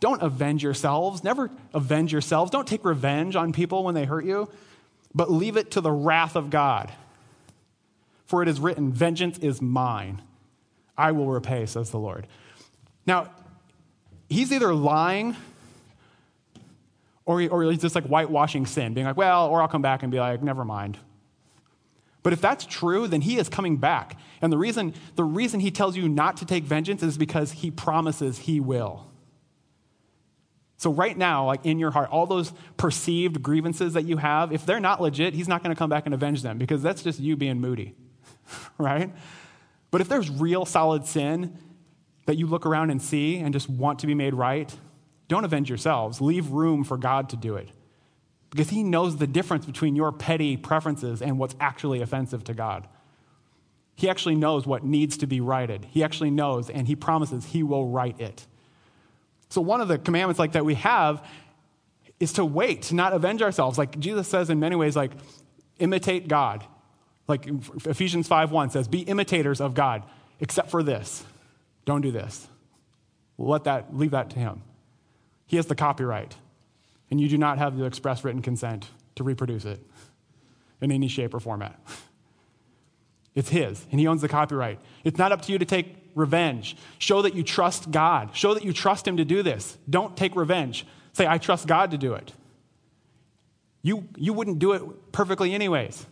don't 0.02 0.22
avenge 0.22 0.62
yourselves. 0.62 1.24
Never 1.24 1.50
avenge 1.74 2.12
yourselves. 2.12 2.52
Don't 2.52 2.68
take 2.68 2.84
revenge 2.84 3.38
on 3.38 3.54
people 3.54 3.86
when 3.86 3.96
they 3.96 4.04
hurt 4.04 4.26
you, 4.26 4.50
but 5.16 5.32
leave 5.32 5.56
it 5.56 5.72
to 5.72 5.82
the 5.82 5.92
wrath 5.92 6.36
of 6.36 6.50
God. 6.50 6.92
For 8.26 8.44
it 8.44 8.50
is 8.50 8.60
written, 8.60 8.92
Vengeance 8.92 9.38
is 9.38 9.62
mine. 9.62 10.22
I 10.98 11.14
will 11.14 11.28
repay, 11.28 11.66
says 11.68 11.90
the 11.90 12.00
Lord. 12.00 12.28
Now, 13.06 13.32
he's 14.28 14.52
either 14.52 14.74
lying 14.74 15.38
or, 17.26 17.42
or 17.50 17.64
he's 17.72 17.82
just 17.82 17.96
like 17.96 18.06
whitewashing 18.06 18.66
sin, 18.66 18.94
being 18.94 19.08
like, 19.08 19.18
well, 19.18 19.48
or 19.48 19.62
I'll 19.62 19.68
come 19.68 19.82
back 19.82 20.04
and 20.04 20.12
be 20.12 20.20
like, 20.20 20.44
never 20.44 20.66
mind. 20.66 20.98
But 22.22 22.34
if 22.34 22.42
that's 22.42 22.66
true, 22.66 23.08
then 23.08 23.22
he 23.22 23.38
is 23.38 23.50
coming 23.50 23.78
back. 23.78 24.18
And 24.42 24.52
the 24.52 24.58
reason, 24.58 24.94
the 25.16 25.24
reason 25.24 25.60
he 25.60 25.72
tells 25.72 25.98
you 25.98 26.08
not 26.08 26.38
to 26.38 26.46
take 26.46 26.64
vengeance 26.64 27.04
is 27.04 27.18
because 27.18 27.52
he 27.52 27.70
promises 27.70 28.40
he 28.40 28.60
will. 28.60 29.08
So, 30.78 30.92
right 30.92 31.18
now, 31.18 31.46
like 31.46 31.66
in 31.66 31.80
your 31.80 31.92
heart, 31.92 32.10
all 32.10 32.26
those 32.26 32.52
perceived 32.76 33.42
grievances 33.42 33.94
that 33.94 34.04
you 34.04 34.18
have, 34.18 34.52
if 34.52 34.66
they're 34.66 34.80
not 34.82 35.02
legit, 35.02 35.34
he's 35.34 35.48
not 35.48 35.64
going 35.64 35.74
to 35.74 35.80
come 35.80 35.90
back 35.90 36.06
and 36.06 36.14
avenge 36.14 36.42
them 36.42 36.58
because 36.58 36.82
that's 36.82 37.04
just 37.04 37.20
you 37.20 37.36
being 37.36 37.62
moody. 37.62 37.96
right? 38.78 39.14
But 39.92 40.02
if 40.02 40.10
there's 40.10 40.30
real 40.30 40.66
solid 40.66 41.06
sin 41.06 41.58
that 42.26 42.38
you 42.38 42.48
look 42.48 42.66
around 42.66 42.90
and 42.90 43.02
see 43.02 43.38
and 43.38 43.54
just 43.54 43.70
want 43.70 44.00
to 44.00 44.08
be 44.08 44.14
made 44.14 44.34
right, 44.34 44.74
don't 45.34 45.46
avenge 45.46 45.68
yourselves. 45.68 46.22
Leave 46.22 46.52
room 46.52 46.84
for 46.84 46.96
God 46.96 47.30
to 47.30 47.36
do 47.36 47.56
it. 47.56 47.70
Because 48.52 48.70
He 48.70 48.84
knows 48.84 49.18
the 49.18 49.26
difference 49.26 49.66
between 49.66 49.96
your 49.96 50.12
petty 50.12 50.58
preferences 50.58 51.24
and 51.24 51.40
what's 51.40 51.56
actually 51.60 52.02
offensive 52.02 52.44
to 52.44 52.54
God. 52.54 52.88
He 53.96 54.10
actually 54.10 54.36
knows 54.36 54.68
what 54.68 54.84
needs 54.84 55.18
to 55.18 55.28
be 55.28 55.42
righted. 55.42 55.86
He 55.90 56.04
actually 56.04 56.30
knows, 56.30 56.70
and 56.70 56.88
He 56.88 56.96
promises 56.96 57.46
He 57.46 57.64
will 57.64 57.88
right 57.88 58.20
it. 58.20 58.46
So, 59.50 59.60
one 59.60 59.82
of 59.82 59.88
the 59.88 59.98
commandments 59.98 60.38
like 60.38 60.52
that 60.52 60.66
we 60.66 60.76
have 60.76 61.26
is 62.20 62.34
to 62.34 62.46
wait, 62.46 62.84
to 62.84 62.96
not 62.96 63.14
avenge 63.14 63.42
ourselves. 63.42 63.78
Like 63.78 63.98
Jesus 64.00 64.28
says 64.28 64.52
in 64.52 64.60
many 64.60 64.76
ways, 64.76 64.96
like, 64.96 65.12
imitate 65.80 66.28
God. 66.28 66.64
Like 67.28 67.48
Ephesians 67.86 68.28
5 68.28 68.52
1 68.52 68.70
says, 68.70 68.88
be 68.88 69.00
imitators 69.00 69.62
of 69.62 69.74
God, 69.74 70.04
except 70.40 70.70
for 70.70 70.84
this. 70.84 71.24
Don't 71.86 72.02
do 72.02 72.12
this. 72.12 72.48
Let 73.38 73.64
that, 73.64 73.98
leave 73.98 74.12
that 74.12 74.30
to 74.32 74.40
Him. 74.40 74.62
He 75.54 75.58
has 75.58 75.68
the 75.68 75.76
copyright, 75.76 76.36
and 77.12 77.22
you 77.22 77.30
do 77.30 77.38
not 77.38 77.60
have 77.60 77.78
the 77.78 77.86
express 77.86 78.24
written 78.24 78.42
consent 78.42 78.90
to 79.14 79.24
reproduce 79.24 79.66
it 79.66 79.80
in 80.82 80.92
any 80.92 81.08
shape 81.08 81.36
or 81.36 81.40
format. 81.40 81.80
It's 83.36 83.50
His, 83.50 83.86
and 83.92 84.00
He 84.00 84.08
owns 84.08 84.24
the 84.24 84.28
copyright. 84.28 84.80
It's 85.04 85.20
not 85.20 85.32
up 85.32 85.44
to 85.44 85.52
you 85.52 85.60
to 85.60 85.66
take 85.66 85.96
revenge. 86.16 86.76
Show 86.98 87.22
that 87.22 87.36
you 87.36 87.44
trust 87.44 87.92
God. 87.92 88.36
Show 88.36 88.56
that 88.56 88.66
you 88.66 88.74
trust 88.74 89.08
Him 89.08 89.18
to 89.18 89.26
do 89.26 89.44
this. 89.44 89.78
Don't 89.88 90.18
take 90.18 90.36
revenge. 90.36 90.88
Say, 91.12 91.28
I 91.28 91.38
trust 91.38 91.68
God 91.68 91.92
to 91.92 92.00
do 92.00 92.14
it. 92.14 92.34
You, 93.84 94.08
you 94.18 94.34
wouldn't 94.34 94.58
do 94.58 94.72
it 94.72 95.12
perfectly, 95.12 95.54
anyways. 95.54 96.04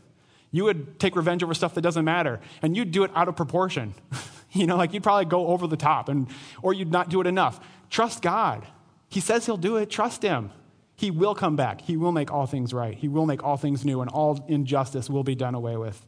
You 0.52 0.66
would 0.66 1.00
take 1.00 1.16
revenge 1.16 1.42
over 1.42 1.56
stuff 1.56 1.74
that 1.74 1.82
doesn't 1.82 2.06
matter, 2.06 2.42
and 2.62 2.78
you'd 2.78 2.92
do 2.92 3.06
it 3.06 3.12
out 3.16 3.28
of 3.28 3.36
proportion. 3.36 3.96
you 4.52 4.68
know, 4.68 4.78
like 4.78 4.94
you'd 4.94 5.02
probably 5.02 5.26
go 5.26 5.48
over 5.48 5.66
the 5.66 5.78
top, 5.78 6.10
and, 6.10 6.28
or 6.62 6.76
you'd 6.76 6.92
not 6.92 7.10
do 7.10 7.22
it 7.22 7.26
enough. 7.26 7.60
Trust 7.90 8.22
God. 8.22 8.68
He 9.12 9.20
says 9.20 9.46
He'll 9.46 9.58
do 9.58 9.78
it. 9.78 9.92
Trust 9.92 10.24
Him. 10.24 10.52
He 10.96 11.12
will 11.12 11.36
come 11.36 11.56
back. 11.56 11.82
He 11.82 11.98
will 11.98 12.12
make 12.12 12.32
all 12.32 12.48
things 12.48 12.74
right. 12.74 12.96
He 12.96 13.08
will 13.08 13.28
make 13.28 13.44
all 13.44 13.58
things 13.58 13.86
new, 13.86 14.02
and 14.02 14.10
all 14.10 14.44
injustice 14.48 15.10
will 15.10 15.24
be 15.24 15.36
done 15.36 15.54
away 15.54 15.78
with. 15.78 16.04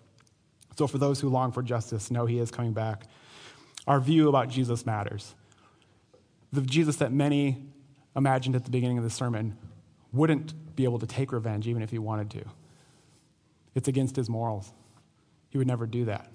So, 0.77 0.87
for 0.87 0.97
those 0.97 1.19
who 1.19 1.29
long 1.29 1.51
for 1.51 1.61
justice, 1.61 2.09
know 2.09 2.25
He 2.25 2.39
is 2.39 2.49
coming 2.49 2.73
back. 2.73 3.05
Our 3.85 3.99
view 3.99 4.29
about 4.29 4.49
Jesus 4.49 4.85
matters. 4.85 5.35
The 6.51 6.61
Jesus 6.61 6.95
that 6.97 7.11
many 7.11 7.65
imagined 8.15 8.55
at 8.55 8.63
the 8.63 8.71
beginning 8.71 8.97
of 8.97 9.03
the 9.03 9.09
sermon 9.09 9.57
wouldn't 10.13 10.75
be 10.75 10.83
able 10.83 10.99
to 10.99 11.07
take 11.07 11.31
revenge 11.31 11.67
even 11.67 11.81
if 11.81 11.89
he 11.89 11.97
wanted 11.97 12.29
to. 12.31 12.45
It's 13.75 13.87
against 13.87 14.15
his 14.15 14.29
morals. 14.29 14.71
He 15.49 15.57
would 15.57 15.67
never 15.67 15.85
do 15.85 16.05
that. 16.05 16.31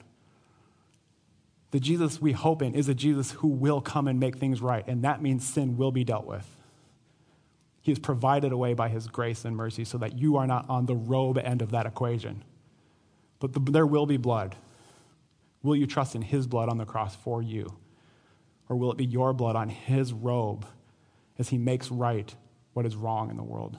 The 1.70 1.80
Jesus 1.80 2.20
we 2.20 2.32
hope 2.32 2.62
in 2.62 2.74
is 2.74 2.88
a 2.88 2.94
Jesus 2.94 3.32
who 3.32 3.48
will 3.48 3.80
come 3.80 4.08
and 4.08 4.18
make 4.18 4.38
things 4.38 4.60
right, 4.60 4.86
and 4.88 5.02
that 5.04 5.22
means 5.22 5.46
sin 5.46 5.76
will 5.76 5.92
be 5.92 6.02
dealt 6.02 6.26
with. 6.26 6.57
He 7.89 7.93
is 7.93 7.99
provided 7.99 8.53
away 8.53 8.74
by 8.74 8.91
his 8.91 9.07
grace 9.07 9.47
and 9.47 9.57
mercy 9.57 9.82
so 9.82 9.97
that 9.97 10.18
you 10.18 10.36
are 10.36 10.47
not 10.47 10.68
on 10.68 10.84
the 10.84 10.95
robe 10.95 11.39
end 11.39 11.62
of 11.62 11.70
that 11.70 11.86
equation. 11.86 12.45
But 13.39 13.55
the, 13.55 13.61
there 13.61 13.86
will 13.86 14.05
be 14.05 14.18
blood. 14.18 14.57
Will 15.62 15.74
you 15.74 15.86
trust 15.86 16.14
in 16.14 16.20
his 16.20 16.47
blood 16.47 16.68
on 16.68 16.76
the 16.76 16.84
cross 16.84 17.16
for 17.16 17.41
you? 17.41 17.78
Or 18.68 18.76
will 18.76 18.93
it 18.93 18.99
be 18.99 19.07
your 19.07 19.32
blood 19.32 19.57
on 19.57 19.70
his 19.70 20.12
robe 20.12 20.66
as 21.39 21.49
he 21.49 21.57
makes 21.57 21.91
right 21.91 22.34
what 22.74 22.84
is 22.84 22.95
wrong 22.95 23.30
in 23.30 23.39
the 23.39 23.43
world? 23.43 23.78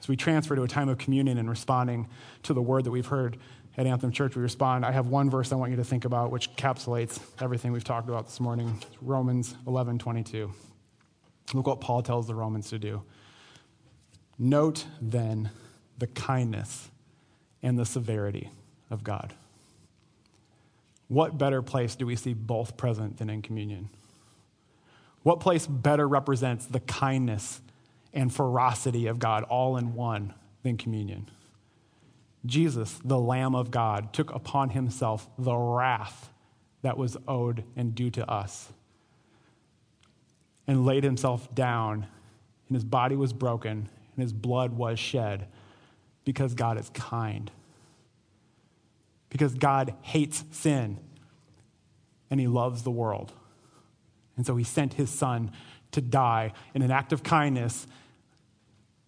As 0.00 0.08
we 0.08 0.16
transfer 0.16 0.56
to 0.56 0.64
a 0.64 0.68
time 0.68 0.88
of 0.88 0.98
communion 0.98 1.38
and 1.38 1.48
responding 1.48 2.08
to 2.42 2.52
the 2.52 2.62
word 2.62 2.82
that 2.82 2.90
we've 2.90 3.06
heard 3.06 3.36
at 3.76 3.86
Anthem 3.86 4.10
Church, 4.10 4.34
we 4.34 4.42
respond. 4.42 4.84
I 4.84 4.90
have 4.90 5.06
one 5.06 5.30
verse 5.30 5.52
I 5.52 5.54
want 5.54 5.70
you 5.70 5.76
to 5.76 5.84
think 5.84 6.04
about, 6.04 6.32
which 6.32 6.52
encapsulates 6.56 7.20
everything 7.40 7.70
we've 7.70 7.84
talked 7.84 8.08
about 8.08 8.26
this 8.26 8.40
morning 8.40 8.82
Romans 9.00 9.54
11 9.68 10.00
22. 10.00 10.52
Look 11.52 11.66
what 11.66 11.80
Paul 11.80 12.02
tells 12.02 12.26
the 12.26 12.34
Romans 12.34 12.70
to 12.70 12.78
do. 12.78 13.02
Note 14.38 14.86
then 15.00 15.50
the 15.98 16.06
kindness 16.06 16.90
and 17.62 17.78
the 17.78 17.86
severity 17.86 18.50
of 18.90 19.04
God. 19.04 19.34
What 21.08 21.36
better 21.36 21.62
place 21.62 21.94
do 21.94 22.06
we 22.06 22.16
see 22.16 22.32
both 22.32 22.76
present 22.76 23.18
than 23.18 23.28
in 23.28 23.42
communion? 23.42 23.90
What 25.22 25.40
place 25.40 25.66
better 25.66 26.08
represents 26.08 26.66
the 26.66 26.80
kindness 26.80 27.60
and 28.12 28.32
ferocity 28.32 29.06
of 29.06 29.18
God 29.18 29.44
all 29.44 29.76
in 29.76 29.94
one 29.94 30.34
than 30.62 30.76
communion? 30.76 31.30
Jesus, 32.44 32.98
the 33.04 33.18
Lamb 33.18 33.54
of 33.54 33.70
God, 33.70 34.12
took 34.12 34.34
upon 34.34 34.70
himself 34.70 35.28
the 35.38 35.54
wrath 35.54 36.30
that 36.80 36.96
was 36.96 37.16
owed 37.28 37.62
and 37.76 37.94
due 37.94 38.10
to 38.10 38.28
us 38.28 38.72
and 40.66 40.84
laid 40.84 41.04
himself 41.04 41.52
down, 41.54 42.06
and 42.68 42.74
his 42.74 42.84
body 42.84 43.16
was 43.16 43.32
broken, 43.32 43.88
and 44.14 44.22
his 44.22 44.32
blood 44.32 44.72
was 44.72 44.98
shed 44.98 45.48
because 46.24 46.54
God 46.54 46.78
is 46.78 46.90
kind. 46.90 47.50
Because 49.28 49.54
God 49.54 49.94
hates 50.02 50.44
sin 50.50 50.98
and 52.30 52.38
he 52.38 52.46
loves 52.46 52.82
the 52.82 52.90
world. 52.90 53.32
And 54.36 54.46
so 54.46 54.56
he 54.56 54.64
sent 54.64 54.94
his 54.94 55.10
son 55.10 55.52
to 55.90 56.00
die 56.00 56.52
in 56.74 56.82
an 56.82 56.90
act 56.90 57.12
of 57.12 57.22
kindness 57.22 57.86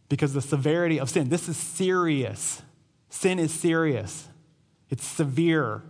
because 0.09 0.35
the 0.35 0.43
severity 0.43 1.01
of 1.01 1.09
sin, 1.09 1.29
this 1.29 1.49
is 1.49 1.57
serious. 1.57 2.63
Sin 3.09 3.39
is 3.39 3.53
serious, 3.53 4.29
it's 4.91 5.07
severe. 5.07 5.83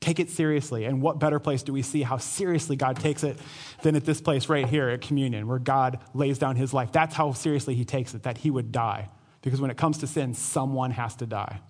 Take 0.00 0.18
it 0.18 0.30
seriously. 0.30 0.86
And 0.86 1.02
what 1.02 1.18
better 1.18 1.38
place 1.38 1.62
do 1.62 1.72
we 1.72 1.82
see 1.82 2.02
how 2.02 2.16
seriously 2.16 2.74
God 2.74 2.96
takes 2.96 3.22
it 3.22 3.38
than 3.82 3.94
at 3.96 4.04
this 4.04 4.20
place 4.20 4.48
right 4.48 4.66
here 4.66 4.88
at 4.88 5.02
communion, 5.02 5.46
where 5.46 5.58
God 5.58 5.98
lays 6.14 6.38
down 6.38 6.56
his 6.56 6.72
life? 6.72 6.90
That's 6.90 7.14
how 7.14 7.32
seriously 7.32 7.74
he 7.74 7.84
takes 7.84 8.14
it, 8.14 8.22
that 8.22 8.38
he 8.38 8.50
would 8.50 8.72
die. 8.72 9.10
Because 9.42 9.60
when 9.60 9.70
it 9.70 9.76
comes 9.76 9.98
to 9.98 10.06
sin, 10.06 10.34
someone 10.34 10.90
has 10.92 11.14
to 11.16 11.26
die. 11.26 11.60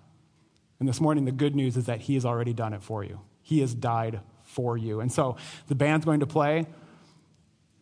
And 0.79 0.87
this 0.87 1.01
morning, 1.01 1.25
the 1.25 1.31
good 1.31 1.55
news 1.55 1.77
is 1.77 1.85
that 1.85 2.01
he 2.01 2.13
has 2.13 2.25
already 2.25 2.53
done 2.53 2.73
it 2.73 2.81
for 2.81 3.03
you. 3.03 3.19
He 3.41 3.59
has 3.59 3.73
died 3.73 4.21
for 4.43 4.77
you. 4.77 5.01
And 5.01 5.11
so 5.11 5.35
the 5.67 5.75
band's 5.75 6.05
going 6.05 6.21
to 6.21 6.27
play. 6.27 6.67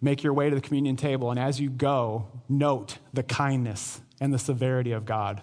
Make 0.01 0.23
your 0.23 0.33
way 0.33 0.49
to 0.49 0.55
the 0.55 0.61
communion 0.61 0.95
table, 0.95 1.29
and 1.29 1.37
as 1.37 1.59
you 1.59 1.69
go, 1.69 2.27
note 2.47 2.99
the 3.13 3.21
kindness 3.21 3.99
and 4.21 4.33
the 4.33 4.39
severity 4.39 4.93
of 4.93 5.05
God. 5.05 5.41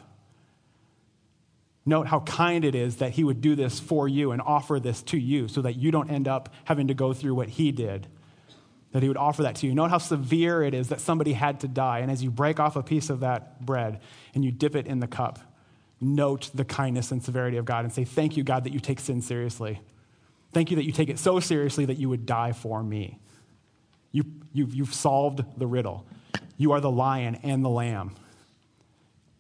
Note 1.88 2.08
how 2.08 2.20
kind 2.20 2.64
it 2.64 2.74
is 2.74 2.96
that 2.96 3.12
He 3.12 3.22
would 3.22 3.40
do 3.40 3.54
this 3.54 3.78
for 3.78 4.08
you 4.08 4.32
and 4.32 4.42
offer 4.42 4.80
this 4.80 5.02
to 5.04 5.16
you 5.16 5.46
so 5.46 5.62
that 5.62 5.76
you 5.76 5.92
don't 5.92 6.10
end 6.10 6.26
up 6.26 6.52
having 6.64 6.88
to 6.88 6.94
go 6.94 7.12
through 7.12 7.36
what 7.36 7.48
He 7.48 7.70
did. 7.70 8.08
That 8.90 9.02
He 9.02 9.08
would 9.08 9.16
offer 9.16 9.44
that 9.44 9.54
to 9.56 9.66
you. 9.68 9.74
Note 9.74 9.90
how 9.90 9.98
severe 9.98 10.62
it 10.64 10.74
is 10.74 10.88
that 10.88 11.00
somebody 11.00 11.32
had 11.32 11.60
to 11.60 11.68
die. 11.68 12.00
And 12.00 12.10
as 12.10 12.24
you 12.24 12.30
break 12.30 12.58
off 12.58 12.74
a 12.74 12.82
piece 12.82 13.08
of 13.08 13.20
that 13.20 13.64
bread 13.64 14.00
and 14.34 14.44
you 14.44 14.50
dip 14.50 14.74
it 14.74 14.88
in 14.88 14.98
the 14.98 15.06
cup, 15.06 15.38
note 16.00 16.50
the 16.52 16.64
kindness 16.64 17.12
and 17.12 17.22
severity 17.22 17.56
of 17.56 17.64
God 17.64 17.84
and 17.84 17.94
say, 17.94 18.04
Thank 18.04 18.36
you, 18.36 18.42
God, 18.42 18.64
that 18.64 18.72
you 18.72 18.80
take 18.80 18.98
sin 18.98 19.22
seriously. 19.22 19.80
Thank 20.52 20.70
you 20.70 20.76
that 20.76 20.84
you 20.84 20.92
take 20.92 21.08
it 21.08 21.18
so 21.20 21.38
seriously 21.38 21.84
that 21.84 21.98
you 21.98 22.08
would 22.08 22.26
die 22.26 22.52
for 22.52 22.82
me. 22.82 23.20
You, 24.10 24.24
you've, 24.52 24.74
you've 24.74 24.94
solved 24.94 25.44
the 25.58 25.66
riddle. 25.66 26.06
You 26.56 26.72
are 26.72 26.80
the 26.80 26.90
lion 26.90 27.36
and 27.42 27.64
the 27.64 27.68
lamb. 27.68 28.16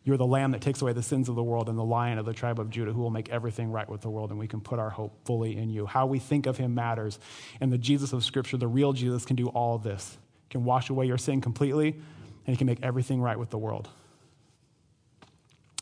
You're 0.06 0.16
the 0.16 0.24
lamb 0.24 0.52
that 0.52 0.60
takes 0.60 0.80
away 0.80 0.92
the 0.92 1.02
sins 1.02 1.28
of 1.28 1.34
the 1.34 1.42
world 1.42 1.68
and 1.68 1.76
the 1.76 1.84
lion 1.84 2.18
of 2.18 2.24
the 2.24 2.32
tribe 2.32 2.60
of 2.60 2.70
Judah 2.70 2.92
who 2.92 3.00
will 3.00 3.10
make 3.10 3.28
everything 3.28 3.72
right 3.72 3.88
with 3.88 4.02
the 4.02 4.08
world, 4.08 4.30
and 4.30 4.38
we 4.38 4.46
can 4.46 4.60
put 4.60 4.78
our 4.78 4.88
hope 4.88 5.18
fully 5.24 5.56
in 5.56 5.68
you. 5.68 5.84
How 5.84 6.06
we 6.06 6.20
think 6.20 6.46
of 6.46 6.56
him 6.56 6.76
matters. 6.76 7.18
And 7.60 7.72
the 7.72 7.76
Jesus 7.76 8.12
of 8.12 8.24
Scripture, 8.24 8.56
the 8.56 8.68
real 8.68 8.92
Jesus, 8.92 9.24
can 9.24 9.34
do 9.34 9.48
all 9.48 9.78
this. 9.78 10.16
He 10.44 10.52
can 10.52 10.64
wash 10.64 10.90
away 10.90 11.06
your 11.06 11.18
sin 11.18 11.40
completely, 11.40 11.88
and 11.88 12.54
he 12.54 12.56
can 12.56 12.68
make 12.68 12.78
everything 12.84 13.20
right 13.20 13.36
with 13.36 13.50
the 13.50 13.58
world. 13.58 13.88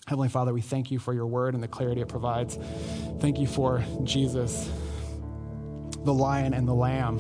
Heavenly 0.06 0.30
Father, 0.30 0.54
we 0.54 0.62
thank 0.62 0.90
you 0.90 0.98
for 0.98 1.12
your 1.12 1.26
word 1.26 1.52
and 1.52 1.62
the 1.62 1.68
clarity 1.68 2.00
it 2.00 2.08
provides. 2.08 2.58
Thank 3.20 3.38
you 3.38 3.46
for 3.46 3.84
Jesus 4.04 4.70
the 6.04 6.12
lion 6.12 6.52
and 6.52 6.68
the 6.68 6.74
lamb 6.74 7.18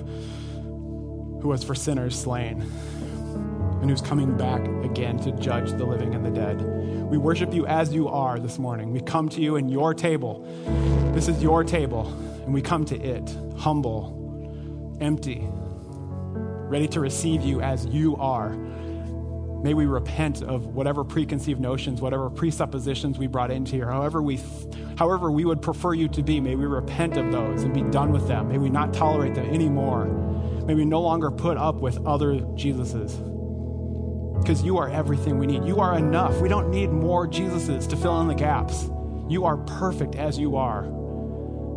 who 1.40 1.48
was 1.48 1.64
for 1.64 1.74
sinners 1.74 2.18
slain 2.18 2.70
and 3.84 3.90
who's 3.90 4.00
coming 4.00 4.34
back 4.34 4.66
again 4.82 5.18
to 5.18 5.30
judge 5.32 5.70
the 5.72 5.84
living 5.84 6.14
and 6.14 6.24
the 6.24 6.30
dead. 6.30 6.58
We 6.62 7.18
worship 7.18 7.52
you 7.52 7.66
as 7.66 7.92
you 7.92 8.08
are 8.08 8.38
this 8.38 8.58
morning. 8.58 8.92
We 8.92 9.02
come 9.02 9.28
to 9.28 9.42
you 9.42 9.56
in 9.56 9.68
your 9.68 9.92
table. 9.92 10.42
This 11.12 11.28
is 11.28 11.42
your 11.42 11.64
table, 11.64 12.08
and 12.46 12.54
we 12.54 12.62
come 12.62 12.86
to 12.86 12.98
it 12.98 13.36
humble, 13.58 14.96
empty, 15.02 15.46
ready 15.50 16.88
to 16.88 17.00
receive 17.00 17.42
you 17.42 17.60
as 17.60 17.84
you 17.84 18.16
are. 18.16 18.54
May 18.54 19.74
we 19.74 19.84
repent 19.84 20.42
of 20.42 20.68
whatever 20.68 21.04
preconceived 21.04 21.60
notions, 21.60 22.00
whatever 22.00 22.30
presuppositions 22.30 23.18
we 23.18 23.26
brought 23.26 23.50
into 23.50 23.72
here, 23.72 23.90
however 23.90 24.22
we, 24.22 24.40
however 24.96 25.30
we 25.30 25.44
would 25.44 25.60
prefer 25.60 25.92
you 25.92 26.08
to 26.08 26.22
be. 26.22 26.40
May 26.40 26.54
we 26.54 26.64
repent 26.64 27.18
of 27.18 27.30
those 27.30 27.64
and 27.64 27.74
be 27.74 27.82
done 27.82 28.12
with 28.12 28.28
them. 28.28 28.48
May 28.48 28.56
we 28.56 28.70
not 28.70 28.94
tolerate 28.94 29.34
them 29.34 29.50
anymore. 29.50 30.06
May 30.64 30.72
we 30.72 30.86
no 30.86 31.02
longer 31.02 31.30
put 31.30 31.58
up 31.58 31.74
with 31.82 31.98
other 32.06 32.36
Jesuses. 32.56 33.34
Because 34.44 34.62
you 34.62 34.76
are 34.76 34.90
everything 34.90 35.38
we 35.38 35.46
need. 35.46 35.64
You 35.64 35.80
are 35.80 35.96
enough. 35.96 36.38
We 36.42 36.50
don't 36.50 36.70
need 36.70 36.90
more 36.90 37.26
Jesuses 37.26 37.88
to 37.88 37.96
fill 37.96 38.20
in 38.20 38.28
the 38.28 38.34
gaps. 38.34 38.90
You 39.26 39.46
are 39.46 39.56
perfect 39.56 40.16
as 40.16 40.38
you 40.38 40.56
are. 40.56 40.82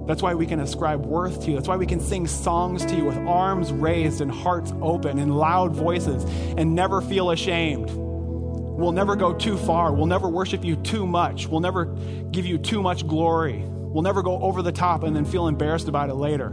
That's 0.05 0.21
why 0.21 0.33
we 0.33 0.45
can 0.45 0.59
ascribe 0.59 1.05
worth 1.05 1.43
to 1.43 1.49
you. 1.49 1.55
That's 1.55 1.69
why 1.69 1.77
we 1.77 1.85
can 1.85 2.01
sing 2.01 2.27
songs 2.27 2.85
to 2.87 2.93
you 2.93 3.05
with 3.05 3.15
arms 3.19 3.71
raised 3.71 4.19
and 4.19 4.29
hearts 4.29 4.73
open 4.81 5.17
and 5.17 5.37
loud 5.37 5.71
voices 5.71 6.25
and 6.57 6.75
never 6.75 6.99
feel 6.99 7.31
ashamed. 7.31 7.89
We'll 7.89 8.91
never 8.91 9.15
go 9.15 9.33
too 9.33 9.55
far. 9.55 9.93
We'll 9.93 10.05
never 10.05 10.27
worship 10.27 10.65
you 10.65 10.75
too 10.75 11.07
much. 11.07 11.47
We'll 11.47 11.61
never 11.61 11.85
give 12.31 12.45
you 12.45 12.57
too 12.57 12.81
much 12.81 13.07
glory. 13.07 13.63
We'll 13.65 14.03
never 14.03 14.21
go 14.21 14.41
over 14.41 14.61
the 14.61 14.73
top 14.73 15.03
and 15.03 15.15
then 15.15 15.23
feel 15.23 15.47
embarrassed 15.47 15.87
about 15.87 16.09
it 16.09 16.15
later. 16.15 16.51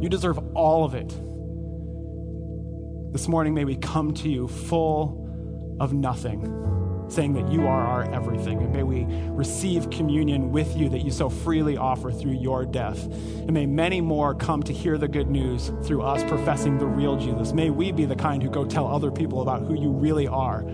You 0.00 0.08
deserve 0.08 0.40
all 0.56 0.84
of 0.84 0.96
it. 0.96 1.10
This 3.12 3.28
morning, 3.28 3.54
may 3.54 3.64
we 3.64 3.76
come 3.76 4.12
to 4.14 4.28
you 4.28 4.48
full 4.48 5.21
of 5.82 5.92
nothing, 5.92 7.06
saying 7.08 7.32
that 7.32 7.50
you 7.50 7.66
are 7.66 7.84
our 7.84 8.10
everything. 8.14 8.62
And 8.62 8.72
may 8.72 8.84
we 8.84 9.04
receive 9.30 9.90
communion 9.90 10.52
with 10.52 10.76
you 10.76 10.88
that 10.90 11.00
you 11.00 11.10
so 11.10 11.28
freely 11.28 11.76
offer 11.76 12.12
through 12.12 12.34
your 12.34 12.64
death. 12.64 13.04
And 13.04 13.52
may 13.52 13.66
many 13.66 14.00
more 14.00 14.34
come 14.34 14.62
to 14.62 14.72
hear 14.72 14.96
the 14.96 15.08
good 15.08 15.28
news 15.28 15.72
through 15.82 16.02
us 16.02 16.22
professing 16.30 16.78
the 16.78 16.86
real 16.86 17.16
Jesus. 17.16 17.52
May 17.52 17.70
we 17.70 17.90
be 17.90 18.04
the 18.04 18.14
kind 18.14 18.40
who 18.42 18.48
go 18.48 18.64
tell 18.64 18.86
other 18.86 19.10
people 19.10 19.42
about 19.42 19.62
who 19.62 19.74
you 19.74 19.90
really 19.90 20.28
are 20.28 20.64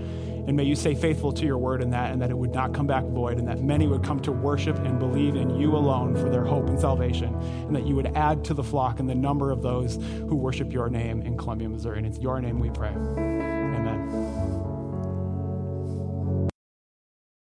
and 0.48 0.56
may 0.56 0.64
you 0.64 0.74
stay 0.74 0.94
faithful 0.94 1.30
to 1.30 1.44
your 1.44 1.58
word 1.58 1.82
in 1.82 1.90
that, 1.90 2.10
and 2.10 2.22
that 2.22 2.30
it 2.30 2.38
would 2.38 2.54
not 2.54 2.72
come 2.72 2.86
back 2.86 3.04
void, 3.04 3.38
and 3.38 3.46
that 3.46 3.60
many 3.60 3.86
would 3.86 4.02
come 4.02 4.18
to 4.20 4.32
worship 4.32 4.78
and 4.78 4.98
believe 4.98 5.36
in 5.36 5.50
you 5.60 5.76
alone 5.76 6.16
for 6.16 6.30
their 6.30 6.42
hope 6.42 6.70
and 6.70 6.80
salvation, 6.80 7.34
and 7.34 7.76
that 7.76 7.86
you 7.86 7.94
would 7.94 8.06
add 8.16 8.46
to 8.46 8.54
the 8.54 8.62
flock 8.62 8.98
and 8.98 9.06
the 9.06 9.14
number 9.14 9.50
of 9.50 9.60
those 9.60 9.96
who 9.96 10.34
worship 10.34 10.72
your 10.72 10.88
name 10.88 11.20
in 11.20 11.36
Columbia, 11.36 11.68
Missouri. 11.68 11.98
And 11.98 12.06
it's 12.06 12.18
your 12.18 12.40
name 12.40 12.60
we 12.60 12.70
pray. 12.70 13.57